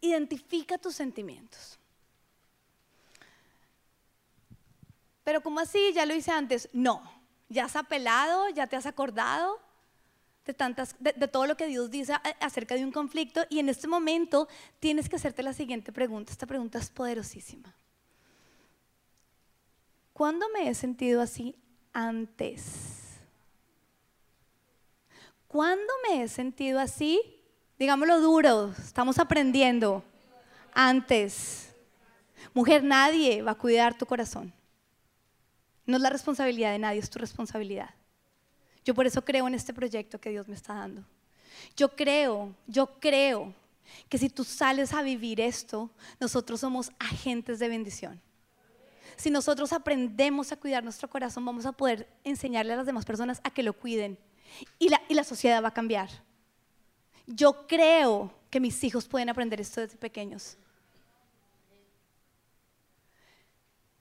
Identifica 0.00 0.78
tus 0.78 0.94
sentimientos. 0.94 1.78
Pero 5.24 5.42
como 5.42 5.60
así? 5.60 5.92
Ya 5.92 6.06
lo 6.06 6.14
hice 6.14 6.30
antes. 6.30 6.68
No, 6.72 7.02
ya 7.48 7.64
has 7.64 7.76
apelado, 7.76 8.48
ya 8.50 8.66
te 8.66 8.76
has 8.76 8.86
acordado 8.86 9.60
de, 10.44 10.54
tantas, 10.54 10.94
de, 11.00 11.12
todo 11.28 11.46
lo 11.46 11.56
que 11.56 11.66
Dios 11.66 11.90
dice 11.90 12.14
acerca 12.40 12.76
de 12.76 12.84
un 12.84 12.92
conflicto 12.92 13.44
y 13.50 13.58
en 13.58 13.68
este 13.68 13.88
momento 13.88 14.48
tienes 14.78 15.08
que 15.08 15.16
hacerte 15.16 15.42
la 15.42 15.52
siguiente 15.52 15.92
pregunta. 15.92 16.32
Esta 16.32 16.46
pregunta 16.46 16.78
es 16.78 16.90
poderosísima. 16.90 17.74
¿Cuándo 20.12 20.46
me 20.50 20.68
he 20.68 20.74
sentido 20.74 21.20
así 21.20 21.56
antes? 21.92 23.18
¿Cuándo 25.48 25.92
me 26.08 26.22
he 26.22 26.28
sentido 26.28 26.78
así? 26.78 27.35
Digámoslo 27.78 28.20
duro, 28.20 28.72
estamos 28.78 29.18
aprendiendo. 29.18 30.02
Antes. 30.72 31.74
Mujer, 32.54 32.82
nadie 32.82 33.42
va 33.42 33.52
a 33.52 33.58
cuidar 33.58 33.96
tu 33.96 34.06
corazón. 34.06 34.52
No 35.84 35.96
es 35.96 36.02
la 36.02 36.10
responsabilidad 36.10 36.72
de 36.72 36.78
nadie, 36.78 37.00
es 37.00 37.10
tu 37.10 37.18
responsabilidad. 37.18 37.90
Yo 38.84 38.94
por 38.94 39.06
eso 39.06 39.22
creo 39.24 39.46
en 39.46 39.54
este 39.54 39.74
proyecto 39.74 40.18
que 40.20 40.30
Dios 40.30 40.48
me 40.48 40.54
está 40.54 40.74
dando. 40.74 41.04
Yo 41.76 41.94
creo, 41.94 42.54
yo 42.66 42.98
creo 42.98 43.54
que 44.08 44.18
si 44.18 44.28
tú 44.28 44.42
sales 44.42 44.92
a 44.94 45.02
vivir 45.02 45.40
esto, 45.40 45.90
nosotros 46.18 46.60
somos 46.60 46.90
agentes 46.98 47.58
de 47.58 47.68
bendición. 47.68 48.20
Si 49.16 49.30
nosotros 49.30 49.72
aprendemos 49.72 50.50
a 50.52 50.56
cuidar 50.56 50.82
nuestro 50.82 51.08
corazón, 51.08 51.44
vamos 51.44 51.66
a 51.66 51.72
poder 51.72 52.08
enseñarle 52.24 52.72
a 52.72 52.76
las 52.76 52.86
demás 52.86 53.04
personas 53.04 53.40
a 53.44 53.50
que 53.50 53.62
lo 53.62 53.72
cuiden. 53.72 54.18
Y 54.78 54.88
la, 54.88 55.02
y 55.08 55.14
la 55.14 55.24
sociedad 55.24 55.62
va 55.62 55.68
a 55.68 55.74
cambiar. 55.74 56.08
Yo 57.26 57.66
creo 57.66 58.32
que 58.50 58.60
mis 58.60 58.82
hijos 58.84 59.08
pueden 59.08 59.28
aprender 59.28 59.60
esto 59.60 59.80
desde 59.80 59.96
pequeños. 59.96 60.56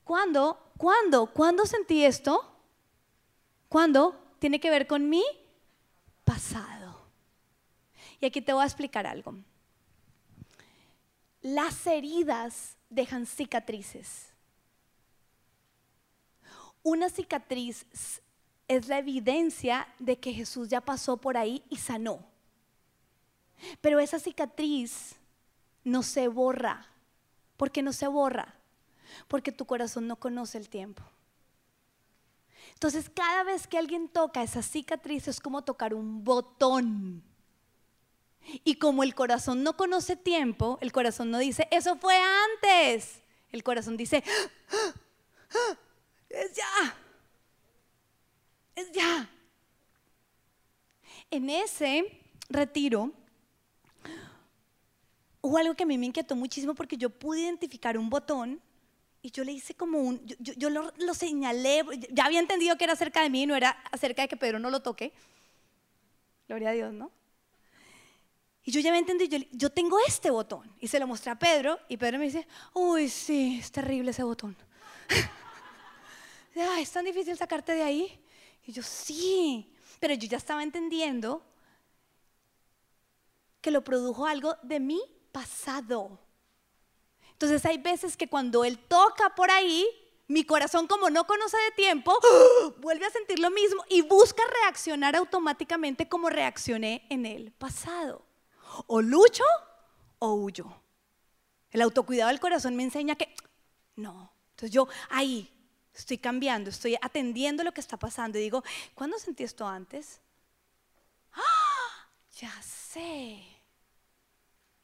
¿Cuándo? 0.03 0.59
¿Cuándo? 0.77 1.25
¿Cuándo 1.25 1.65
sentí 1.65 2.05
esto? 2.05 2.47
¿Cuándo? 3.67 4.15
Tiene 4.39 4.59
que 4.59 4.69
ver 4.69 4.85
con 4.85 5.09
mi 5.09 5.23
pasado. 6.23 7.01
Y 8.19 8.27
aquí 8.27 8.41
te 8.41 8.53
voy 8.53 8.61
a 8.61 8.65
explicar 8.65 9.07
algo. 9.07 9.35
Las 11.41 11.85
heridas 11.87 12.77
dejan 12.89 13.25
cicatrices. 13.25 14.27
Una 16.83 17.09
cicatriz 17.09 17.87
es 18.67 18.87
la 18.87 18.99
evidencia 18.99 19.87
de 19.97 20.19
que 20.19 20.33
Jesús 20.33 20.69
ya 20.69 20.81
pasó 20.81 21.17
por 21.17 21.35
ahí 21.35 21.63
y 21.69 21.77
sanó. 21.77 22.34
Pero 23.81 23.99
esa 23.99 24.19
cicatriz 24.19 25.15
no 25.83 26.03
se 26.03 26.27
borra. 26.27 26.87
¿Por 27.57 27.71
qué 27.71 27.81
no 27.81 27.93
se 27.93 28.07
borra? 28.07 28.55
Porque 29.27 29.51
tu 29.51 29.65
corazón 29.65 30.07
no 30.07 30.17
conoce 30.17 30.57
el 30.57 30.69
tiempo. 30.69 31.03
Entonces, 32.73 33.09
cada 33.09 33.43
vez 33.43 33.67
que 33.67 33.77
alguien 33.77 34.09
toca 34.09 34.43
esa 34.43 34.61
cicatriz 34.61 35.27
es 35.27 35.39
como 35.39 35.63
tocar 35.63 35.93
un 35.93 36.23
botón. 36.23 37.23
Y 38.63 38.75
como 38.75 39.03
el 39.03 39.15
corazón 39.15 39.63
no 39.63 39.75
conoce 39.75 40.15
tiempo, 40.15 40.77
el 40.81 40.91
corazón 40.91 41.31
no 41.31 41.39
dice, 41.39 41.67
eso 41.71 41.95
fue 41.95 42.15
antes. 42.17 43.21
El 43.51 43.63
corazón 43.63 43.97
dice, 43.97 44.23
es 46.29 46.53
ya. 46.53 46.95
Es 48.75 48.91
ya. 48.91 49.29
En 51.31 51.49
ese 51.49 52.21
retiro 52.49 53.11
hubo 55.45 55.59
algo 55.59 55.75
que 55.75 55.83
a 55.83 55.85
mí 55.85 55.95
me 55.99 56.07
inquietó 56.07 56.35
muchísimo 56.35 56.73
porque 56.73 56.97
yo 56.97 57.11
pude 57.11 57.41
identificar 57.41 57.99
un 57.99 58.09
botón 58.09 58.59
y 59.21 59.29
yo 59.29 59.43
le 59.43 59.51
hice 59.51 59.75
como 59.75 59.99
un, 59.99 60.25
yo, 60.39 60.69
lo, 60.71 61.13
señalé, 61.13 61.83
ya 62.11 62.25
había 62.25 62.39
entendido 62.39 62.75
que 62.77 62.83
era 62.83 62.93
acerca 62.93 63.21
de 63.21 63.29
mí, 63.29 63.45
no 63.45 63.55
era 63.55 63.69
acerca 63.91 64.23
de 64.23 64.27
que 64.27 64.37
Pedro 64.37 64.57
no 64.57 64.71
lo 64.71 64.81
toque. 64.81 65.13
Gloria 66.47 66.69
a 66.69 66.71
Dios, 66.73 66.93
¿no? 66.93 67.11
Y 68.63 68.71
yo 68.71 68.79
ya 68.79 68.89
había 68.89 69.01
entendido, 69.01 69.37
yo, 69.37 69.45
yo 69.51 69.69
tengo 69.69 69.97
este 70.07 70.31
botón. 70.31 70.71
Y 70.79 70.87
se 70.87 70.99
lo 70.99 71.05
mostré 71.05 71.31
a 71.31 71.37
Pedro 71.37 71.79
y 71.89 71.97
Pedro 71.97 72.17
me 72.17 72.25
dice, 72.25 72.47
uy, 72.73 73.07
sí, 73.07 73.59
es 73.59 73.71
terrible 73.71 74.11
ese 74.11 74.23
botón. 74.23 74.55
es 76.79 76.91
tan 76.91 77.05
difícil 77.05 77.37
sacarte 77.37 77.73
de 77.73 77.83
ahí. 77.83 78.19
Y 78.65 78.71
yo, 78.71 78.81
sí, 78.81 79.71
pero 79.99 80.15
yo 80.15 80.27
ya 80.27 80.37
estaba 80.37 80.63
entendiendo 80.63 81.45
que 83.61 83.69
lo 83.69 83.83
produjo 83.83 84.25
algo 84.25 84.55
de 84.63 84.79
mi 84.79 85.01
pasado. 85.35 86.17
Entonces 87.33 87.65
hay 87.65 87.77
veces 87.77 88.15
que 88.15 88.29
cuando 88.29 88.63
Él 88.63 88.79
toca 88.79 89.35
por 89.35 89.51
ahí, 89.51 89.85
mi 90.29 90.45
corazón 90.45 90.87
como 90.87 91.09
no 91.09 91.27
conoce 91.27 91.57
de 91.57 91.71
tiempo, 91.71 92.17
vuelve 92.77 93.05
a 93.05 93.09
sentir 93.09 93.39
lo 93.39 93.51
mismo 93.51 93.83
y 93.89 94.01
busca 94.01 94.41
reaccionar 94.61 95.13
automáticamente 95.17 96.07
como 96.07 96.29
reaccioné 96.29 97.05
en 97.09 97.25
el 97.25 97.51
pasado. 97.51 98.25
O 98.87 99.01
lucho 99.01 99.43
o 100.19 100.35
huyo. 100.35 100.73
El 101.69 101.81
autocuidado 101.81 102.29
del 102.29 102.39
corazón 102.39 102.77
me 102.77 102.83
enseña 102.83 103.17
que 103.17 103.35
no. 103.97 104.31
Entonces 104.51 104.71
yo 104.71 104.87
ahí 105.09 105.51
estoy 105.93 106.17
cambiando, 106.17 106.69
estoy 106.69 106.95
atendiendo 107.01 107.61
lo 107.65 107.73
que 107.73 107.81
está 107.81 107.97
pasando 107.97 108.37
y 108.37 108.41
digo, 108.41 108.63
¿cuándo 108.93 109.19
sentí 109.19 109.43
esto 109.43 109.67
antes? 109.67 110.21
¡Ah! 111.33 112.07
Ya 112.39 112.53
sé. 112.61 113.54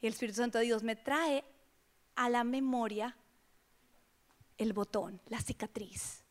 Y 0.02 0.08
el 0.08 0.14
Espíritu 0.14 0.38
Santo 0.38 0.58
de 0.58 0.66
Dios 0.66 0.84
me 0.84 0.96
trae 0.96 1.44
a 2.16 2.30
la 2.30 2.44
memoria 2.44 3.16
el 4.58 4.74
botón, 4.74 5.22
la 5.28 5.40
cicatriz. 5.42 6.24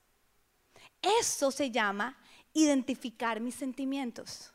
Eso 1.01 1.51
se 1.51 1.71
llama 1.71 2.19
identificar 2.53 3.41
mis 3.41 3.55
sentimientos. 3.55 4.53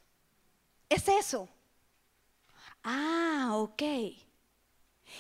Es 0.90 1.08
eso. 1.08 1.50
Ah, 2.84 3.52
ok. 3.54 3.82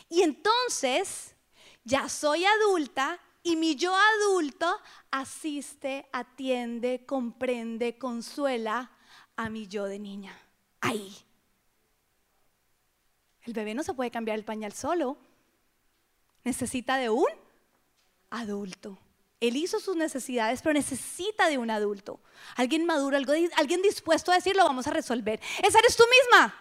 Y 0.09 0.21
entonces 0.21 1.35
ya 1.83 2.09
soy 2.09 2.45
adulta 2.45 3.19
y 3.43 3.55
mi 3.55 3.75
yo 3.75 3.95
adulto 3.95 4.79
asiste, 5.11 6.07
atiende, 6.11 7.05
comprende, 7.05 7.97
consuela 7.97 8.91
a 9.35 9.49
mi 9.49 9.67
yo 9.67 9.85
de 9.85 9.99
niña. 9.99 10.37
Ahí. 10.81 11.24
El 13.45 13.53
bebé 13.53 13.73
no 13.73 13.83
se 13.83 13.93
puede 13.93 14.11
cambiar 14.11 14.37
el 14.37 14.45
pañal 14.45 14.73
solo 14.73 15.17
necesita 16.45 16.97
de 16.97 17.09
un 17.09 17.27
adulto. 18.29 18.97
Él 19.41 19.57
hizo 19.57 19.79
sus 19.79 19.97
necesidades, 19.97 20.61
pero 20.61 20.73
necesita 20.73 21.49
de 21.49 21.57
un 21.57 21.69
adulto. 21.69 22.21
Alguien 22.55 22.85
maduro, 22.85 23.17
alguien 23.17 23.81
dispuesto 23.81 24.31
a 24.31 24.35
decir, 24.35 24.55
lo 24.55 24.63
vamos 24.63 24.87
a 24.87 24.91
resolver. 24.91 25.41
Esa 25.61 25.79
eres 25.79 25.97
tú 25.97 26.03
misma. 26.21 26.55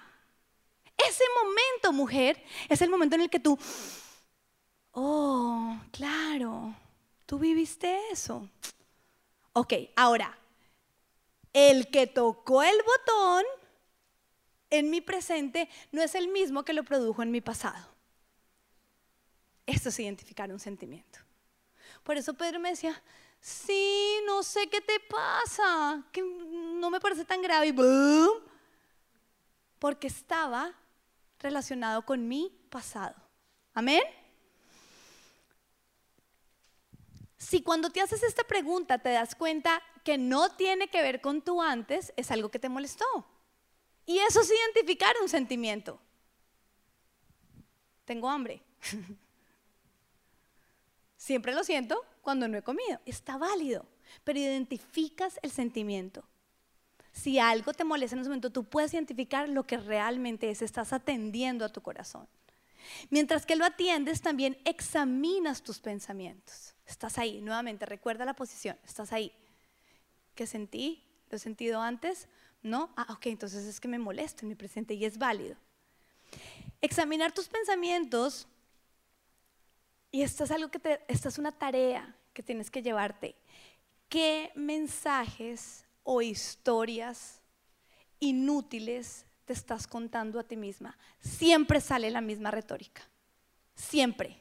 Ese 0.97 1.24
momento, 1.43 1.93
mujer, 1.93 2.43
es 2.68 2.82
el 2.82 2.91
momento 2.91 3.14
en 3.14 3.22
el 3.22 3.30
que 3.30 3.41
tú, 3.41 3.59
oh, 4.93 5.76
claro, 5.93 6.74
tú 7.26 7.39
viviste 7.39 7.99
eso. 8.11 8.49
Ok, 9.53 9.72
ahora, 9.97 10.37
el 11.53 11.91
que 11.91 12.07
tocó 12.07 12.62
el 12.62 12.76
botón 12.76 13.45
en 14.79 14.91
mi 14.91 15.01
presente 15.01 15.68
no 15.93 16.03
es 16.03 16.14
el 16.14 16.29
mismo 16.29 16.64
que 16.64 16.72
lo 16.72 16.85
produjo 16.85 17.22
en 17.22 17.31
mi 17.31 17.41
pasado. 17.41 17.89
Esto 19.66 19.89
es 19.89 19.99
identificar 19.99 20.53
un 20.53 20.61
sentimiento. 20.61 21.18
Por 22.03 22.16
eso 22.16 22.35
Pedro 22.35 22.61
me 22.61 22.70
decía, 22.70 23.01
sí, 23.41 24.16
no 24.27 24.43
sé 24.43 24.68
qué 24.68 24.81
te 24.81 25.01
pasa, 25.01 26.05
que 26.12 26.22
no 26.22 26.91
me 26.91 27.01
parece 27.01 27.25
tan 27.25 27.41
grave. 27.41 27.75
porque 29.79 30.07
estaba 30.07 30.75
relacionado 31.41 32.05
con 32.05 32.27
mi 32.29 32.51
pasado. 32.70 33.16
Amén. 33.72 34.03
Si 37.37 37.62
cuando 37.62 37.91
te 37.91 38.01
haces 38.01 38.22
esta 38.22 38.45
pregunta 38.45 38.99
te 38.99 39.11
das 39.11 39.35
cuenta 39.35 39.83
que 40.03 40.16
no 40.16 40.51
tiene 40.51 40.89
que 40.89 41.03
ver 41.03 41.20
con 41.20 41.43
tu 41.43 41.61
antes, 41.61 42.12
es 42.16 42.31
algo 42.31 42.51
que 42.51 42.59
te 42.59 42.68
molestó. 42.68 43.27
Y 44.07 44.18
eso 44.18 44.40
es 44.40 44.50
identificar 44.50 45.14
un 45.22 45.28
sentimiento. 45.28 46.00
Tengo 48.05 48.28
hambre. 48.28 48.62
Siempre 51.16 51.55
lo 51.55 51.64
siento 51.64 52.05
cuando 52.20 52.48
no 52.48 52.59
he 52.59 52.62
comido. 52.62 53.00
Está 53.07 53.38
válido. 53.38 53.86
pero 54.22 54.38
identificas 54.38 55.40
el 55.42 55.50
sentimiento. 55.50 56.22
Si 57.12 57.38
algo 57.38 57.72
te 57.72 57.84
molesta 57.84 58.14
en 58.14 58.20
ese 58.20 58.28
momento, 58.28 58.50
tú 58.50 58.64
puedes 58.64 58.92
identificar 58.92 59.48
lo 59.48 59.66
que 59.66 59.76
realmente 59.76 60.50
es, 60.50 60.62
estás 60.62 60.92
atendiendo 60.92 61.64
a 61.64 61.68
tu 61.68 61.80
corazón. 61.80 62.28
Mientras 63.11 63.46
que 63.46 63.57
lo 63.57 63.64
atiendes, 63.64 64.20
también 64.20 64.59
examinas 64.64 65.62
tus 65.62 65.78
pensamientos. 65.78 66.74
Estás 66.86 67.18
ahí, 67.18 67.40
nuevamente, 67.40 67.86
recuerda 67.86 68.24
la 68.24 68.34
posición, 68.34 68.76
estás 68.84 69.12
ahí. 69.12 69.32
¿Qué 70.34 70.46
sentí? 70.46 71.02
¿Lo 71.30 71.36
he 71.36 71.38
sentido 71.40 71.80
antes? 71.80 72.28
¿No? 72.65 72.91
Ah, 72.97 73.07
ok, 73.11 73.27
entonces 73.27 73.67
es 73.67 73.79
que 73.79 73.89
me 73.89 73.99
molesta 73.99 74.41
en 74.43 74.49
mi 74.49 74.55
presente 74.55 74.95
y 74.95 75.05
es 75.05 75.19
válido. 75.19 75.55
Examinar 76.81 77.31
tus 77.31 77.47
pensamientos, 77.47 78.49
y 80.11 80.23
esta 80.23 80.45
es 80.45 80.51
algo 80.51 80.71
que 80.71 80.79
te, 80.79 81.05
esta 81.07 81.29
es 81.29 81.37
una 81.39 81.53
tarea 81.53 82.17
que 82.33 82.43
tienes 82.43 82.71
que 82.71 82.83
llevarte. 82.83 83.37
¿Qué 84.09 84.51
mensajes 84.55 85.85
o 86.05 86.23
historias 86.23 87.43
inútiles 88.19 89.27
te 89.45 89.53
estás 89.53 89.87
contando 89.87 90.41
a 90.41 90.45
ti 90.45 90.57
misma? 90.57 90.97
Siempre 91.21 91.83
sale 91.83 92.11
la 92.11 92.23
misma 92.23 92.51
retórica. 92.51 93.03
Siempre. 93.75 94.41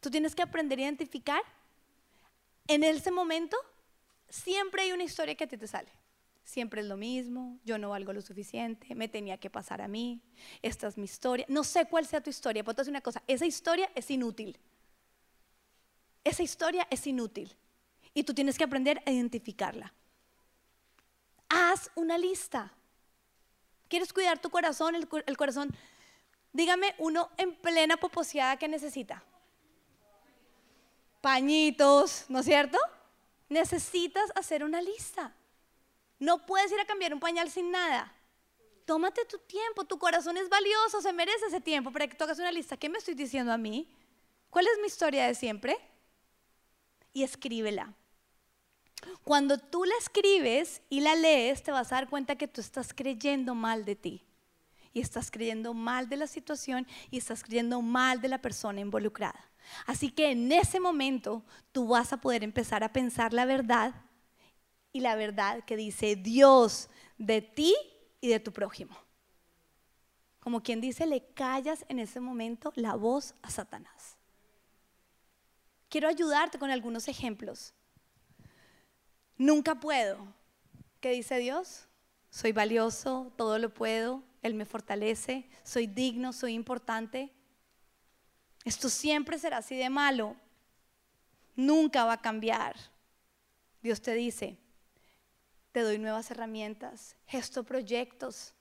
Tú 0.00 0.10
tienes 0.10 0.34
que 0.34 0.42
aprender 0.42 0.78
a 0.78 0.82
identificar 0.82 1.42
en 2.66 2.82
ese 2.82 3.10
momento 3.10 3.58
siempre 4.28 4.82
hay 4.82 4.92
una 4.92 5.04
historia 5.04 5.34
que 5.34 5.44
a 5.44 5.46
ti 5.46 5.56
te 5.56 5.66
sale. 5.66 5.90
Siempre 6.44 6.80
es 6.80 6.86
lo 6.86 6.96
mismo, 6.96 7.58
yo 7.64 7.76
no 7.76 7.90
valgo 7.90 8.12
lo 8.12 8.20
suficiente, 8.20 8.94
me 8.94 9.08
tenía 9.08 9.36
que 9.36 9.50
pasar 9.50 9.82
a 9.82 9.88
mí, 9.88 10.20
esta 10.62 10.86
es 10.86 10.96
mi 10.96 11.04
historia. 11.04 11.44
No 11.48 11.64
sé 11.64 11.86
cuál 11.86 12.06
sea 12.06 12.20
tu 12.20 12.30
historia, 12.30 12.62
pero 12.62 12.74
te 12.74 12.82
decir 12.82 12.92
una 12.92 13.00
cosa, 13.00 13.20
esa 13.26 13.44
historia 13.44 13.90
es 13.96 14.08
inútil. 14.12 14.56
Esa 16.22 16.44
historia 16.44 16.86
es 16.88 17.04
inútil 17.06 17.56
y 18.14 18.22
tú 18.22 18.32
tienes 18.32 18.56
que 18.56 18.64
aprender 18.64 19.02
a 19.06 19.10
identificarla. 19.10 19.92
Haz 21.48 21.90
una 21.96 22.16
lista. 22.16 22.72
¿Quieres 23.88 24.12
cuidar 24.12 24.38
tu 24.40 24.50
corazón? 24.50 24.94
El, 24.94 25.08
el 25.26 25.36
corazón, 25.36 25.74
dígame 26.52 26.94
uno 26.98 27.28
en 27.36 27.56
plena 27.56 27.96
poposeada 27.96 28.56
que 28.56 28.68
necesita. 28.68 29.24
Pañitos, 31.20 32.26
¿no 32.28 32.38
es 32.38 32.46
cierto? 32.46 32.78
Necesitas 33.48 34.32
hacer 34.34 34.64
una 34.64 34.80
lista. 34.82 35.34
No 36.18 36.46
puedes 36.46 36.72
ir 36.72 36.80
a 36.80 36.86
cambiar 36.86 37.14
un 37.14 37.20
pañal 37.20 37.50
sin 37.50 37.70
nada. 37.70 38.12
Tómate 38.84 39.24
tu 39.24 39.38
tiempo, 39.38 39.84
tu 39.84 39.98
corazón 39.98 40.36
es 40.36 40.48
valioso, 40.48 41.02
se 41.02 41.12
merece 41.12 41.46
ese 41.46 41.60
tiempo 41.60 41.90
para 41.90 42.06
que 42.06 42.16
tú 42.16 42.24
una 42.24 42.52
lista. 42.52 42.76
¿Qué 42.76 42.88
me 42.88 42.98
estoy 42.98 43.14
diciendo 43.14 43.52
a 43.52 43.58
mí? 43.58 43.88
¿Cuál 44.50 44.66
es 44.66 44.78
mi 44.80 44.86
historia 44.86 45.26
de 45.26 45.34
siempre? 45.34 45.76
Y 47.12 47.22
escríbela. 47.24 47.94
Cuando 49.24 49.58
tú 49.58 49.84
la 49.84 49.94
escribes 49.96 50.82
y 50.88 51.00
la 51.00 51.14
lees, 51.14 51.62
te 51.62 51.72
vas 51.72 51.92
a 51.92 51.96
dar 51.96 52.08
cuenta 52.08 52.36
que 52.36 52.48
tú 52.48 52.60
estás 52.60 52.94
creyendo 52.94 53.54
mal 53.54 53.84
de 53.84 53.96
ti. 53.96 54.24
Y 54.96 55.00
estás 55.00 55.30
creyendo 55.30 55.74
mal 55.74 56.08
de 56.08 56.16
la 56.16 56.26
situación 56.26 56.86
y 57.10 57.18
estás 57.18 57.42
creyendo 57.42 57.82
mal 57.82 58.18
de 58.22 58.28
la 58.28 58.40
persona 58.40 58.80
involucrada. 58.80 59.38
Así 59.84 60.10
que 60.10 60.30
en 60.30 60.50
ese 60.50 60.80
momento 60.80 61.44
tú 61.70 61.88
vas 61.88 62.14
a 62.14 62.16
poder 62.16 62.42
empezar 62.42 62.82
a 62.82 62.94
pensar 62.94 63.34
la 63.34 63.44
verdad 63.44 63.94
y 64.94 65.00
la 65.00 65.14
verdad 65.14 65.62
que 65.66 65.76
dice 65.76 66.16
Dios 66.16 66.88
de 67.18 67.42
ti 67.42 67.74
y 68.22 68.28
de 68.28 68.40
tu 68.40 68.54
prójimo. 68.54 68.96
Como 70.40 70.62
quien 70.62 70.80
dice, 70.80 71.04
le 71.04 71.26
callas 71.34 71.84
en 71.90 71.98
ese 71.98 72.18
momento 72.18 72.72
la 72.74 72.94
voz 72.94 73.34
a 73.42 73.50
Satanás. 73.50 74.16
Quiero 75.90 76.08
ayudarte 76.08 76.58
con 76.58 76.70
algunos 76.70 77.06
ejemplos. 77.08 77.74
Nunca 79.36 79.74
puedo. 79.74 80.26
¿Qué 81.00 81.10
dice 81.10 81.36
Dios? 81.36 81.86
Soy 82.30 82.52
valioso, 82.52 83.30
todo 83.36 83.58
lo 83.58 83.74
puedo, 83.74 84.22
Él 84.42 84.54
me 84.54 84.64
fortalece, 84.64 85.48
soy 85.62 85.86
digno, 85.86 86.32
soy 86.32 86.52
importante. 86.52 87.32
Esto 88.64 88.88
siempre 88.88 89.38
será 89.38 89.58
así 89.58 89.76
de 89.76 89.90
malo. 89.90 90.36
Nunca 91.54 92.04
va 92.04 92.14
a 92.14 92.22
cambiar. 92.22 92.76
Dios 93.82 94.00
te 94.02 94.14
dice, 94.14 94.58
te 95.72 95.80
doy 95.80 95.98
nuevas 95.98 96.30
herramientas, 96.30 97.16
gesto 97.26 97.64
proyectos 97.64 98.54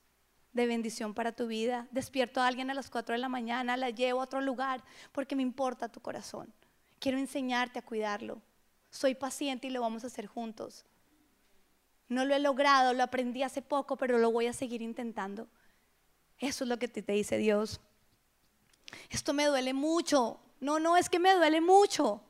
de 0.53 0.67
bendición 0.67 1.13
para 1.13 1.31
tu 1.31 1.47
vida. 1.47 1.87
Despierto 1.91 2.41
a 2.41 2.47
alguien 2.47 2.69
a 2.69 2.73
las 2.73 2.89
4 2.89 3.13
de 3.13 3.19
la 3.19 3.29
mañana, 3.29 3.77
la 3.77 3.89
llevo 3.89 4.21
a 4.21 4.23
otro 4.23 4.41
lugar 4.41 4.83
porque 5.11 5.35
me 5.35 5.41
importa 5.41 5.89
tu 5.89 5.99
corazón. 5.99 6.53
Quiero 6.99 7.17
enseñarte 7.17 7.79
a 7.79 7.85
cuidarlo. 7.85 8.41
Soy 8.89 9.15
paciente 9.15 9.67
y 9.67 9.69
lo 9.69 9.81
vamos 9.81 10.03
a 10.03 10.07
hacer 10.07 10.27
juntos. 10.27 10.85
No 12.07 12.23
lo 12.23 12.35
he 12.35 12.39
logrado, 12.39 12.93
lo 12.93 13.03
aprendí 13.03 13.43
hace 13.43 13.61
poco, 13.61 13.97
pero 13.97 14.17
lo 14.17 14.31
voy 14.31 14.47
a 14.47 14.53
seguir 14.53 14.81
intentando. 14.81 15.47
Eso 16.39 16.63
es 16.63 16.69
lo 16.69 16.77
que 16.77 16.87
te, 16.87 17.01
dice 17.11 17.37
Dios. 17.37 17.79
Esto 19.09 19.33
me 19.33 19.45
duele 19.45 19.73
mucho. 19.73 20.39
No, 20.59 20.79
no, 20.79 20.97
es 20.97 21.09
que 21.09 21.19
me 21.19 21.33
duele 21.33 21.61
mucho. 21.61 22.21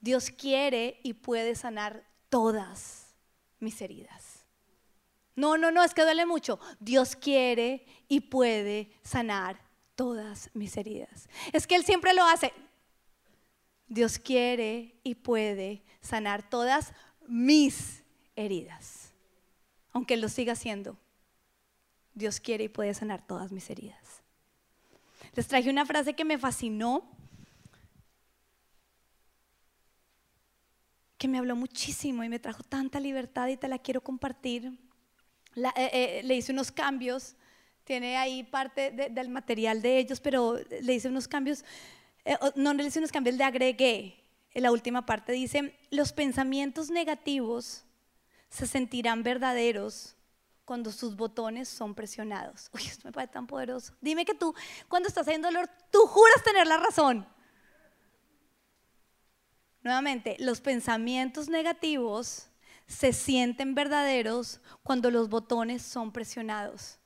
Dios 0.00 0.30
quiere 0.30 1.00
y 1.02 1.14
puede 1.14 1.54
sanar 1.54 2.04
todas 2.28 3.14
mis 3.58 3.80
heridas. 3.80 4.44
No, 5.36 5.56
no, 5.56 5.70
no, 5.70 5.82
es 5.84 5.94
que 5.94 6.02
duele 6.02 6.26
mucho. 6.26 6.58
Dios 6.80 7.16
quiere 7.16 7.86
y 8.08 8.20
puede 8.20 8.90
sanar 9.02 9.60
todas 9.94 10.50
mis 10.54 10.76
heridas. 10.76 11.28
Es 11.52 11.66
que 11.66 11.76
Él 11.76 11.84
siempre 11.84 12.14
lo 12.14 12.24
hace. 12.24 12.52
Dios 13.86 14.18
quiere 14.18 14.94
y 15.02 15.16
puede 15.16 15.82
sanar 16.00 16.48
todas 16.48 16.92
mis 17.26 18.02
heridas. 18.36 19.12
Aunque 19.92 20.16
lo 20.16 20.28
siga 20.28 20.52
haciendo. 20.52 20.96
Dios 22.14 22.40
quiere 22.40 22.64
y 22.64 22.68
puede 22.68 22.94
sanar 22.94 23.26
todas 23.26 23.52
mis 23.52 23.68
heridas. 23.70 24.22
Les 25.34 25.46
traje 25.46 25.70
una 25.70 25.86
frase 25.86 26.14
que 26.14 26.24
me 26.24 26.38
fascinó 26.38 27.08
que 31.20 31.28
me 31.28 31.36
habló 31.36 31.54
muchísimo 31.54 32.24
y 32.24 32.30
me 32.30 32.38
trajo 32.38 32.62
tanta 32.62 32.98
libertad 32.98 33.46
y 33.48 33.58
te 33.58 33.68
la 33.68 33.78
quiero 33.78 34.00
compartir. 34.00 34.72
Eh, 35.54 35.70
eh, 35.76 36.22
le 36.24 36.34
hice 36.34 36.50
unos 36.50 36.72
cambios, 36.72 37.36
tiene 37.84 38.16
ahí 38.16 38.42
parte 38.42 38.90
del 38.90 39.28
material 39.28 39.82
de 39.82 39.98
ellos, 39.98 40.18
pero 40.18 40.58
le 40.80 40.94
hice 40.94 41.08
unos 41.08 41.28
cambios, 41.28 41.62
eh, 42.24 42.38
no 42.54 42.72
le 42.72 42.84
hice 42.84 43.00
unos 43.00 43.12
cambios, 43.12 43.36
le 43.36 43.44
agregué. 43.44 44.24
En 44.52 44.62
la 44.62 44.72
última 44.72 45.04
parte 45.04 45.32
dice, 45.32 45.74
los 45.90 46.14
pensamientos 46.14 46.88
negativos 46.88 47.84
se 48.48 48.66
sentirán 48.66 49.22
verdaderos 49.22 50.16
cuando 50.70 50.92
sus 50.92 51.16
botones 51.16 51.68
son 51.68 51.96
presionados. 51.96 52.70
Uy, 52.72 52.82
esto 52.82 53.08
me 53.08 53.10
parece 53.10 53.32
tan 53.32 53.48
poderoso. 53.48 53.92
Dime 54.00 54.24
que 54.24 54.34
tú, 54.34 54.54
cuando 54.86 55.08
estás 55.08 55.26
haciendo 55.26 55.48
dolor, 55.48 55.68
tú 55.90 56.06
juras 56.06 56.44
tener 56.44 56.64
la 56.64 56.76
razón. 56.76 57.26
Nuevamente, 59.82 60.36
los 60.38 60.60
pensamientos 60.60 61.48
negativos 61.48 62.50
se 62.86 63.12
sienten 63.12 63.74
verdaderos 63.74 64.60
cuando 64.84 65.10
los 65.10 65.28
botones 65.28 65.82
son 65.82 66.12
presionados. 66.12 67.00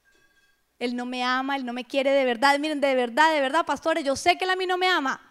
Él 0.78 0.94
no 0.94 1.06
me 1.06 1.24
ama, 1.24 1.56
él 1.56 1.64
no 1.64 1.72
me 1.72 1.86
quiere 1.86 2.10
de 2.10 2.26
verdad. 2.26 2.58
Miren, 2.58 2.82
de 2.82 2.94
verdad, 2.94 3.32
de 3.32 3.40
verdad, 3.40 3.64
pastores, 3.64 4.04
yo 4.04 4.14
sé 4.14 4.36
que 4.36 4.44
él 4.44 4.50
a 4.50 4.56
mí 4.56 4.66
no 4.66 4.76
me 4.76 4.88
ama. 4.88 5.22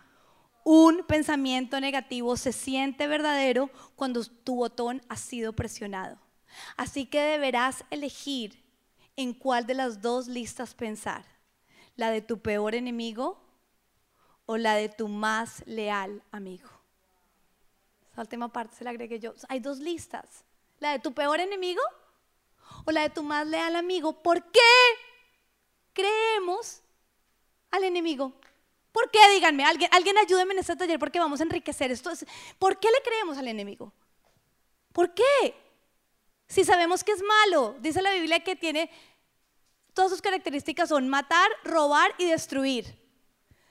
Un 0.65 1.05
pensamiento 1.05 1.79
negativo 1.79 2.35
se 2.35 2.51
siente 2.51 3.05
verdadero 3.05 3.69
cuando 3.95 4.25
tu 4.25 4.55
botón 4.55 5.03
ha 5.07 5.17
sido 5.17 5.53
presionado. 5.53 6.22
Así 6.77 7.05
que 7.05 7.19
deberás 7.19 7.83
elegir 7.89 8.63
en 9.15 9.33
cuál 9.33 9.65
de 9.65 9.73
las 9.73 10.01
dos 10.01 10.27
listas 10.27 10.73
pensar. 10.73 11.25
La 11.95 12.09
de 12.09 12.21
tu 12.21 12.39
peor 12.41 12.75
enemigo 12.75 13.39
o 14.45 14.57
la 14.57 14.75
de 14.75 14.89
tu 14.89 15.07
más 15.07 15.63
leal 15.65 16.23
amigo. 16.31 16.69
Esa 18.11 18.21
última 18.21 18.51
parte 18.51 18.75
se 18.75 18.83
la 18.83 18.91
agregué 18.91 19.19
yo. 19.19 19.33
Hay 19.49 19.59
dos 19.59 19.79
listas. 19.79 20.43
La 20.79 20.91
de 20.91 20.99
tu 20.99 21.13
peor 21.13 21.39
enemigo 21.39 21.81
o 22.85 22.91
la 22.91 23.01
de 23.01 23.09
tu 23.09 23.23
más 23.23 23.47
leal 23.47 23.75
amigo. 23.75 24.21
¿Por 24.21 24.51
qué 24.51 24.59
creemos 25.93 26.81
al 27.71 27.83
enemigo? 27.83 28.33
¿Por 28.91 29.09
qué? 29.09 29.19
Díganme, 29.33 29.65
alguien, 29.65 29.89
alguien 29.93 30.17
ayúdeme 30.17 30.53
en 30.53 30.59
este 30.59 30.75
taller 30.75 30.99
porque 30.99 31.19
vamos 31.19 31.39
a 31.39 31.43
enriquecer 31.43 31.91
esto. 31.91 32.11
¿Por 32.59 32.79
qué 32.79 32.89
le 32.91 33.01
creemos 33.03 33.37
al 33.37 33.47
enemigo? 33.47 33.91
¿Por 34.91 35.13
qué? 35.13 35.55
Si 36.53 36.63
sabemos 36.63 37.03
que 37.03 37.13
es 37.13 37.23
malo, 37.23 37.75
dice 37.79 37.99
la 38.03 38.13
Biblia 38.13 38.43
que 38.43 38.55
tiene, 38.55 38.87
todas 39.95 40.11
sus 40.11 40.21
características 40.21 40.87
son 40.89 41.09
matar, 41.09 41.49
robar 41.63 42.13
y 42.19 42.25
destruir. 42.25 42.95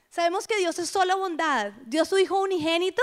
Sabemos 0.09 0.45
que 0.45 0.57
Dios 0.57 0.77
es 0.79 0.89
solo 0.89 1.17
bondad. 1.17 1.71
Dios 1.85 2.09
su 2.09 2.17
Hijo 2.17 2.41
unigénito 2.41 3.01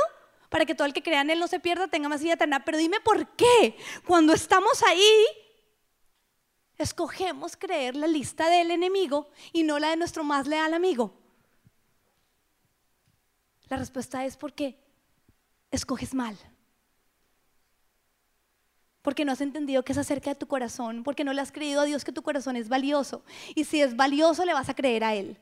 para 0.51 0.67
que 0.67 0.75
todo 0.75 0.87
el 0.87 0.93
que 0.93 1.03
crea 1.03 1.23
en 1.23 1.31
Él 1.31 1.39
no 1.39 1.49
se 1.49 1.61
pierda, 1.61 1.89
tenga 1.89 2.11
más 2.11 2.23
vida 2.23 2.35
eterna. 2.35 2.63
Pero 2.63 2.77
dime 2.77 3.01
por 3.01 3.27
qué, 3.37 3.75
cuando 4.07 4.35
estamos 4.35 4.83
ahí, 4.83 5.25
escogemos 6.77 7.57
creer 7.57 7.97
la 7.97 8.07
lista 8.07 8.51
del 8.51 8.73
enemigo 8.73 9.31
y 9.51 9.63
no 9.63 9.79
la 9.79 9.89
de 9.89 9.97
nuestro 9.97 10.25
más 10.25 10.47
leal 10.47 10.75
amigo. 10.75 11.19
La 13.71 13.79
respuesta 13.79 14.27
es 14.27 14.37
porque 14.37 14.79
escoges 15.71 16.13
mal. 16.13 16.37
Porque 19.03 19.25
no 19.25 19.33
has 19.33 19.41
entendido 19.41 19.83
que 19.83 19.93
es 19.93 19.99
acerca 19.99 20.31
de 20.31 20.37
tu 20.37 20.47
corazón, 20.47 21.03
porque 21.05 21.25
no 21.25 21.33
le 21.33 21.41
has 21.41 21.53
creído 21.53 21.81
a 21.81 21.85
Dios 21.85 22.05
que 22.05 22.13
tu 22.13 22.23
corazón 22.23 22.57
es 22.57 22.69
valioso. 22.69 23.25
Y 23.55 23.65
si 23.65 23.81
es 23.81 23.97
valioso, 23.97 24.45
le 24.45 24.53
vas 24.53 24.69
a 24.69 24.75
creer 24.75 25.05
a 25.05 25.15
Él. 25.15 25.39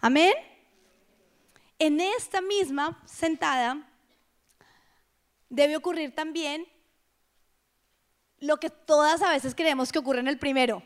Amén. 0.00 0.32
En 1.78 2.00
esta 2.00 2.40
misma 2.40 3.00
sentada 3.04 3.86
debe 5.48 5.76
ocurrir 5.76 6.14
también 6.14 6.66
lo 8.38 8.58
que 8.58 8.70
todas 8.70 9.22
a 9.22 9.30
veces 9.30 9.54
creemos 9.54 9.92
que 9.92 9.98
ocurre 9.98 10.20
en 10.20 10.28
el 10.28 10.38
primero, 10.38 10.82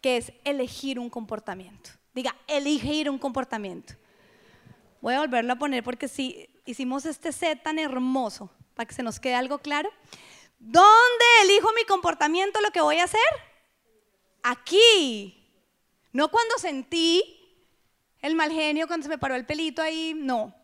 que 0.00 0.16
es 0.16 0.32
elegir 0.44 0.98
un 0.98 1.10
comportamiento. 1.10 1.90
Diga, 2.14 2.34
elegir 2.46 3.08
un 3.08 3.18
comportamiento. 3.18 3.94
Voy 5.00 5.14
a 5.14 5.20
volverlo 5.20 5.52
a 5.52 5.56
poner 5.56 5.82
porque 5.82 6.08
si 6.08 6.48
hicimos 6.66 7.06
este 7.06 7.32
set 7.32 7.62
tan 7.62 7.78
hermoso, 7.78 8.50
para 8.74 8.86
que 8.86 8.94
se 8.94 9.02
nos 9.02 9.20
quede 9.20 9.34
algo 9.34 9.58
claro. 9.58 9.90
¿Dónde 10.60 11.24
elijo 11.42 11.72
mi 11.72 11.84
comportamiento, 11.84 12.60
lo 12.60 12.70
que 12.70 12.82
voy 12.82 12.98
a 12.98 13.04
hacer? 13.04 13.20
Aquí. 14.42 15.36
No 16.12 16.30
cuando 16.30 16.58
sentí 16.58 17.40
el 18.20 18.34
mal 18.34 18.52
genio, 18.52 18.86
cuando 18.86 19.04
se 19.04 19.08
me 19.08 19.16
paró 19.16 19.34
el 19.34 19.46
pelito 19.46 19.80
ahí, 19.80 20.12
no. 20.14 20.54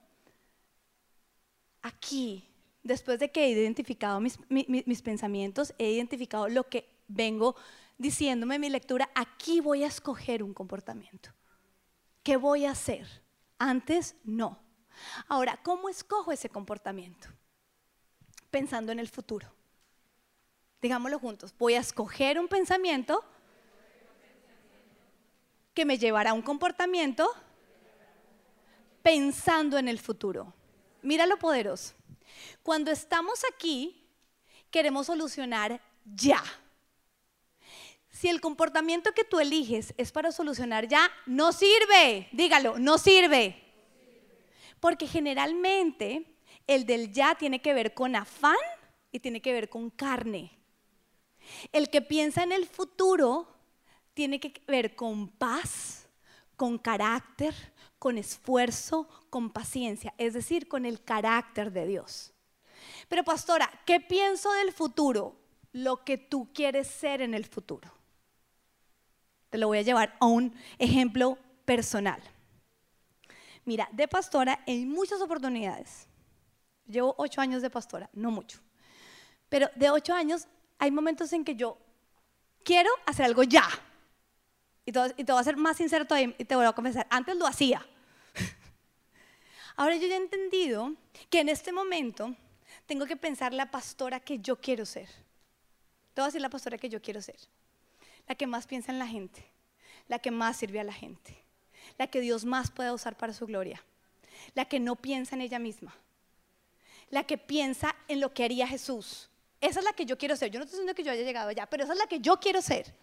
Aquí, 1.80 2.46
después 2.82 3.18
de 3.18 3.32
que 3.32 3.44
he 3.44 3.48
identificado 3.48 4.20
mis, 4.20 5.02
pensamientos, 5.02 5.72
he 5.78 5.92
identificado 5.92 6.48
lo 6.48 6.68
que 6.68 6.86
vengo 7.08 7.56
diciéndome 7.96 8.56
en 8.56 8.60
mi 8.60 8.68
lectura, 8.68 9.08
aquí 9.14 9.62
voy 9.62 9.82
a 9.82 9.86
escoger 9.86 10.42
un 10.42 10.52
comportamiento. 10.52 11.30
¿Qué 12.22 12.36
voy 12.36 12.66
a 12.66 12.72
hacer? 12.72 13.06
Antes 13.58 14.16
no. 14.24 14.58
Ahora, 15.28 15.58
¿cómo 15.62 15.88
escojo 15.88 16.32
ese 16.32 16.50
comportamiento? 16.50 17.28
Pensando 18.50 18.92
en 18.92 18.98
el 18.98 19.08
futuro. 19.08 19.55
Digámoslo 20.86 21.18
juntos, 21.18 21.52
voy 21.58 21.74
a 21.74 21.80
escoger 21.80 22.38
un 22.38 22.46
pensamiento 22.46 23.24
que 25.74 25.84
me 25.84 25.98
llevará 25.98 26.30
a 26.30 26.32
un 26.32 26.42
comportamiento 26.42 27.28
pensando 29.02 29.78
en 29.78 29.88
el 29.88 29.98
futuro. 29.98 30.54
Mira 31.02 31.26
lo 31.26 31.40
poderoso. 31.40 31.92
Cuando 32.62 32.92
estamos 32.92 33.42
aquí, 33.52 34.08
queremos 34.70 35.08
solucionar 35.08 35.82
ya. 36.04 36.40
Si 38.08 38.28
el 38.28 38.40
comportamiento 38.40 39.10
que 39.10 39.24
tú 39.24 39.40
eliges 39.40 39.92
es 39.96 40.12
para 40.12 40.30
solucionar 40.30 40.86
ya, 40.86 41.10
no 41.26 41.50
sirve. 41.50 42.28
Dígalo, 42.30 42.78
no 42.78 42.96
sirve. 42.96 43.60
Porque 44.78 45.08
generalmente 45.08 46.36
el 46.68 46.86
del 46.86 47.12
ya 47.12 47.34
tiene 47.34 47.60
que 47.60 47.74
ver 47.74 47.92
con 47.92 48.14
afán 48.14 48.54
y 49.10 49.18
tiene 49.18 49.42
que 49.42 49.52
ver 49.52 49.68
con 49.68 49.90
carne. 49.90 50.55
El 51.72 51.90
que 51.90 52.02
piensa 52.02 52.42
en 52.42 52.52
el 52.52 52.66
futuro 52.66 53.48
tiene 54.14 54.40
que 54.40 54.62
ver 54.66 54.96
con 54.96 55.28
paz, 55.28 56.08
con 56.56 56.78
carácter, 56.78 57.54
con 57.98 58.18
esfuerzo, 58.18 59.08
con 59.30 59.50
paciencia, 59.50 60.14
es 60.18 60.34
decir, 60.34 60.68
con 60.68 60.86
el 60.86 61.02
carácter 61.02 61.72
de 61.72 61.86
Dios. 61.86 62.32
Pero 63.08 63.24
pastora, 63.24 63.70
¿qué 63.84 64.00
pienso 64.00 64.52
del 64.52 64.72
futuro? 64.72 65.36
Lo 65.72 66.04
que 66.04 66.16
tú 66.16 66.52
quieres 66.52 66.86
ser 66.86 67.20
en 67.20 67.34
el 67.34 67.44
futuro. 67.44 67.92
Te 69.50 69.58
lo 69.58 69.68
voy 69.68 69.78
a 69.78 69.82
llevar 69.82 70.16
a 70.20 70.26
un 70.26 70.54
ejemplo 70.78 71.38
personal. 71.64 72.22
Mira, 73.64 73.88
de 73.92 74.08
pastora 74.08 74.62
en 74.66 74.88
muchas 74.88 75.20
oportunidades. 75.20 76.06
Llevo 76.86 77.14
ocho 77.18 77.40
años 77.40 77.62
de 77.62 77.70
pastora, 77.70 78.08
no 78.12 78.30
mucho. 78.30 78.60
Pero 79.48 79.68
de 79.74 79.90
ocho 79.90 80.14
años 80.14 80.46
hay 80.78 80.90
momentos 80.90 81.32
en 81.32 81.44
que 81.44 81.54
yo 81.54 81.78
quiero 82.64 82.90
hacer 83.06 83.24
algo 83.24 83.42
ya. 83.42 83.68
Y 84.84 84.92
te, 84.92 85.00
voy 85.00 85.40
a 85.40 85.44
ser 85.44 85.56
más 85.56 85.76
sincero 85.76 86.06
todavía 86.06 86.34
y 86.38 86.44
te 86.44 86.54
voy 86.54 86.64
a 86.64 86.72
confesar, 86.72 87.06
antes 87.10 87.36
lo 87.36 87.46
hacía. 87.46 87.84
Ahora 89.76 89.96
yo 89.96 90.06
ya 90.06 90.14
he 90.14 90.18
entendido 90.18 90.94
que 91.28 91.40
en 91.40 91.48
este 91.48 91.72
momento 91.72 92.34
tengo 92.86 93.06
que 93.06 93.16
pensar 93.16 93.52
la 93.52 93.70
pastora 93.70 94.20
que 94.20 94.38
yo 94.38 94.60
quiero 94.60 94.86
ser. 94.86 95.08
Te 96.14 96.20
voy 96.20 96.24
a 96.24 96.26
decir 96.26 96.40
la 96.40 96.50
pastora 96.50 96.78
que 96.78 96.88
yo 96.88 97.02
quiero 97.02 97.20
ser. 97.20 97.36
La 98.28 98.34
que 98.34 98.46
más 98.46 98.66
piensa 98.66 98.92
en 98.92 98.98
la 98.98 99.06
gente, 99.06 99.44
la 100.08 100.18
que 100.18 100.30
más 100.30 100.56
sirve 100.56 100.80
a 100.80 100.84
la 100.84 100.92
gente, 100.92 101.36
la 101.98 102.06
que 102.06 102.20
Dios 102.20 102.44
más 102.44 102.70
pueda 102.70 102.92
usar 102.92 103.16
para 103.16 103.32
su 103.32 103.46
gloria, 103.46 103.82
la 104.54 104.64
que 104.64 104.80
no 104.80 104.96
piensa 104.96 105.34
en 105.34 105.42
ella 105.42 105.58
misma, 105.58 105.94
la 107.10 107.24
que 107.24 107.38
piensa 107.38 107.94
en 108.08 108.20
lo 108.20 108.32
que 108.34 108.44
haría 108.44 108.66
Jesús, 108.66 109.30
esa 109.66 109.80
es 109.80 109.84
la 109.84 109.92
que 109.92 110.06
yo 110.06 110.16
quiero 110.16 110.36
ser. 110.36 110.50
Yo 110.50 110.58
no 110.58 110.64
estoy 110.64 110.78
diciendo 110.78 110.94
que 110.94 111.02
yo 111.02 111.12
haya 111.12 111.22
llegado 111.22 111.48
allá, 111.48 111.66
pero 111.66 111.84
esa 111.84 111.92
es 111.92 111.98
la 111.98 112.06
que 112.06 112.20
yo 112.20 112.38
quiero 112.38 112.62
ser. 112.62 112.94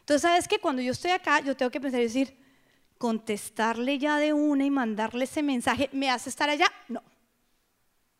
Entonces, 0.00 0.22
¿sabes 0.22 0.48
que 0.48 0.58
Cuando 0.58 0.80
yo 0.82 0.92
estoy 0.92 1.10
acá, 1.10 1.40
yo 1.40 1.56
tengo 1.56 1.70
que 1.70 1.80
pensar 1.80 2.00
y 2.00 2.04
decir, 2.04 2.36
contestarle 2.96 3.98
ya 3.98 4.16
de 4.16 4.32
una 4.32 4.64
y 4.64 4.70
mandarle 4.70 5.24
ese 5.24 5.42
mensaje, 5.42 5.88
¿me 5.92 6.10
hace 6.10 6.30
estar 6.30 6.48
allá? 6.48 6.66
No, 6.88 7.02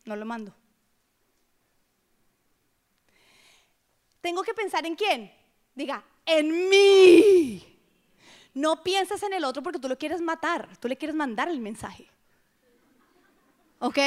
no 0.05 0.17
lo 0.17 0.25
mando. 0.25 0.55
Tengo 4.21 4.43
que 4.43 4.55
pensar 4.55 4.85
en 4.85 4.95
quién. 4.95 5.33
Diga, 5.75 6.05
en 6.27 6.69
mí. 6.69 7.65
No 8.55 8.83
pienses 8.83 9.23
en 9.23 9.33
el 9.33 9.45
otro 9.45 9.63
porque 9.63 9.79
tú 9.79 9.89
lo 9.89 9.97
quieres 9.97 10.21
matar, 10.21 10.77
tú 10.79 10.89
le 10.89 10.97
quieres 10.97 11.15
mandar 11.15 11.49
el 11.49 11.61
mensaje. 11.61 12.09
¿Ok? 13.79 13.99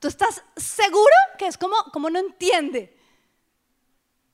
¿Tú 0.00 0.08
estás 0.08 0.42
seguro 0.56 1.14
que 1.38 1.46
es 1.46 1.56
como, 1.56 1.76
como 1.92 2.10
no 2.10 2.18
entiende? 2.18 2.96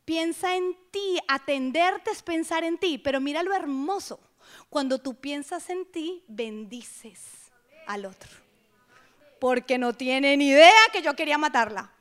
Piensa 0.05 0.57
en 0.57 0.77
ti, 0.91 1.19
atenderte 1.29 2.11
es 2.11 2.23
pensar 2.23 2.65
en 2.65 2.79
ti, 2.79 2.99
pero 2.99 3.21
mira 3.21 3.43
lo 3.43 3.55
hermoso. 3.55 4.19
Cuando 4.69 4.99
tú 4.99 5.15
piensas 5.15 5.71
en 5.71 5.87
ti, 5.87 6.25
bendices 6.27 7.21
al 7.87 8.05
otro. 8.05 8.31
Porque 9.39 9.79
no 9.79 9.93
tiene 9.93 10.37
ni 10.37 10.49
idea 10.49 10.73
que 10.93 11.03
yo 11.03 11.15
quería 11.15 11.39
matarla. 11.39 11.93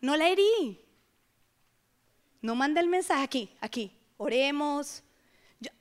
No 0.00 0.16
la 0.16 0.28
herí. 0.28 0.80
No 2.40 2.54
manda 2.54 2.80
el 2.80 2.88
mensaje 2.88 3.22
aquí, 3.22 3.50
aquí. 3.60 3.92
Oremos. 4.16 5.02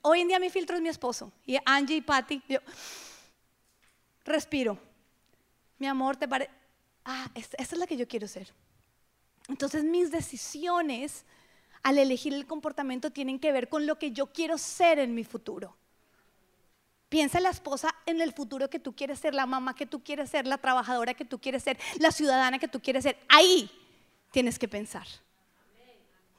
hoy 0.01 0.21
en 0.21 0.27
día 0.27 0.39
mi 0.39 0.49
filtro 0.49 0.75
es 0.75 0.81
mi 0.81 0.89
esposo. 0.89 1.31
Y 1.45 1.57
Angie 1.65 1.97
y 1.97 2.01
Patty. 2.01 2.41
Yo 2.47 2.59
respiro 4.25 4.79
mi 5.84 5.89
amor, 5.89 6.15
te 6.15 6.29
parece... 6.29 6.49
Ah, 7.03 7.29
esta, 7.36 7.61
es 7.61 7.73
la 7.73 7.86
que 7.86 7.97
yo 7.97 8.07
quiero 8.07 8.25
ser. 8.25 8.53
Entonces 9.49 9.84
mis 9.84 10.11
decisiones 10.11 11.25
al 11.81 11.97
elegir 11.97 12.34
el 12.34 12.47
comportamiento 12.47 13.11
tienen 13.11 13.38
que 13.38 13.51
ver 13.51 13.67
con 13.67 13.86
lo 13.86 13.99
que 13.99 14.11
yo 14.11 14.27
quiero 14.27 14.57
ser 14.57 14.97
en 14.97 15.13
mi 15.13 15.25
futuro. 15.25 15.75
Piensa 17.09 17.41
la 17.41 17.49
esposa 17.49 17.93
en 18.05 18.21
el 18.21 18.31
futuro 18.31 18.69
que 18.69 18.79
tú 18.79 18.95
quieres 18.95 19.19
ser, 19.19 19.34
la 19.36 19.45
mamá 19.45 19.75
que 19.75 19.86
tú 19.86 20.01
quieres 20.01 20.29
ser, 20.29 20.47
la 20.47 20.57
trabajadora 20.57 21.15
que 21.15 21.25
tú 21.25 21.41
quieres 21.41 21.63
ser, 21.63 21.77
la 21.99 22.13
ciudadana 22.13 22.59
que 22.59 22.69
tú 22.69 22.81
quieres 22.81 23.03
ser. 23.03 23.17
Ahí 23.27 23.69
tienes 24.31 24.57
que 24.57 24.69
pensar. 24.69 25.05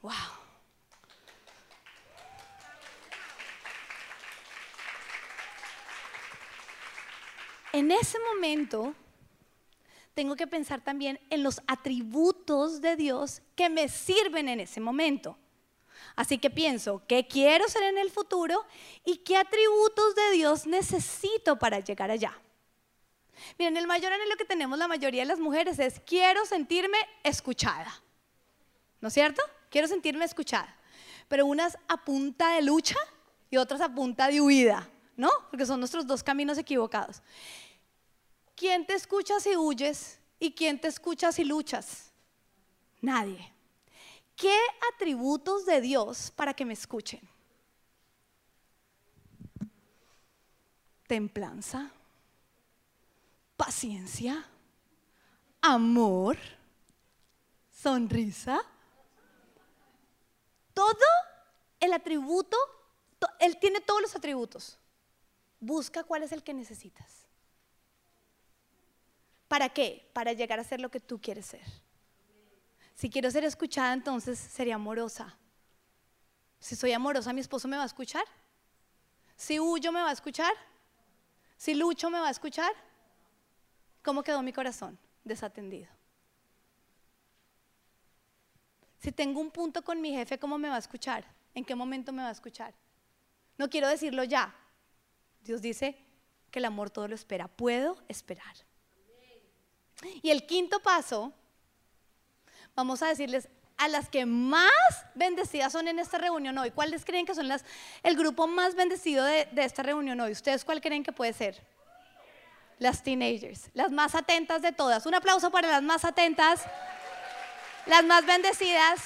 Wow. 0.01 0.11
En 7.73 7.91
ese 7.91 8.17
momento 8.33 8.95
tengo 10.15 10.35
que 10.35 10.47
pensar 10.47 10.81
también 10.81 11.19
en 11.29 11.43
los 11.43 11.61
atributos 11.67 12.81
de 12.81 12.95
Dios 12.95 13.41
que 13.55 13.69
me 13.69 13.89
sirven 13.89 14.47
en 14.47 14.61
ese 14.61 14.79
momento. 14.79 15.37
Así 16.15 16.37
que 16.37 16.49
pienso, 16.49 17.03
¿qué 17.07 17.27
quiero 17.27 17.67
ser 17.67 17.83
en 17.83 17.97
el 17.97 18.09
futuro 18.09 18.65
y 19.03 19.17
qué 19.17 19.35
atributos 19.35 20.15
de 20.15 20.31
Dios 20.31 20.65
necesito 20.65 21.59
para 21.59 21.81
llegar 21.81 22.09
allá? 22.09 22.33
Miren, 23.59 23.75
el 23.75 23.85
mayor 23.85 24.13
anhelo 24.13 24.37
que 24.37 24.45
tenemos 24.45 24.79
la 24.79 24.87
mayoría 24.87 25.23
de 25.23 25.27
las 25.27 25.39
mujeres 25.39 25.77
es, 25.79 25.99
quiero 26.05 26.45
sentirme 26.45 26.97
escuchada. 27.23 28.01
¿No 29.01 29.09
es 29.09 29.13
cierto? 29.13 29.41
Quiero 29.69 29.89
sentirme 29.89 30.23
escuchada. 30.23 30.73
Pero 31.27 31.45
unas 31.45 31.77
a 31.89 31.97
punta 32.05 32.53
de 32.53 32.61
lucha 32.61 32.95
y 33.49 33.57
otras 33.57 33.81
a 33.81 33.93
punta 33.93 34.29
de 34.29 34.39
huida, 34.39 34.89
¿no? 35.17 35.29
Porque 35.51 35.65
son 35.65 35.79
nuestros 35.79 36.07
dos 36.07 36.23
caminos 36.23 36.57
equivocados. 36.57 37.21
¿Quién 38.55 38.85
te 38.85 38.93
escucha 38.93 39.39
si 39.39 39.55
huyes 39.55 40.19
y 40.39 40.53
quién 40.53 40.79
te 40.79 40.87
escucha 40.87 41.31
si 41.31 41.43
luchas? 41.43 42.11
Nadie. 43.01 43.53
¿Qué 44.35 44.57
atributos 44.93 45.65
de 45.65 45.81
Dios 45.81 46.31
para 46.31 46.53
que 46.53 46.65
me 46.65 46.73
escuchen? 46.73 47.21
Templanza, 51.07 51.91
paciencia, 53.55 54.45
amor, 55.61 56.37
sonrisa. 57.69 58.61
Todo 60.73 61.05
el 61.79 61.93
atributo, 61.93 62.57
Él 63.39 63.57
tiene 63.59 63.81
todos 63.81 64.01
los 64.01 64.15
atributos. 64.15 64.77
Busca 65.59 66.03
cuál 66.03 66.23
es 66.23 66.31
el 66.31 66.43
que 66.43 66.53
necesitas. 66.53 67.24
¿Para 69.47 69.69
qué? 69.69 70.09
Para 70.13 70.33
llegar 70.33 70.59
a 70.59 70.63
ser 70.63 70.79
lo 70.79 70.89
que 70.89 70.99
tú 70.99 71.19
quieres 71.21 71.45
ser. 71.45 71.65
Si 72.95 73.09
quiero 73.09 73.29
ser 73.29 73.43
escuchada, 73.43 73.93
entonces 73.93 74.39
sería 74.39 74.75
amorosa. 74.75 75.37
Si 76.59 76.75
soy 76.75 76.93
amorosa, 76.93 77.33
mi 77.33 77.41
esposo 77.41 77.67
me 77.67 77.77
va 77.77 77.83
a 77.83 77.87
escuchar. 77.87 78.23
Si 79.35 79.59
huyo, 79.59 79.91
me 79.91 80.01
va 80.01 80.09
a 80.09 80.13
escuchar. 80.13 80.53
Si 81.57 81.73
lucho, 81.73 82.09
me 82.09 82.19
va 82.19 82.29
a 82.29 82.31
escuchar. 82.31 82.71
¿Cómo 84.03 84.23
quedó 84.23 84.41
mi 84.41 84.53
corazón? 84.53 84.97
Desatendido. 85.23 85.89
Si 88.99 89.11
tengo 89.11 89.39
un 89.39 89.51
punto 89.51 89.83
con 89.83 90.01
mi 90.01 90.11
jefe, 90.11 90.39
¿cómo 90.39 90.57
me 90.57 90.69
va 90.69 90.75
a 90.77 90.79
escuchar? 90.79 91.25
¿En 91.53 91.63
qué 91.63 91.75
momento 91.75 92.11
me 92.11 92.23
va 92.23 92.29
a 92.29 92.31
escuchar? 92.31 92.73
No 93.57 93.69
quiero 93.69 93.87
decirlo 93.87 94.23
ya. 94.23 94.55
Dios 95.41 95.61
dice 95.61 95.97
que 96.49 96.59
el 96.59 96.65
amor 96.65 96.89
todo 96.89 97.07
lo 97.07 97.15
espera. 97.15 97.47
Puedo 97.47 97.97
esperar. 98.07 98.55
Y 100.21 100.29
el 100.29 100.45
quinto 100.45 100.79
paso, 100.79 101.33
vamos 102.75 103.01
a 103.01 103.07
decirles 103.07 103.49
a 103.77 103.87
las 103.87 104.09
que 104.09 104.25
más 104.25 104.71
bendecidas 105.15 105.71
son 105.71 105.87
en 105.87 105.99
esta 105.99 106.17
reunión 106.17 106.57
hoy. 106.57 106.71
¿Cuáles 106.71 107.03
creen 107.03 107.25
que 107.25 107.35
son 107.35 107.47
las, 107.47 107.65
el 108.03 108.15
grupo 108.15 108.47
más 108.47 108.75
bendecido 108.75 109.23
de, 109.25 109.45
de 109.51 109.63
esta 109.63 109.83
reunión 109.83 110.19
hoy? 110.19 110.31
¿Ustedes 110.31 110.63
cuál 110.63 110.81
creen 110.81 111.03
que 111.03 111.11
puede 111.11 111.33
ser? 111.33 111.61
Las 112.79 113.03
teenagers, 113.03 113.69
las 113.73 113.91
más 113.91 114.15
atentas 114.15 114.61
de 114.61 114.71
todas. 114.71 115.05
Un 115.05 115.15
aplauso 115.15 115.49
para 115.51 115.69
las 115.69 115.81
más 115.81 116.05
atentas, 116.05 116.61
las 117.85 118.03
más 118.03 118.25
bendecidas. 118.25 119.01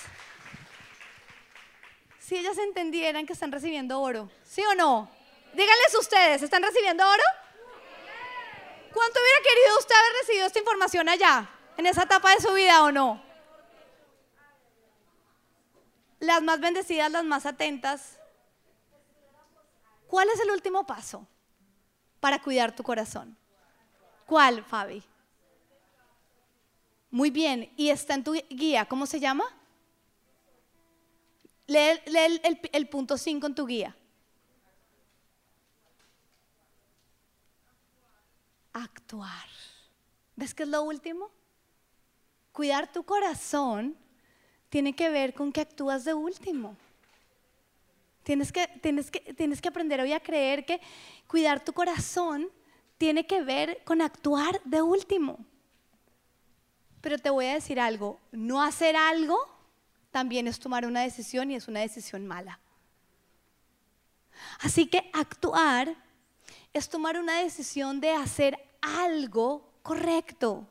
Si 2.19 2.37
ellas 2.37 2.57
entendieran 2.57 3.25
que 3.25 3.33
están 3.33 3.51
recibiendo 3.51 3.99
oro, 3.99 4.29
¿sí 4.43 4.61
o 4.61 4.75
no? 4.75 5.09
Díganles 5.53 5.95
ustedes, 5.99 6.43
¿están 6.43 6.61
recibiendo 6.61 7.03
oro? 7.07 7.23
¿Cuánto 8.93 9.19
hubiera 9.19 9.39
querido 9.43 9.79
usted 9.79 9.95
haber 9.95 10.13
recibido 10.21 10.47
esta 10.47 10.59
información 10.59 11.09
allá, 11.09 11.49
en 11.77 11.85
esa 11.85 12.03
etapa 12.03 12.31
de 12.31 12.41
su 12.41 12.53
vida 12.53 12.83
o 12.83 12.91
no? 12.91 13.21
Las 16.19 16.41
más 16.41 16.59
bendecidas, 16.59 17.11
las 17.11 17.23
más 17.23 17.45
atentas. 17.45 18.19
¿Cuál 20.07 20.29
es 20.29 20.39
el 20.39 20.51
último 20.51 20.85
paso 20.85 21.27
para 22.19 22.41
cuidar 22.41 22.75
tu 22.75 22.83
corazón? 22.83 23.37
¿Cuál, 24.25 24.63
Fabi? 24.63 25.03
Muy 27.11 27.29
bien, 27.29 27.71
y 27.77 27.89
está 27.89 28.15
en 28.15 28.23
tu 28.23 28.33
guía, 28.49 28.85
¿cómo 28.85 29.05
se 29.05 29.19
llama? 29.19 29.45
Lee, 31.67 32.01
el, 32.05 32.59
el 32.71 32.89
punto 32.89 33.17
5 33.17 33.45
en 33.47 33.55
tu 33.55 33.65
guía. 33.65 33.95
Actuar. 38.83 39.47
¿Ves 40.35 40.53
qué 40.53 40.63
es 40.63 40.69
lo 40.69 40.83
último? 40.83 41.29
Cuidar 42.51 42.91
tu 42.91 43.03
corazón 43.03 43.95
tiene 44.69 44.95
que 44.95 45.09
ver 45.09 45.33
con 45.33 45.51
que 45.51 45.61
actúas 45.61 46.05
de 46.05 46.13
último. 46.13 46.75
Tienes 48.23 48.51
que, 48.51 48.67
tienes, 48.81 49.09
que, 49.09 49.19
tienes 49.33 49.61
que 49.61 49.69
aprender 49.69 49.99
hoy 50.01 50.13
a 50.13 50.19
creer 50.19 50.65
que 50.65 50.79
cuidar 51.27 51.63
tu 51.63 51.73
corazón 51.73 52.49
tiene 52.97 53.25
que 53.25 53.41
ver 53.41 53.81
con 53.85 54.01
actuar 54.01 54.61
de 54.65 54.81
último. 54.81 55.39
Pero 57.01 57.17
te 57.17 57.29
voy 57.29 57.45
a 57.45 57.53
decir 57.53 57.79
algo, 57.79 58.19
no 58.31 58.61
hacer 58.61 58.95
algo 58.95 59.37
también 60.11 60.47
es 60.47 60.59
tomar 60.59 60.85
una 60.85 61.01
decisión 61.01 61.51
y 61.51 61.55
es 61.55 61.67
una 61.67 61.79
decisión 61.79 62.27
mala. 62.27 62.59
Así 64.59 64.87
que 64.87 65.09
actuar 65.13 65.95
es 66.73 66.89
tomar 66.89 67.17
una 67.17 67.39
decisión 67.39 67.99
de 67.99 68.11
hacer 68.11 68.68
algo 68.81 69.73
correcto. 69.81 70.67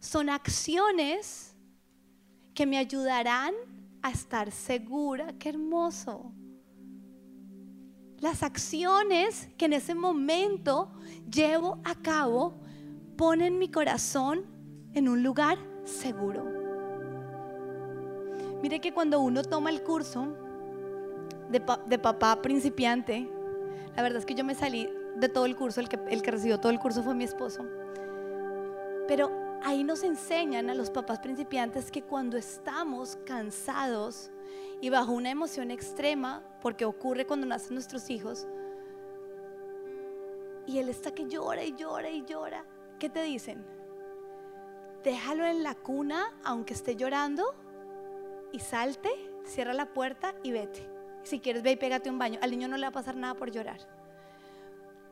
Son 0.00 0.30
acciones 0.30 1.54
que 2.54 2.66
me 2.66 2.78
ayudarán 2.78 3.54
a 4.02 4.10
estar 4.10 4.50
segura. 4.50 5.32
Qué 5.38 5.50
hermoso. 5.50 6.32
Las 8.20 8.42
acciones 8.42 9.48
que 9.56 9.66
en 9.66 9.74
ese 9.74 9.94
momento 9.94 10.90
llevo 11.30 11.78
a 11.84 11.94
cabo 11.94 12.54
ponen 13.16 13.58
mi 13.58 13.70
corazón 13.70 14.44
en 14.94 15.08
un 15.08 15.22
lugar 15.22 15.58
seguro. 15.84 16.44
Mire 18.62 18.80
que 18.80 18.92
cuando 18.92 19.20
uno 19.20 19.42
toma 19.42 19.70
el 19.70 19.82
curso 19.82 20.34
de, 21.48 21.98
papá 21.98 22.42
principiante, 22.42 23.28
la 23.94 24.02
verdad 24.02 24.18
es 24.18 24.26
que 24.26 24.34
yo 24.34 24.44
me 24.44 24.54
salí 24.54 24.88
de 25.18 25.28
todo 25.28 25.46
el 25.46 25.56
curso, 25.56 25.80
el 25.80 25.88
que, 25.88 25.98
el 26.10 26.22
que 26.22 26.30
recibió 26.30 26.58
todo 26.58 26.70
el 26.70 26.78
curso 26.78 27.02
fue 27.02 27.14
mi 27.14 27.24
esposo. 27.24 27.66
Pero 29.06 29.30
ahí 29.62 29.82
nos 29.84 30.04
enseñan 30.04 30.70
a 30.70 30.74
los 30.74 30.90
papás 30.90 31.18
principiantes 31.18 31.90
que 31.90 32.02
cuando 32.02 32.36
estamos 32.36 33.18
cansados 33.24 34.30
y 34.80 34.90
bajo 34.90 35.12
una 35.12 35.30
emoción 35.30 35.70
extrema, 35.70 36.42
porque 36.60 36.84
ocurre 36.84 37.26
cuando 37.26 37.46
nacen 37.46 37.74
nuestros 37.74 38.10
hijos, 38.10 38.46
y 40.66 40.78
él 40.78 40.88
está 40.88 41.12
que 41.12 41.26
llora 41.26 41.64
y 41.64 41.74
llora 41.74 42.10
y 42.10 42.24
llora, 42.24 42.64
¿qué 42.98 43.08
te 43.08 43.22
dicen? 43.22 43.64
Déjalo 45.02 45.46
en 45.46 45.62
la 45.62 45.74
cuna 45.74 46.34
aunque 46.44 46.74
esté 46.74 46.94
llorando 46.94 47.54
y 48.52 48.60
salte, 48.60 49.10
cierra 49.44 49.72
la 49.72 49.86
puerta 49.86 50.34
y 50.42 50.52
vete. 50.52 50.86
Si 51.22 51.40
quieres, 51.40 51.62
ve 51.62 51.72
y 51.72 51.76
pégate 51.76 52.10
un 52.10 52.18
baño. 52.18 52.38
Al 52.42 52.50
niño 52.50 52.68
no 52.68 52.76
le 52.76 52.82
va 52.82 52.88
a 52.88 52.92
pasar 52.92 53.16
nada 53.16 53.34
por 53.34 53.50
llorar. 53.50 53.97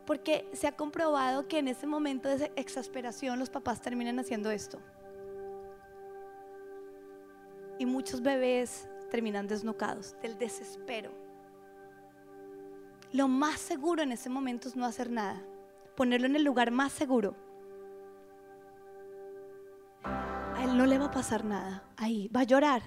Porque 0.07 0.48
se 0.52 0.68
ha 0.68 0.72
comprobado 0.72 1.48
que 1.48 1.59
en 1.59 1.66
ese 1.66 1.86
momento 1.86 2.28
de 2.28 2.52
exasperación 2.54 3.40
los 3.40 3.50
papás 3.50 3.80
terminan 3.80 4.18
haciendo 4.20 4.52
esto. 4.52 4.78
Y 7.78 7.86
muchos 7.86 8.22
bebés 8.22 8.88
terminan 9.11 9.48
desnucados 9.48 10.14
del 10.22 10.38
desespero. 10.38 11.11
Lo 13.12 13.26
más 13.26 13.61
seguro 13.61 14.02
en 14.02 14.12
ese 14.12 14.30
momento 14.30 14.68
es 14.68 14.76
no 14.76 14.86
hacer 14.86 15.11
nada. 15.11 15.42
Ponerlo 15.96 16.26
en 16.26 16.36
el 16.36 16.44
lugar 16.44 16.70
más 16.70 16.92
seguro. 16.92 17.34
A 20.04 20.62
él 20.62 20.78
no 20.78 20.86
le 20.86 20.98
va 20.98 21.07
a 21.07 21.11
pasar 21.11 21.44
nada. 21.44 21.82
Ahí 21.96 22.28
va 22.28 22.40
a 22.40 22.44
llorar. 22.44 22.82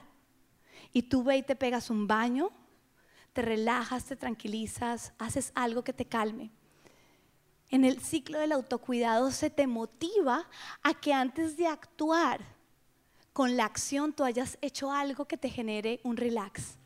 Y 0.94 1.04
tú 1.04 1.24
ve 1.24 1.38
y 1.38 1.44
te 1.44 1.56
pegas 1.56 1.90
un 1.90 2.08
baño, 2.08 2.50
te 3.34 3.42
relajas, 3.42 4.06
te 4.06 4.16
tranquilizas, 4.16 5.14
haces 5.20 5.52
algo 5.54 5.84
que 5.84 5.94
te 5.94 6.06
calme 6.06 6.52
en 7.70 7.86
el 7.86 8.00
ciclo 8.00 8.40
del 8.40 8.52
autocuidado 8.52 9.32
se 9.32 9.50
te 9.50 9.68
motiva 9.68 10.48
a 10.82 10.94
que 10.94 11.14
antes 11.14 11.58
de 11.58 11.68
actuar 11.68 12.42
con 13.34 13.56
la 13.56 13.66
acción 13.66 14.14
tú 14.14 14.24
hayas 14.24 14.58
hecho 14.62 14.92
algo 14.92 15.26
que 15.26 15.38
te 15.38 15.50
genere 15.50 16.00
un 16.04 16.18
relax. 16.18 16.78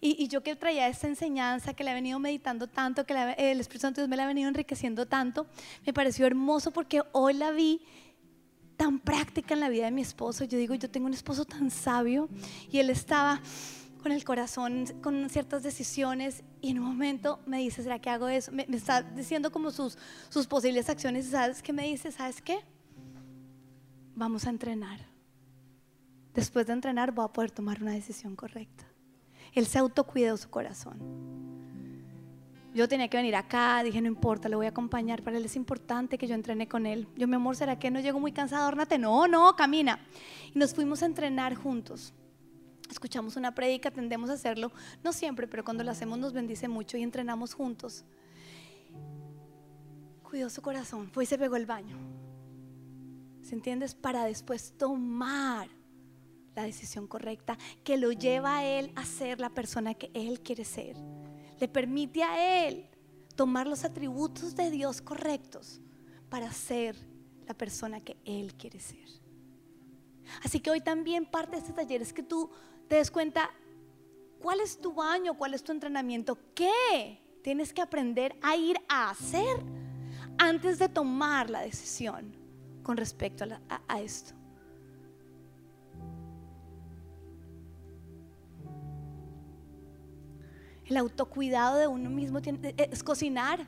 Y, 0.00 0.28
yo 0.28 0.42
que 0.42 0.54
traía 0.54 0.86
esta 0.88 1.06
enseñanza, 1.06 1.72
que 1.72 1.82
la 1.82 1.92
he 1.92 1.94
venido 1.94 2.18
meditando 2.18 2.66
tanto, 2.66 3.06
que 3.06 3.14
el 3.38 3.58
Espíritu 3.58 3.82
Santo 3.82 4.02
Dios 4.02 4.08
me 4.10 4.18
la 4.18 4.24
ha 4.24 4.26
venido 4.26 4.48
enriqueciendo 4.48 5.06
tanto, 5.06 5.46
me 5.86 5.94
pareció 5.94 6.26
hermoso 6.26 6.72
porque 6.72 7.00
hoy 7.12 7.32
la 7.32 7.50
vi 7.52 7.80
tan 8.76 8.98
práctica 8.98 9.54
en 9.54 9.60
la 9.60 9.70
vida 9.70 9.86
de 9.86 9.92
mi 9.92 10.02
esposo. 10.02 10.44
Yo 10.44 10.58
digo, 10.58 10.74
yo 10.74 10.90
tengo 10.90 11.06
un 11.06 11.14
esposo 11.14 11.46
tan 11.46 11.70
sabio 11.70 12.28
y 12.70 12.80
él 12.80 12.90
estaba 12.90 13.40
con 14.04 14.12
el 14.12 14.22
corazón, 14.22 14.84
con 15.02 15.30
ciertas 15.30 15.62
decisiones 15.62 16.44
y 16.60 16.72
en 16.72 16.78
un 16.78 16.84
momento 16.84 17.40
me 17.46 17.60
dice, 17.60 17.82
¿será 17.82 17.98
que 17.98 18.10
hago 18.10 18.28
eso? 18.28 18.52
Me, 18.52 18.66
está 18.70 19.00
diciendo 19.00 19.50
como 19.50 19.70
sus, 19.70 19.96
posibles 20.46 20.90
acciones 20.90 21.26
y 21.26 21.30
¿sabes 21.30 21.62
qué 21.62 21.72
me 21.72 21.84
dice? 21.84 22.12
¿Sabes 22.12 22.42
qué? 22.42 22.58
Vamos 24.14 24.46
a 24.46 24.50
entrenar. 24.50 25.00
Después 26.34 26.66
de 26.66 26.74
entrenar 26.74 27.12
voy 27.12 27.24
a 27.24 27.28
poder 27.28 27.50
tomar 27.50 27.80
una 27.80 27.92
decisión 27.92 28.36
correcta. 28.36 28.84
Él 29.54 29.64
se 29.64 29.78
autocuidó 29.78 30.36
su 30.36 30.50
corazón. 30.50 30.98
Yo 32.74 32.86
tenía 32.86 33.08
que 33.08 33.16
venir 33.16 33.36
acá, 33.36 33.82
dije, 33.82 34.02
no 34.02 34.08
importa, 34.08 34.50
le 34.50 34.56
voy 34.56 34.66
a 34.66 34.68
acompañar. 34.68 35.22
Para 35.22 35.38
él 35.38 35.46
es 35.46 35.56
importante 35.56 36.18
que 36.18 36.26
yo 36.26 36.34
entrene 36.34 36.68
con 36.68 36.84
él. 36.84 37.08
Yo, 37.16 37.26
mi 37.26 37.36
amor, 37.36 37.56
¿será 37.56 37.78
que 37.78 37.90
no 37.90 38.00
llego 38.00 38.20
muy 38.20 38.32
cansado? 38.32 38.68
Órnate. 38.68 38.98
No, 38.98 39.26
no, 39.26 39.56
camina. 39.56 39.98
Y 40.54 40.58
nos 40.58 40.74
fuimos 40.74 41.02
a 41.02 41.06
entrenar 41.06 41.54
juntos 41.54 42.12
escuchamos 42.90 43.36
una 43.36 43.54
prédica, 43.54 43.90
tendemos 43.90 44.30
a 44.30 44.34
hacerlo, 44.34 44.72
no 45.02 45.12
siempre, 45.12 45.46
pero 45.46 45.64
cuando 45.64 45.84
lo 45.84 45.90
hacemos 45.90 46.18
nos 46.18 46.32
bendice 46.32 46.68
mucho 46.68 46.96
y 46.96 47.02
entrenamos 47.02 47.54
juntos. 47.54 48.04
Cuidó 50.22 50.50
su 50.50 50.62
corazón, 50.62 51.10
fue 51.10 51.24
y 51.24 51.26
se 51.26 51.38
pegó 51.38 51.56
el 51.56 51.66
baño. 51.66 51.96
¿Se 53.42 53.54
entiendes? 53.54 53.94
Para 53.94 54.24
después 54.24 54.74
tomar 54.76 55.68
la 56.54 56.62
decisión 56.62 57.06
correcta 57.06 57.58
que 57.82 57.96
lo 57.96 58.12
lleva 58.12 58.58
a 58.58 58.64
él 58.64 58.92
a 58.94 59.04
ser 59.04 59.40
la 59.40 59.50
persona 59.50 59.94
que 59.94 60.10
él 60.14 60.40
quiere 60.40 60.64
ser. 60.64 60.96
Le 61.60 61.68
permite 61.68 62.22
a 62.22 62.66
él 62.66 62.88
tomar 63.36 63.66
los 63.66 63.84
atributos 63.84 64.54
de 64.54 64.70
Dios 64.70 65.02
correctos 65.02 65.80
para 66.28 66.52
ser 66.52 66.96
la 67.46 67.54
persona 67.54 68.00
que 68.00 68.16
él 68.24 68.54
quiere 68.54 68.80
ser. 68.80 69.08
Así 70.42 70.60
que 70.60 70.70
hoy 70.70 70.80
también 70.80 71.26
parte 71.26 71.52
de 71.52 71.58
este 71.58 71.72
taller 71.72 72.02
es 72.02 72.12
que 72.12 72.22
tú 72.22 72.50
te 72.88 72.96
des 72.96 73.10
cuenta 73.10 73.50
cuál 74.40 74.60
es 74.60 74.78
tu 74.78 74.92
baño, 74.92 75.34
cuál 75.34 75.54
es 75.54 75.62
tu 75.62 75.72
entrenamiento, 75.72 76.38
qué 76.54 77.20
tienes 77.42 77.72
que 77.72 77.82
aprender 77.82 78.36
a 78.42 78.56
ir 78.56 78.76
a 78.88 79.10
hacer 79.10 79.62
antes 80.38 80.78
de 80.78 80.88
tomar 80.88 81.50
la 81.50 81.60
decisión 81.60 82.34
con 82.82 82.96
respecto 82.96 83.44
a, 83.88 84.00
esto. 84.00 84.34
El 90.86 90.98
autocuidado 90.98 91.78
de 91.78 91.86
uno 91.86 92.10
mismo 92.10 92.38
e, 92.38 92.88
es 92.90 93.02
cocinar 93.02 93.66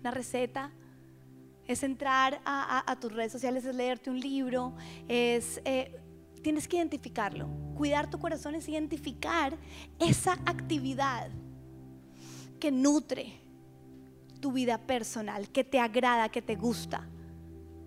una 0.00 0.10
receta, 0.10 0.70
es 1.66 1.82
entrar 1.82 2.40
a, 2.44 2.96
tus 3.00 3.12
redes 3.12 3.32
sociales, 3.32 3.64
es 3.64 3.74
leerte 3.74 4.10
un 4.10 4.20
libro, 4.20 4.74
es 5.06 5.60
eh, 5.64 5.98
tienes 6.42 6.66
que 6.68 6.76
identificarlo. 6.76 7.67
Cuidar 7.78 8.10
tu 8.10 8.18
corazón 8.18 8.56
es 8.56 8.68
identificar 8.68 9.56
esa 10.00 10.32
actividad 10.46 11.30
que 12.58 12.72
nutre 12.72 13.40
tu 14.40 14.50
vida 14.50 14.78
personal, 14.78 15.48
que 15.48 15.62
te 15.62 15.78
agrada, 15.78 16.28
que 16.28 16.42
te 16.42 16.56
gusta. 16.56 17.08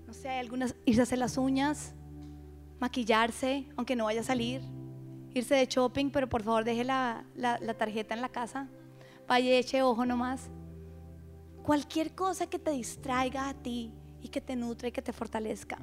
No 0.07 0.13
sé, 0.13 0.29
algunas, 0.29 0.75
irse 0.85 1.01
a 1.01 1.03
hacer 1.03 1.17
las 1.19 1.37
uñas, 1.37 1.93
maquillarse, 2.79 3.67
aunque 3.75 3.97
no 3.97 4.05
vaya 4.05 4.21
a 4.21 4.23
salir, 4.23 4.61
irse 5.33 5.55
de 5.55 5.65
shopping, 5.65 6.09
pero 6.09 6.29
por 6.29 6.41
favor 6.41 6.63
deje 6.63 6.85
la, 6.85 7.25
la 7.35 7.73
tarjeta 7.73 8.13
en 8.13 8.21
la 8.21 8.29
casa, 8.29 8.69
vaya 9.27 9.59
eche 9.59 9.83
ojo 9.83 10.05
nomás. 10.05 10.49
Cualquier 11.63 12.15
cosa 12.15 12.47
que 12.47 12.59
te 12.59 12.71
distraiga 12.71 13.49
a 13.49 13.53
ti 13.53 13.91
y 14.21 14.29
que 14.29 14.39
te 14.39 14.55
nutre 14.55 14.87
y 14.87 14.91
que 14.93 15.01
te 15.01 15.11
fortalezca. 15.11 15.79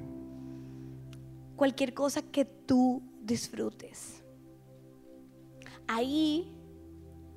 Cualquier 1.55 1.93
cosa 1.93 2.23
que 2.23 2.43
tú 2.43 3.03
disfrutes. 3.21 4.23
Ahí 5.87 6.53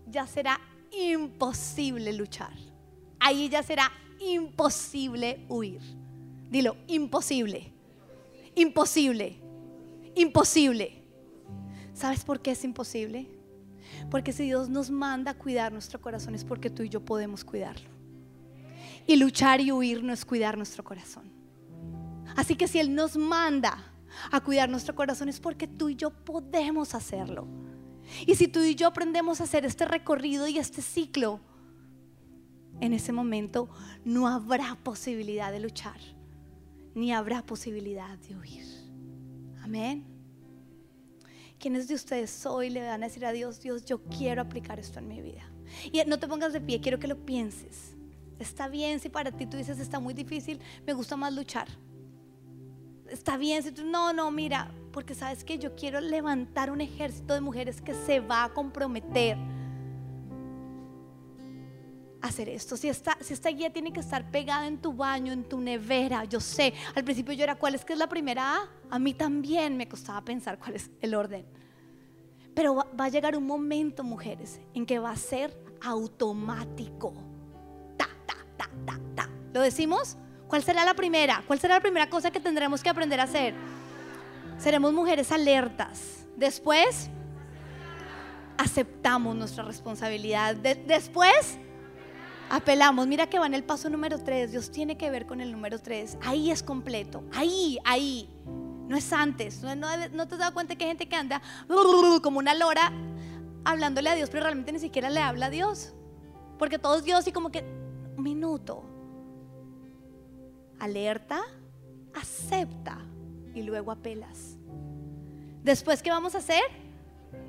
ya 0.07 0.27
será 0.27 0.61
imposible 0.91 2.13
luchar. 2.13 2.53
Ahí 3.19 3.49
ya 3.49 3.63
será 3.63 3.91
imposible 4.19 5.45
huir. 5.49 5.81
Dilo, 6.51 6.77
imposible. 6.87 7.73
Imposible. 8.55 9.39
Imposible. 10.15 11.03
¿Sabes 11.95 12.25
por 12.25 12.41
qué 12.41 12.53
es 12.53 12.65
imposible? 12.65 13.29
Porque 14.11 14.33
si 14.33 14.45
Dios 14.45 14.69
nos 14.69 14.91
manda 14.91 15.33
a 15.33 15.39
cuidar 15.39 15.73
nuestro 15.73 16.01
corazón 16.01 16.35
es 16.35 16.45
porque 16.45 16.71
tú 16.71 16.83
y 16.83 16.89
yo 16.89 17.05
podemos 17.05 17.45
cuidarlo. 17.45 17.89
Y 19.07 19.17
luchar 19.17 19.61
y 19.61 19.73
huir 19.73 20.03
no 20.03 20.13
es 20.13 20.25
cuidar 20.25 20.57
nuestro 20.57 20.85
corazón. 20.85 21.31
Así 22.37 22.57
que 22.57 22.69
si 22.69 22.79
Él 22.79 22.95
nos 22.95 23.17
manda 23.17 23.92
a 24.31 24.41
cuidar 24.41 24.69
nuestro 24.69 24.95
corazón 24.95 25.29
es 25.29 25.41
porque 25.41 25.67
tú 25.67 25.89
y 25.89 25.97
yo 25.97 26.11
podemos 26.11 26.95
hacerlo. 26.95 27.47
Y 28.27 28.35
si 28.35 28.49
tú 28.49 28.61
y 28.61 28.75
yo 28.75 28.89
aprendemos 28.89 29.41
a 29.41 29.45
hacer 29.45 29.65
este 29.65 29.85
recorrido 29.85 30.47
y 30.49 30.59
este 30.59 30.83
ciclo, 30.83 31.41
en 32.81 32.93
ese 32.93 33.13
momento 33.13 33.69
no 34.05 34.29
habrá 34.29 34.77
posibilidad 34.83 35.53
de 35.53 35.61
luchar, 35.61 36.01
ni 36.95 37.13
habrá 37.13 37.45
posibilidad 37.45 38.19
de 38.19 38.37
huir. 38.37 38.65
Amén. 39.63 40.05
¿Quiénes 41.59 41.87
de 41.87 41.95
ustedes 41.95 42.45
hoy 42.45 42.71
le 42.71 42.83
van 42.83 43.03
a 43.03 43.07
decir 43.07 43.25
a 43.25 43.31
Dios, 43.31 43.61
Dios, 43.61 43.85
yo 43.85 44.03
quiero 44.05 44.43
aplicar 44.43 44.81
esto 44.81 44.99
en 44.99 45.07
mi 45.07 45.21
vida? 45.21 45.49
Y 45.93 46.03
no 46.07 46.19
te 46.19 46.27
pongas 46.27 46.53
de 46.53 46.61
pie, 46.61 46.81
quiero 46.81 46.99
que 46.99 47.07
lo 47.07 47.25
pienses. 47.25 47.95
Está 48.41 48.67
bien 48.67 48.99
si 48.99 49.09
para 49.09 49.31
ti 49.31 49.47
tú 49.47 49.57
dices 49.57 49.79
está 49.79 50.01
muy 50.01 50.15
difícil, 50.15 50.59
me 50.85 50.93
gusta 50.93 51.17
más 51.17 51.33
luchar. 51.33 51.69
Está 53.13 53.37
bien 53.37 53.63
si 53.63 53.73
tú, 53.73 53.85
no, 53.85 54.15
no, 54.15 54.31
mira, 54.31 54.71
porque 54.91 55.15
sabes 55.15 55.45
que 55.45 55.59
yo 55.59 55.77
quiero 55.77 56.01
levantar 56.01 56.71
un 56.71 56.81
ejército 56.81 57.35
de 57.35 57.43
mujeres 57.43 57.83
que 57.83 57.93
se 57.93 58.21
va 58.21 58.45
a 58.45 58.55
comprometer 58.55 59.37
a 62.23 62.27
hacer 62.27 62.49
esto. 62.49 62.75
Si 62.79 62.89
esta, 62.89 63.19
si 63.21 63.35
esta 63.35 63.51
guía 63.51 63.71
tiene 63.71 63.93
que 63.93 64.01
estar 64.01 64.31
pegada 64.31 64.67
en 64.67 64.79
tu 64.79 64.95
baño, 64.95 65.31
en 65.31 65.45
tu 65.45 65.61
nevera, 65.61 66.25
yo 66.25 66.41
sé, 66.41 66.73
al 66.95 67.05
principio 67.05 67.35
yo 67.35 67.45
era, 67.45 67.57
¿cuál 67.57 67.75
es 67.75 67.85
que 67.85 67.93
es 67.93 67.99
la 67.99 68.09
primera 68.09 68.57
A? 68.57 68.71
A 68.89 68.99
mí 68.99 69.13
también 69.13 69.77
me 69.77 69.87
costaba 69.87 70.25
pensar 70.25 70.59
cuál 70.59 70.77
es 70.77 70.91
el 71.03 71.15
orden. 71.15 71.45
Pero 72.55 72.77
va, 72.77 72.87
va 72.99 73.05
a 73.05 73.09
llegar 73.11 73.37
un 73.37 73.47
momento, 73.47 74.05
mujeres, 74.05 74.59
en 74.73 74.87
que 74.87 74.99
va 74.99 75.11
a 75.11 75.17
ser 75.17 75.55
automático. 75.83 77.13
Ta, 77.99 78.09
ta, 78.25 78.37
ta, 78.57 78.71
ta, 78.87 79.01
ta. 79.15 79.29
¿Lo 79.53 79.61
decimos? 79.61 80.17
¿Cuál 80.53 80.63
será 80.63 80.85
la 80.85 80.93
primera? 80.93 81.43
¿Cuál 81.47 81.59
será 81.59 81.77
la 81.77 81.81
primera 81.81 82.11
cosa 82.11 82.31
que 82.31 82.39
tendremos 82.39 82.83
que 82.83 82.91
aprender 82.91 83.19
a 83.19 83.23
hacer? 83.23 83.55
Seremos 84.59 84.93
mujeres 84.93 85.33
alertas. 85.33 86.27
Después, 86.37 87.09
aceptamos 88.59 89.35
nuestra 89.35 89.65
responsabilidad. 89.65 90.55
después, 90.55 91.57
apelamos. 92.51 93.07
Mira 93.07 93.31
que 93.31 93.39
va 93.39 93.47
en 93.47 93.55
el 93.55 93.65
paso 93.65 93.89
número 93.89 94.19
3. 94.19 94.53
Dios 94.53 94.71
tiene 94.71 94.99
que 94.99 95.09
ver 95.09 95.25
con 95.25 95.41
el 95.41 95.53
número 95.53 95.79
3. 95.79 96.19
Ahí 96.21 96.51
es 96.51 96.63
completo. 96.63 97.25
Ahí, 97.33 97.79
ahí. 97.87 98.29
No 98.89 98.95
es 98.95 99.11
antes. 99.11 99.63
No, 99.63 99.75
no, 99.75 100.29
te 100.29 100.35
has 100.35 100.39
dado 100.39 100.53
cuenta 100.53 100.77
que 100.77 100.85
hay 100.85 100.91
gente 100.91 101.09
que 101.09 101.17
anda 101.17 101.41
como 102.23 102.41
una 102.41 102.53
lora 102.53 102.93
hablándole 103.65 104.11
a 104.11 104.15
Dios, 104.15 104.29
pero 104.29 104.43
realmente 104.43 104.71
ni 104.71 104.81
siquiera 104.81 105.09
le 105.09 105.21
habla 105.21 105.47
a 105.47 105.51
Dios. 105.51 105.95
Porque 106.59 106.79
todo 106.79 106.99
es 106.99 107.05
Dios 107.05 107.27
y 107.27 107.33
como 107.33 107.51
que, 107.51 107.65
un 108.19 108.23
minuto. 108.23 108.92
Alerta, 110.83 111.43
acepta 112.13 112.99
y 113.55 113.63
luego 113.63 113.93
apelas. 113.93 114.57
Después, 115.63 116.03
¿qué 116.03 116.11
vamos 116.11 116.35
a 116.35 116.39
hacer? 116.39 116.65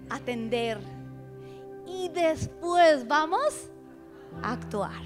Atender. 0.07 0.77
Y 1.87 2.09
después 2.09 3.07
vamos 3.07 3.71
a 4.43 4.51
actuar. 4.51 5.01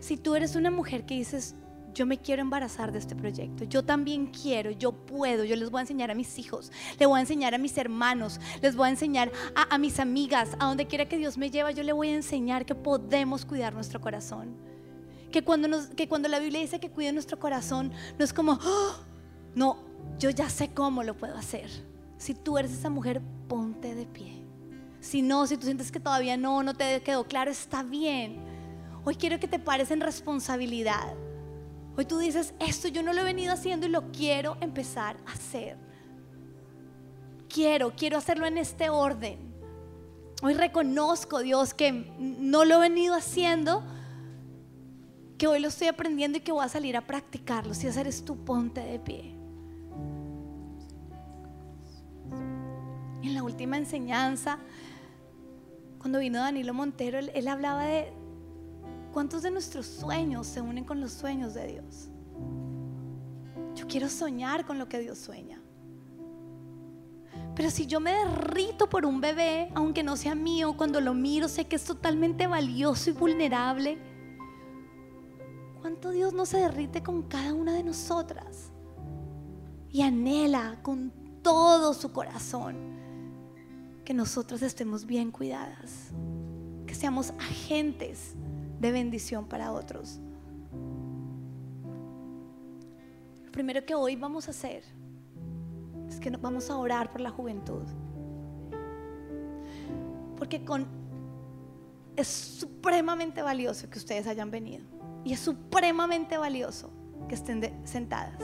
Si 0.00 0.16
tú 0.16 0.36
eres 0.36 0.56
una 0.56 0.70
mujer 0.70 1.04
que 1.04 1.16
dices, 1.16 1.54
yo 1.92 2.06
me 2.06 2.16
quiero 2.16 2.40
embarazar 2.40 2.92
de 2.92 2.98
este 2.98 3.14
proyecto, 3.14 3.64
yo 3.64 3.84
también 3.84 4.28
quiero, 4.28 4.70
yo 4.70 4.92
puedo, 4.92 5.44
yo 5.44 5.54
les 5.54 5.68
voy 5.68 5.80
a 5.80 5.82
enseñar 5.82 6.10
a 6.10 6.14
mis 6.14 6.38
hijos, 6.38 6.72
le 6.98 7.04
voy 7.04 7.18
a 7.18 7.20
enseñar 7.20 7.54
a 7.54 7.58
mis 7.58 7.76
hermanos, 7.76 8.40
les 8.62 8.74
voy 8.74 8.86
a 8.86 8.90
enseñar 8.90 9.30
a, 9.54 9.74
a 9.74 9.76
mis 9.76 10.00
amigas, 10.00 10.56
a 10.58 10.64
donde 10.64 10.86
quiera 10.86 11.06
que 11.06 11.18
Dios 11.18 11.36
me 11.36 11.50
lleva, 11.50 11.72
yo 11.72 11.82
le 11.82 11.92
voy 11.92 12.08
a 12.08 12.14
enseñar 12.14 12.64
que 12.64 12.74
podemos 12.74 13.44
cuidar 13.44 13.74
nuestro 13.74 14.00
corazón. 14.00 14.75
Que 15.30 15.42
cuando, 15.42 15.68
nos, 15.68 15.86
que 15.88 16.08
cuando 16.08 16.28
la 16.28 16.38
Biblia 16.38 16.60
dice 16.60 16.80
que 16.80 16.90
cuide 16.90 17.12
nuestro 17.12 17.38
corazón, 17.38 17.92
no 18.18 18.24
es 18.24 18.32
como, 18.32 18.58
¡Oh! 18.62 18.96
No, 19.54 19.78
yo 20.18 20.30
ya 20.30 20.50
sé 20.50 20.68
cómo 20.72 21.02
lo 21.02 21.16
puedo 21.16 21.36
hacer. 21.36 21.70
Si 22.18 22.34
tú 22.34 22.58
eres 22.58 22.72
esa 22.72 22.90
mujer, 22.90 23.22
ponte 23.48 23.94
de 23.94 24.06
pie. 24.06 24.42
Si 25.00 25.22
no, 25.22 25.46
si 25.46 25.56
tú 25.56 25.64
sientes 25.64 25.92
que 25.92 26.00
todavía 26.00 26.36
no, 26.36 26.62
no 26.62 26.74
te 26.74 27.00
quedó 27.02 27.24
claro, 27.24 27.50
está 27.50 27.82
bien. 27.82 28.38
Hoy 29.04 29.14
quiero 29.14 29.38
que 29.38 29.48
te 29.48 29.58
pares 29.58 29.90
en 29.90 30.00
responsabilidad. 30.00 31.14
Hoy 31.96 32.04
tú 32.04 32.18
dices, 32.18 32.54
esto 32.58 32.88
yo 32.88 33.02
no 33.02 33.12
lo 33.12 33.22
he 33.22 33.24
venido 33.24 33.52
haciendo 33.52 33.86
y 33.86 33.90
lo 33.90 34.10
quiero 34.12 34.56
empezar 34.60 35.16
a 35.26 35.32
hacer. 35.32 35.78
Quiero, 37.48 37.94
quiero 37.96 38.18
hacerlo 38.18 38.46
en 38.46 38.58
este 38.58 38.90
orden. 38.90 39.38
Hoy 40.42 40.52
reconozco, 40.52 41.38
Dios, 41.38 41.72
que 41.72 41.92
no 42.18 42.64
lo 42.64 42.76
he 42.76 42.80
venido 42.80 43.14
haciendo, 43.14 43.82
que 45.38 45.46
hoy 45.46 45.60
lo 45.60 45.68
estoy 45.68 45.88
aprendiendo 45.88 46.38
y 46.38 46.40
que 46.40 46.52
voy 46.52 46.64
a 46.64 46.68
salir 46.68 46.96
a 46.96 47.06
practicarlo. 47.06 47.74
Si 47.74 47.86
ese 47.86 48.00
eres 48.00 48.24
tú, 48.24 48.36
ponte 48.36 48.80
de 48.80 48.98
pie. 48.98 49.36
en 53.26 53.34
la 53.34 53.42
última 53.42 53.76
enseñanza, 53.76 54.58
cuando 55.98 56.18
vino 56.20 56.38
Danilo 56.38 56.72
Montero, 56.74 57.18
él, 57.18 57.48
hablaba 57.48 57.84
de 57.84 58.12
cuántos 59.12 59.42
de 59.42 59.50
nuestros 59.50 59.86
sueños 59.86 60.46
se 60.46 60.60
unen 60.60 60.84
con 60.84 61.00
los 61.00 61.12
sueños 61.12 61.54
de 61.54 61.66
Dios. 61.66 62.08
Yo 63.74 63.86
quiero 63.86 64.08
soñar 64.08 64.64
con 64.64 64.78
lo 64.78 64.88
que 64.88 65.00
Dios 65.00 65.18
sueña. 65.18 65.60
Pero 67.54 67.70
si 67.70 67.86
yo 67.86 68.00
me 68.00 68.12
derrito 68.12 68.88
por 68.88 69.06
un 69.06 69.20
bebé, 69.20 69.70
aunque 69.74 70.02
no 70.02 70.16
sea 70.16 70.34
mío, 70.34 70.76
cuando 70.76 71.00
lo 71.00 71.14
miro 71.14 71.48
sé 71.48 71.66
que 71.66 71.76
es 71.76 71.84
totalmente 71.84 72.46
valioso 72.46 73.10
y 73.10 73.12
vulnerable, 73.14 73.98
¿cuánto 75.80 76.10
Dios 76.10 76.32
no 76.32 76.46
se 76.46 76.58
derrite 76.58 77.02
con 77.02 77.22
cada 77.22 77.54
una 77.54 77.72
de 77.74 77.82
nosotras? 77.82 78.70
Y 79.90 80.02
anhela 80.02 80.78
con 80.82 81.12
todo 81.42 81.94
su 81.94 82.12
corazón 82.12 82.76
que 84.04 84.14
nosotros 84.14 84.62
estemos 84.62 85.04
bien 85.04 85.30
cuidadas, 85.30 86.10
que 86.86 86.94
seamos 86.94 87.30
agentes 87.38 88.34
de 88.80 88.92
bendición 88.92 89.46
para 89.46 89.72
otros. 89.72 90.20
Lo 93.44 93.52
primero 93.52 93.84
que 93.84 93.94
hoy 93.94 94.16
vamos 94.16 94.48
a 94.48 94.50
hacer 94.50 94.84
es 96.08 96.20
que 96.20 96.30
vamos 96.30 96.70
a 96.70 96.76
orar 96.76 97.10
por 97.10 97.20
la 97.20 97.30
juventud. 97.30 97.82
Porque 100.36 100.64
con, 100.64 100.86
es 102.14 102.28
supremamente 102.28 103.42
valioso 103.42 103.88
que 103.88 103.98
ustedes 103.98 104.26
hayan 104.26 104.50
venido. 104.50 104.84
Y 105.26 105.32
es 105.32 105.40
supremamente 105.40 106.38
valioso 106.38 106.88
que 107.28 107.34
estén 107.34 107.60
sentadas. 107.84 108.40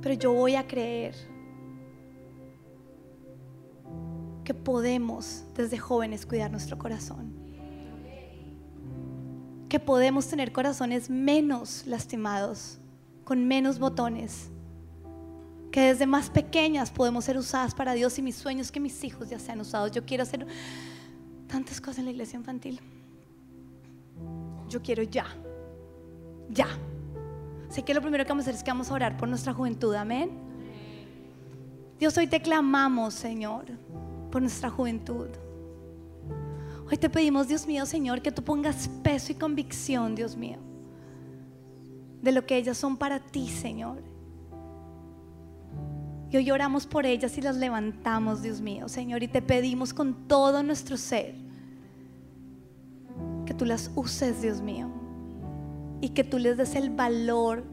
Pero 0.00 0.14
yo 0.14 0.32
voy 0.32 0.54
a 0.54 0.64
creer 0.64 1.16
que 4.44 4.54
podemos 4.54 5.42
desde 5.56 5.76
jóvenes 5.76 6.24
cuidar 6.24 6.52
nuestro 6.52 6.78
corazón. 6.78 7.34
que 9.68 9.80
podemos 9.80 10.28
tener 10.28 10.52
corazones 10.52 11.10
menos 11.10 11.84
lastimados, 11.88 12.78
con 13.24 13.48
menos 13.48 13.80
botones, 13.80 14.48
que 15.72 15.80
desde 15.80 16.06
más 16.06 16.30
pequeñas 16.30 16.92
podemos 16.92 17.24
ser 17.24 17.36
usadas 17.36 17.74
para 17.74 17.94
Dios 17.94 18.16
y 18.20 18.22
mis 18.22 18.36
sueños 18.36 18.70
que 18.70 18.78
mis 18.78 19.02
hijos 19.02 19.28
ya 19.28 19.40
sean 19.40 19.60
usados. 19.60 19.90
Yo 19.90 20.06
quiero 20.06 20.22
hacer 20.22 20.46
tantas 21.48 21.80
cosas 21.80 21.98
en 21.98 22.04
la 22.04 22.12
iglesia 22.12 22.38
infantil. 22.38 22.80
Yo 24.68 24.82
quiero 24.82 25.02
ya, 25.02 25.26
ya. 26.50 26.68
Sé 27.68 27.82
que 27.82 27.94
lo 27.94 28.00
primero 28.00 28.24
que 28.24 28.28
vamos 28.28 28.46
a 28.46 28.50
hacer 28.50 28.54
es 28.54 28.64
que 28.64 28.70
vamos 28.70 28.90
a 28.90 28.94
orar 28.94 29.16
por 29.16 29.28
nuestra 29.28 29.52
juventud, 29.52 29.94
amén. 29.94 30.30
Dios, 31.98 32.16
hoy 32.16 32.26
te 32.26 32.40
clamamos, 32.40 33.14
Señor, 33.14 33.64
por 34.30 34.42
nuestra 34.42 34.70
juventud. 34.70 35.28
Hoy 36.90 36.96
te 36.96 37.10
pedimos, 37.10 37.48
Dios 37.48 37.66
mío, 37.66 37.86
Señor, 37.86 38.22
que 38.22 38.30
tú 38.30 38.42
pongas 38.42 38.88
peso 39.02 39.32
y 39.32 39.34
convicción, 39.34 40.14
Dios 40.14 40.36
mío, 40.36 40.58
de 42.22 42.32
lo 42.32 42.46
que 42.46 42.56
ellas 42.56 42.76
son 42.76 42.96
para 42.96 43.18
ti, 43.18 43.48
Señor. 43.48 44.02
Y 46.30 46.36
hoy 46.36 46.50
oramos 46.50 46.86
por 46.86 47.06
ellas 47.06 47.36
y 47.38 47.40
las 47.40 47.56
levantamos, 47.56 48.42
Dios 48.42 48.60
mío, 48.60 48.88
Señor, 48.88 49.22
y 49.22 49.28
te 49.28 49.42
pedimos 49.42 49.94
con 49.94 50.28
todo 50.28 50.62
nuestro 50.62 50.96
ser 50.96 51.45
tú 53.56 53.64
las 53.64 53.90
uses, 53.94 54.42
Dios 54.42 54.60
mío, 54.60 54.88
y 56.00 56.10
que 56.10 56.24
tú 56.24 56.38
les 56.38 56.56
des 56.56 56.74
el 56.74 56.90
valor, 56.90 57.64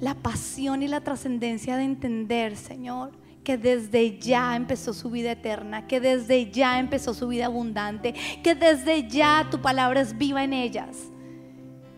la 0.00 0.14
pasión 0.14 0.82
y 0.82 0.88
la 0.88 1.02
trascendencia 1.02 1.76
de 1.76 1.84
entender, 1.84 2.56
Señor, 2.56 3.12
que 3.44 3.58
desde 3.58 4.18
ya 4.18 4.56
empezó 4.56 4.92
su 4.92 5.10
vida 5.10 5.32
eterna, 5.32 5.86
que 5.86 6.00
desde 6.00 6.50
ya 6.50 6.78
empezó 6.78 7.14
su 7.14 7.28
vida 7.28 7.46
abundante, 7.46 8.14
que 8.42 8.54
desde 8.54 9.08
ya 9.08 9.48
tu 9.50 9.60
palabra 9.60 10.00
es 10.00 10.16
viva 10.16 10.44
en 10.44 10.52
ellas 10.52 11.10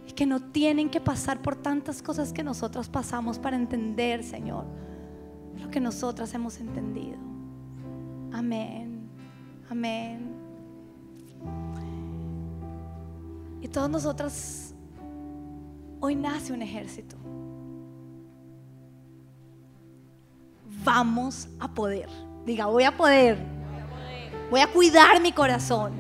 y 0.07 0.13
que 0.13 0.27
no 0.27 0.41
tienen 0.41 0.89
que 0.89 1.01
pasar 1.01 1.43
por 1.43 1.57
tantas 1.57 2.03
cosas 2.03 2.33
que 2.33 2.43
nosotros 2.43 2.89
pasamos 2.89 3.39
para 3.39 3.57
entender, 3.57 4.23
Señor, 4.23 4.65
lo 5.61 5.71
que 5.71 5.81
nosotras 5.81 6.33
hemos 6.35 6.59
entendido. 6.61 7.19
Amén, 8.33 9.09
amén. 9.71 10.34
Y 13.65 13.69
todas 13.69 13.89
nosotras, 13.89 14.75
hoy 15.99 16.15
nace 16.15 16.53
un 16.53 16.61
ejército. 16.61 17.17
vamos 20.85 21.49
a 21.59 21.67
poder. 21.69 22.09
Diga, 22.45 22.67
voy 22.67 22.85
a 22.85 22.97
poder. 22.97 23.39
Voy 24.51 24.61
a 24.61 24.67
cuidar 24.67 25.21
mi 25.21 25.33
corazón. 25.33 25.93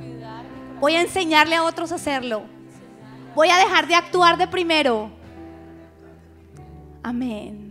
Voy 0.79 0.95
a 0.95 1.01
enseñarle 1.01 1.57
a 1.57 1.65
otros 1.65 1.91
a 1.91 1.95
hacerlo. 1.95 2.43
Voy 3.35 3.49
a 3.49 3.57
dejar 3.57 3.89
de 3.89 3.95
actuar 3.95 4.37
de 4.37 4.47
primero. 4.47 5.11
Amén. 7.03 7.64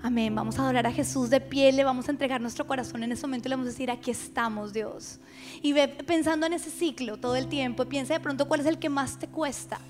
Amén. 0.00 0.32
Vamos 0.34 0.58
a 0.58 0.62
adorar 0.62 0.86
a 0.86 0.92
Jesús 0.92 1.28
de 1.28 1.40
pie, 1.40 1.72
le 1.72 1.82
vamos 1.82 2.08
a 2.08 2.12
entregar 2.12 2.40
nuestro 2.40 2.66
corazón 2.66 3.02
en 3.02 3.10
ese 3.10 3.26
momento 3.26 3.48
y 3.48 3.50
le 3.50 3.56
vamos 3.56 3.66
a 3.66 3.70
decir, 3.70 3.90
aquí 3.90 4.12
estamos, 4.12 4.72
Dios. 4.72 5.18
Y 5.60 5.72
ve 5.72 5.88
pensando 5.88 6.46
en 6.46 6.52
ese 6.52 6.70
ciclo 6.70 7.16
todo 7.16 7.34
el 7.34 7.48
tiempo. 7.48 7.84
Piensa 7.86 8.14
de 8.14 8.20
pronto 8.20 8.46
cuál 8.46 8.60
es 8.60 8.66
el 8.66 8.78
que 8.78 8.88
más 8.88 9.18
te 9.18 9.26
cuesta. 9.26 9.80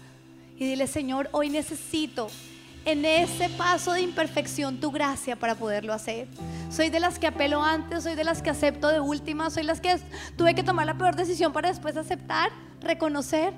Y 0.57 0.67
dile, 0.67 0.87
Señor, 0.87 1.29
hoy 1.33 1.51
necesito 1.51 2.29
en 2.87 3.05
ese 3.05 3.51
paso 3.51 3.93
de 3.93 4.01
imperfección 4.01 4.81
tu 4.81 4.91
gracia 4.91 5.37
para 5.37 5.55
poderlo 5.55 5.93
hacer. 5.93 6.27
Soy 6.71 6.89
de 6.89 7.01
las 7.01 7.19
que 7.19 7.27
apelo 7.27 7.63
antes, 7.63 8.03
soy 8.05 8.15
de 8.15 8.25
las 8.25 8.41
que 8.41 8.49
acepto 8.49 8.89
de 8.89 9.01
última, 9.01 9.51
soy 9.51 9.65
las 9.65 9.81
que 9.81 9.95
tuve 10.37 10.55
que 10.55 10.63
tomar 10.63 10.87
la 10.87 10.97
peor 10.97 11.17
decisión 11.17 11.53
para 11.53 11.69
después 11.69 11.99
aceptar, 11.99 12.51
reconocer. 12.81 13.53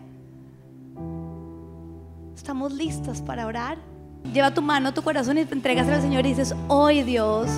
Estamos 2.35 2.73
listas 2.73 3.23
para 3.23 3.47
orar. 3.47 3.90
Lleva 4.33 4.53
tu 4.53 4.63
mano, 4.63 4.95
tu 4.95 5.03
corazón 5.03 5.39
y 5.39 5.45
te 5.45 5.55
entregas 5.55 5.89
al 5.89 6.01
Señor 6.01 6.25
y 6.25 6.31
dices, 6.31 6.55
hoy 6.69 7.03
Dios, 7.03 7.49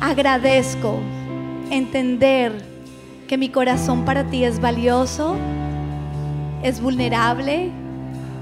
agradezco 0.00 0.98
entender 1.70 2.64
que 3.28 3.38
mi 3.38 3.48
corazón 3.48 4.04
para 4.04 4.24
ti 4.24 4.44
es 4.44 4.60
valioso, 4.60 5.36
es 6.62 6.80
vulnerable 6.80 7.70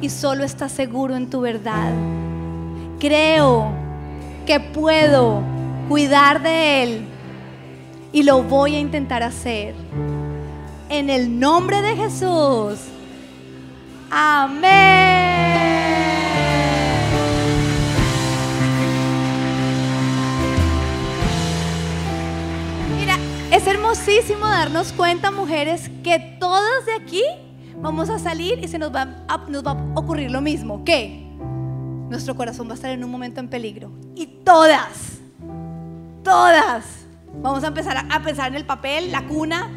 y 0.01 0.09
solo 0.09 0.45
está 0.45 0.69
seguro 0.69 1.17
en 1.17 1.29
tu 1.29 1.41
verdad. 1.41 1.93
Creo 2.99 3.71
que 4.47 4.61
puedo 4.61 5.43
cuidar 5.89 6.43
de 6.43 6.83
Él 6.83 7.05
y 8.13 8.23
lo 8.23 8.43
voy 8.43 8.77
a 8.77 8.81
intentar 8.81 9.23
hacer. 9.23 9.75
En 10.89 11.11
el 11.11 11.39
nombre 11.39 11.83
de 11.83 11.97
Jesús. 11.97 12.79
Amén. 14.11 15.48
Es 23.51 23.67
hermosísimo 23.67 24.47
darnos 24.47 24.93
cuenta, 24.93 25.31
mujeres, 25.31 25.91
que 26.05 26.19
todas 26.39 26.85
de 26.85 26.93
aquí 26.93 27.23
vamos 27.77 28.11
a 28.11 28.19
salir 28.19 28.63
y 28.63 28.69
se 28.69 28.79
nos 28.79 28.95
va 28.95 29.25
a, 29.27 29.39
nos 29.49 29.67
va 29.67 29.71
a 29.71 29.99
ocurrir 29.99 30.31
lo 30.31 30.43
mismo. 30.43 30.85
¿Qué? 30.85 31.27
Nuestro 32.11 32.37
corazón 32.37 32.69
va 32.69 32.73
a 32.73 32.75
estar 32.75 32.91
en 32.91 33.03
un 33.03 33.11
momento 33.11 33.41
en 33.41 33.49
peligro. 33.49 33.91
Y 34.15 34.27
todas, 34.27 35.19
todas, 36.23 36.85
vamos 37.41 37.65
a 37.65 37.69
empezar 37.69 38.07
a 38.11 38.23
pensar 38.23 38.49
en 38.49 38.57
el 38.57 38.67
papel, 38.67 39.11
la 39.11 39.27
cuna, 39.27 39.71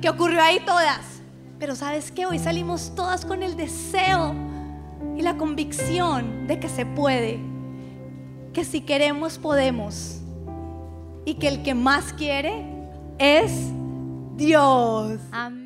¿qué 0.00 0.08
ocurrió 0.08 0.42
ahí? 0.42 0.60
Todas. 0.64 1.20
Pero 1.58 1.76
sabes 1.76 2.10
que 2.10 2.24
hoy 2.24 2.38
salimos 2.38 2.94
todas 2.94 3.26
con 3.26 3.42
el 3.42 3.54
deseo 3.54 4.34
y 5.14 5.20
la 5.20 5.36
convicción 5.36 6.46
de 6.46 6.58
que 6.58 6.70
se 6.70 6.86
puede, 6.86 7.38
que 8.54 8.64
si 8.64 8.80
queremos 8.80 9.36
podemos 9.38 10.20
y 11.26 11.34
que 11.34 11.48
el 11.48 11.62
que 11.62 11.74
más 11.74 12.12
quiere 12.14 12.73
es 13.18 13.52
Dios. 14.36 15.20
Amén. 15.32 15.63